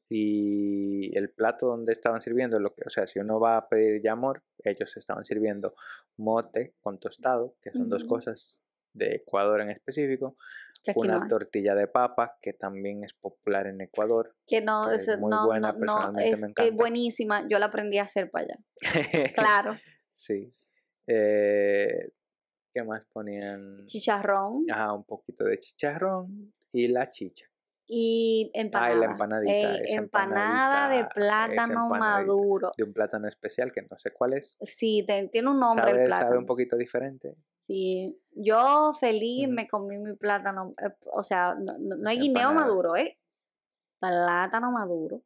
Y 0.09 1.17
el 1.17 1.31
plato 1.31 1.67
donde 1.67 1.93
estaban 1.93 2.21
sirviendo, 2.21 2.59
lo 2.59 2.75
que, 2.75 2.83
o 2.87 2.91
sea, 2.91 3.07
si 3.07 3.19
uno 3.21 3.39
va 3.39 3.57
a 3.57 3.69
pedir 3.69 4.03
yamor, 4.03 4.43
ellos 4.65 4.97
estaban 4.97 5.25
sirviendo 5.25 5.75
mote 6.17 6.75
con 6.81 6.99
tostado, 6.99 7.55
que 7.63 7.71
son 7.73 7.89
dos 7.89 8.05
cosas 8.05 8.61
de 8.93 9.15
Ecuador 9.17 9.61
en 9.61 9.71
específico, 9.71 10.37
Que 10.83 10.93
una 10.97 11.19
no 11.19 11.29
tortilla 11.29 11.75
de 11.75 11.87
papa, 11.87 12.39
que 12.41 12.53
también 12.55 13.05
es 13.05 13.13
popular 13.13 13.67
en 13.67 13.81
Ecuador. 13.83 14.35
Que 14.47 14.61
no, 14.63 14.89
que 14.89 14.95
es 14.97 15.19
muy 15.19 15.31
no, 15.31 15.47
buena, 15.47 15.73
no, 15.79 16.09
es, 16.09 16.13
me 16.15 16.31
es 16.31 16.43
encanta. 16.43 16.75
buenísima. 16.75 17.47
Yo 17.49 17.59
la 17.59 17.67
aprendí 17.67 17.99
a 17.99 18.05
hacer 18.05 18.31
para 18.31 18.45
allá. 18.47 18.59
Claro. 19.35 19.77
sí. 20.15 20.53
Eh, 21.07 22.11
¿Qué 22.73 22.83
más 22.85 23.05
ponían? 23.07 23.85
Chicharrón 23.87 24.65
Ajá, 24.71 24.93
un 24.93 25.03
poquito 25.05 25.45
de 25.45 25.59
chicharrón 25.59 26.53
y 26.73 26.87
la 26.89 27.11
chicha. 27.11 27.47
y 27.87 28.49
empanada. 28.55 28.93
Ah, 28.93 28.97
y 28.97 29.01
la 29.01 29.07
empanadita, 29.07 29.53
Ey, 29.53 29.83
esa 29.87 29.97
empanada 30.03 30.89
de 30.97 31.05
plátano 31.13 31.89
maduro. 31.89 32.71
De 32.77 32.85
un 32.85 32.93
plátano 32.93 33.27
especial 33.27 33.73
que 33.73 33.83
no 33.83 33.99
sé 33.99 34.13
cuál 34.13 34.35
es. 34.35 34.57
Sí, 34.63 35.05
te- 35.07 35.27
tiene 35.29 35.51
un 35.51 35.59
nombre 35.59 35.91
el 35.91 35.97
Sabe, 35.97 36.07
plátano. 36.07 36.29
sabe 36.29 36.39
un 36.39 36.47
poquito 36.47 36.77
diferente. 36.77 37.35
Sí, 37.71 38.21
yo 38.33 38.93
feliz 38.99 39.49
me 39.49 39.69
comí 39.69 39.97
mi 39.97 40.17
plátano, 40.17 40.75
eh, 40.85 40.93
o 41.13 41.23
sea, 41.23 41.55
no, 41.55 41.79
no, 41.79 42.09
hay 42.09 42.19
guineo 42.19 42.53
maduro, 42.53 42.97
¿eh? 42.97 43.17
Plátano 44.01 44.73
maduro. 44.73 45.23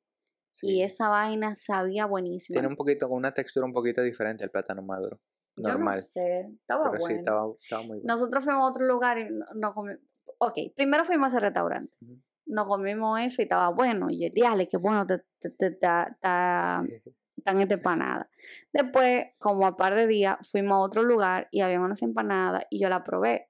Y 0.60 0.82
esa 0.82 1.08
vaina 1.08 1.54
sabía 1.54 2.04
buenísima. 2.04 2.56
Tiene 2.56 2.68
un 2.68 2.76
poquito, 2.76 3.08
una 3.08 3.32
textura 3.32 3.64
un 3.64 3.72
poquito 3.72 4.02
diferente 4.02 4.44
al 4.44 4.50
plátano 4.50 4.82
maduro. 4.82 5.18
Normal. 5.56 5.94
Yo 5.94 6.00
no 6.00 6.06
sé, 6.06 6.40
estaba 6.60 6.90
pero 6.90 6.98
bueno. 7.00 7.06
sí, 7.06 7.14
estaba, 7.14 7.52
estaba 7.62 7.82
muy 7.82 8.00
bueno. 8.00 8.14
Nosotros 8.14 8.44
fuimos 8.44 8.62
a 8.62 8.72
otro 8.72 8.84
lugar 8.84 9.18
y 9.18 9.30
no, 9.30 9.46
no 9.54 9.72
comimos. 9.72 10.02
Ok, 10.36 10.54
primero 10.76 11.06
fuimos 11.06 11.28
a 11.28 11.30
ese 11.30 11.40
restaurante. 11.40 11.96
Nos 12.44 12.66
comimos 12.66 13.20
eso 13.20 13.40
y 13.40 13.44
estaba 13.44 13.70
bueno. 13.70 14.10
Y 14.10 14.20
yo, 14.20 14.28
diale, 14.34 14.68
qué 14.68 14.76
bueno, 14.76 15.06
te, 15.06 15.22
te, 17.36 17.42
te- 17.42 17.44
ta- 17.44 17.52
ta- 17.52 17.52
están 17.52 17.60
estas 17.60 17.78
empanadas. 17.78 18.26
Después, 18.72 19.26
como 19.38 19.66
a 19.66 19.76
par 19.76 19.94
de 19.94 20.06
días, 20.06 20.36
fuimos 20.50 20.72
a 20.76 20.78
otro 20.80 21.02
lugar 21.02 21.48
y 21.50 21.60
había 21.60 21.80
unas 21.80 22.02
empanadas 22.02 22.64
y 22.70 22.80
yo 22.80 22.88
la 22.88 23.04
probé. 23.04 23.48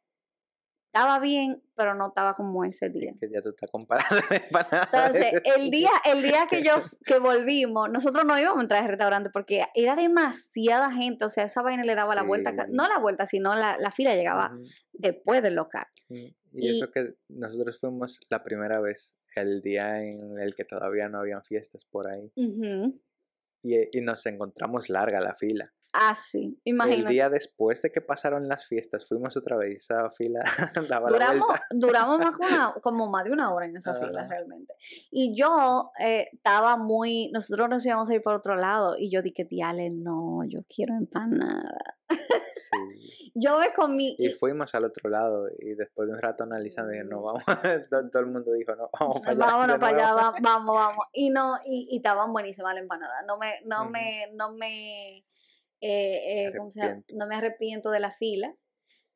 Estaba 0.93 1.19
bien, 1.19 1.61
pero 1.75 1.97
no 1.97 2.07
estaba 2.09 2.35
como 2.37 2.65
ese 2.65 2.89
día. 2.89 3.15
Que 3.19 3.29
ya 3.29 3.43
tú 3.43 3.49
estás 3.49 3.69
comparando 3.69 4.15
empanadas. 4.31 4.89
Entonces, 4.93 5.43
el 5.57 5.71
día, 5.73 5.91
el 6.05 6.23
día 6.23 6.47
que 6.49 6.63
yo 6.63 6.75
que 7.05 7.19
volvimos, 7.19 7.91
nosotros 7.91 8.25
no 8.25 8.39
íbamos 8.39 8.59
a 8.59 8.63
entrar 8.63 8.83
al 8.85 8.89
restaurante 8.91 9.31
porque 9.31 9.65
era 9.75 9.97
demasiada 9.97 10.93
gente, 10.93 11.25
o 11.25 11.31
sea, 11.31 11.45
esa 11.45 11.63
vaina 11.63 11.83
le 11.85 11.97
daba 11.97 12.15
la 12.15 12.23
vuelta, 12.23 12.53
no 12.71 12.87
la 12.87 12.99
vuelta, 12.99 13.27
sino 13.27 13.55
la, 13.57 13.77
la 13.79 13.91
fila 13.91 14.15
llegaba 14.15 14.53
después 14.93 15.43
del 15.43 15.55
local. 15.57 15.87
Y, 16.09 16.37
Y- 16.53 16.77
eso 16.79 16.93
que 16.93 17.15
nosotros 17.29 17.81
fuimos 17.81 18.21
la 18.31 18.45
primera 18.45 18.79
vez, 18.81 19.17
el 19.35 19.63
día 19.63 20.01
en 20.01 20.39
el 20.39 20.55
que 20.55 20.65
todavía 20.65 21.09
no 21.09 21.19
habían 21.19 21.43
fiestas 21.43 21.85
por 21.91 22.07
ahí. 22.09 22.31
Ujú. 22.37 23.01
Y, 23.65 23.99
y 23.99 24.01
nos 24.01 24.25
encontramos 24.27 24.89
larga 24.89 25.21
la 25.21 25.35
fila. 25.35 25.73
Ah, 25.97 26.15
sí, 26.17 26.61
El 26.65 26.75
imagínate. 26.75 27.13
día 27.13 27.29
después 27.31 27.81
de 27.81 27.93
que 27.93 28.01
pasaron 28.01 28.49
las 28.49 28.67
fiestas, 28.67 29.07
fuimos 29.07 29.37
otra 29.37 29.57
vez. 29.57 29.77
Esa 29.85 30.11
fila 30.11 30.41
daba 30.91 31.09
la 31.09 31.17
Duramos, 31.17 31.49
duramos 31.71 32.19
más 32.19 32.35
una, 32.39 32.75
como 32.83 33.09
más 33.09 33.25
de 33.25 33.31
una 33.31 33.55
hora 33.55 33.67
en 33.67 33.77
esa 33.77 33.95
fila 33.95 34.27
realmente. 34.29 34.75
Y 35.13 35.37
yo 35.37 35.93
eh, 36.01 36.29
estaba 36.33 36.77
muy, 36.77 37.31
nosotros 37.33 37.69
nos 37.69 37.87
íbamos 37.87 38.11
a 38.11 38.15
ir 38.15 38.23
por 38.23 38.35
otro 38.35 38.57
lado 38.57 38.97
y 38.99 39.09
yo 39.09 39.23
dije, 39.23 39.45
diale, 39.45 39.89
no, 39.91 40.43
yo 40.49 40.61
quiero 40.69 40.95
empanada. 40.95 41.95
Sí. 42.09 42.17
Yo 43.37 43.59
me 43.59 43.73
comí, 43.75 44.15
Y 44.21 44.31
fuimos 44.31 44.73
al 44.77 44.85
otro 44.85 45.11
lado 45.11 45.49
y 45.59 45.75
después 45.75 46.07
de 46.09 46.15
un 46.15 46.23
rato 46.23 46.45
analizando, 46.45 46.93
dije, 46.93 47.03
no, 47.03 47.21
vamos. 47.21 47.43
todo, 47.91 48.09
todo 48.09 48.21
el 48.23 48.27
mundo 48.29 48.53
dijo, 48.53 48.77
no, 48.77 48.89
vamos 49.01 49.23
para 49.23 49.33
allá. 49.33 49.45
Vámonos 49.47 49.79
para 49.79 49.97
allá, 49.97 50.13
nuevo". 50.13 50.19
va- 50.19 50.35
vamos, 50.41 50.75
vamos. 50.77 51.07
Y 51.13 51.31
no, 51.31 51.57
y, 51.67 51.89
y 51.91 51.97
estaban 51.97 52.33
buenísimas 52.33 52.75
las 52.75 52.83
empanadas. 52.85 53.25
No 53.27 53.37
me, 53.37 53.55
no 53.65 53.87
me, 53.91 54.31
no 54.35 54.53
me, 54.53 55.25
eh, 55.87 56.47
eh, 56.47 56.53
¿cómo 56.57 56.71
se 56.71 56.81
llama? 56.81 56.93
Arrepiento. 56.93 57.15
no 57.19 57.27
me 57.27 57.35
arrepiento 57.37 57.91
de 57.91 58.01
la 58.01 58.13
fila. 58.13 58.55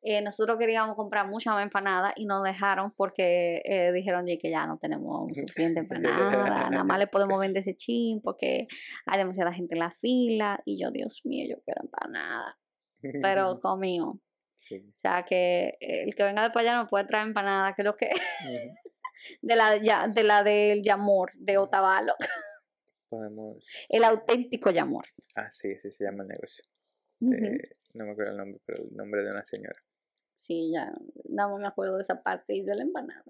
Eh, 0.01 0.21
nosotros 0.21 0.57
queríamos 0.57 0.95
comprar 0.95 1.27
muchas 1.27 1.53
más 1.55 1.63
empanadas 1.63 2.13
y 2.15 2.25
nos 2.25 2.41
dejaron 2.43 2.91
porque 2.95 3.61
eh, 3.65 3.91
dijeron 3.91 4.23
"Oye, 4.23 4.37
que 4.37 4.49
ya 4.49 4.65
no 4.65 4.77
tenemos 4.77 5.27
suficiente 5.75 5.81
empanada, 5.81 6.69
nada 6.69 6.83
más 6.85 6.99
le 6.99 7.07
podemos 7.07 7.37
vender 7.39 7.61
ese 7.61 7.75
chin 7.75 8.21
porque 8.21 8.67
hay 9.05 9.17
demasiada 9.17 9.51
gente 9.51 9.75
en 9.75 9.79
la 9.79 9.91
fila 9.99 10.61
y 10.63 10.81
yo, 10.81 10.91
Dios 10.91 11.19
mío, 11.25 11.45
yo 11.49 11.61
quiero 11.65 11.81
empanada, 11.83 12.57
pero 13.21 13.59
comimos. 13.61 14.17
Sí. 14.69 14.77
O 14.77 14.99
sea 15.01 15.25
que 15.27 15.75
el 15.81 16.13
que 16.15 16.23
venga 16.23 16.43
de 16.43 16.51
para 16.51 16.61
allá 16.69 16.81
no 16.83 16.87
puede 16.87 17.05
traer 17.05 17.27
empanada, 17.27 17.73
que 17.73 17.81
es 17.81 17.85
lo 17.85 17.95
que 17.97 18.05
Ujú. 18.07 18.75
de 19.41 19.55
la 19.57 19.77
ya- 19.81 20.07
de 20.07 20.23
la 20.23 20.43
del 20.43 20.81
Yamor 20.81 21.31
de 21.35 21.57
Otavalo, 21.57 22.13
Podemos. 23.09 23.65
el 23.89 24.03
auténtico 24.03 24.69
Yamor. 24.69 25.05
Ah, 25.35 25.49
sí, 25.51 25.75
sí 25.77 25.91
se 25.91 26.03
llama 26.03 26.23
el 26.23 26.29
negocio. 26.29 26.63
Eh, 27.21 27.75
no 27.93 28.05
me 28.05 28.11
acuerdo 28.11 28.31
el 28.31 28.37
nombre, 28.37 28.61
pero 28.65 28.83
el 28.83 28.95
nombre 28.95 29.23
de 29.23 29.31
una 29.31 29.43
señora. 29.43 29.81
Sí, 30.35 30.71
ya, 30.71 30.93
no 31.27 31.57
me 31.57 31.67
acuerdo 31.67 31.97
de 31.97 32.03
esa 32.03 32.21
parte 32.21 32.55
y 32.55 32.63
de 32.63 32.75
la 32.75 32.83
empanada. 32.83 33.25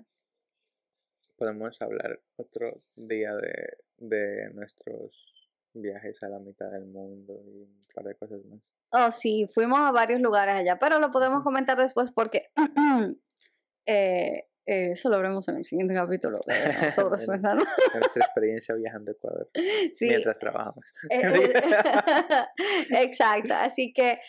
Podemos 1.37 1.81
hablar 1.81 2.19
otro 2.35 2.83
día 2.95 3.33
de, 3.35 3.77
de 3.97 4.53
nuestros 4.53 5.49
viajes 5.73 6.21
a 6.23 6.29
la 6.29 6.39
mitad 6.39 6.71
del 6.71 6.85
mundo 6.85 7.41
y 7.45 7.61
un 7.61 7.81
par 7.93 8.03
de 8.03 8.15
cosas 8.15 8.43
más. 8.45 8.59
Oh, 8.91 9.11
sí, 9.11 9.47
fuimos 9.47 9.79
a 9.79 9.91
varios 9.91 10.19
lugares 10.19 10.55
allá, 10.55 10.79
pero 10.79 10.99
lo 10.99 11.11
podemos 11.11 11.43
comentar 11.43 11.77
después 11.77 12.11
porque 12.11 12.49
eh, 13.85 14.48
eh, 14.71 14.91
eso 14.91 15.09
lo 15.09 15.17
veremos 15.17 15.47
en 15.49 15.57
el 15.57 15.65
siguiente 15.65 15.93
capítulo 15.93 16.39
de 16.45 16.53
nosotros 16.95 17.21
de 17.25 17.37
nuestra 17.99 18.25
experiencia 18.25 18.75
viajando 18.75 19.11
a 19.11 19.13
Ecuador 19.13 19.49
Sí, 19.95 20.07
mientras 20.07 20.37
trabajamos. 20.39 20.85
eh, 21.09 21.21
eh, 22.91 23.03
exacto. 23.03 23.53
Así 23.53 23.93
que 23.93 24.19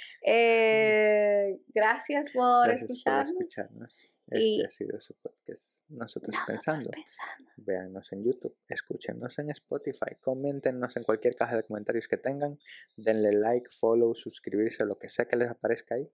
gracias 1.74 2.30
por 2.32 2.66
Gracias 2.66 2.84
por 2.88 2.90
escucharnos. 2.90 3.30
escucharnos. 3.40 3.94
Este 4.28 4.38
Y- 4.40 4.62
ha 4.62 4.68
sido 4.68 5.00
su 5.00 5.14
podcast. 5.14 5.62
Nosotros, 5.88 6.32
Nosotros 6.32 6.54
pensando. 6.64 6.90
pensando. 6.90 7.50
Véannos 7.56 8.12
en 8.12 8.22
YouTube, 8.24 8.56
escúchenos 8.68 9.36
en 9.40 9.50
Spotify, 9.50 10.14
coméntenos 10.20 10.96
en 10.96 11.02
cualquier 11.02 11.34
caja 11.34 11.56
de 11.56 11.64
comentarios 11.64 12.06
que 12.06 12.16
tengan, 12.16 12.60
denle 12.96 13.32
like, 13.32 13.68
follow, 13.72 14.14
suscribirse, 14.14 14.84
lo 14.84 14.98
que 15.00 15.08
sea 15.08 15.24
que 15.24 15.34
les 15.34 15.50
aparezca 15.50 15.96
ahí. 15.96 16.08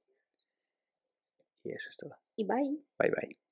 Y 1.63 1.73
eso 1.73 1.91
es 1.91 1.97
todo. 1.99 2.17
Y 2.37 2.45
bye. 2.47 2.79
Bye 2.99 3.11
bye. 3.11 3.46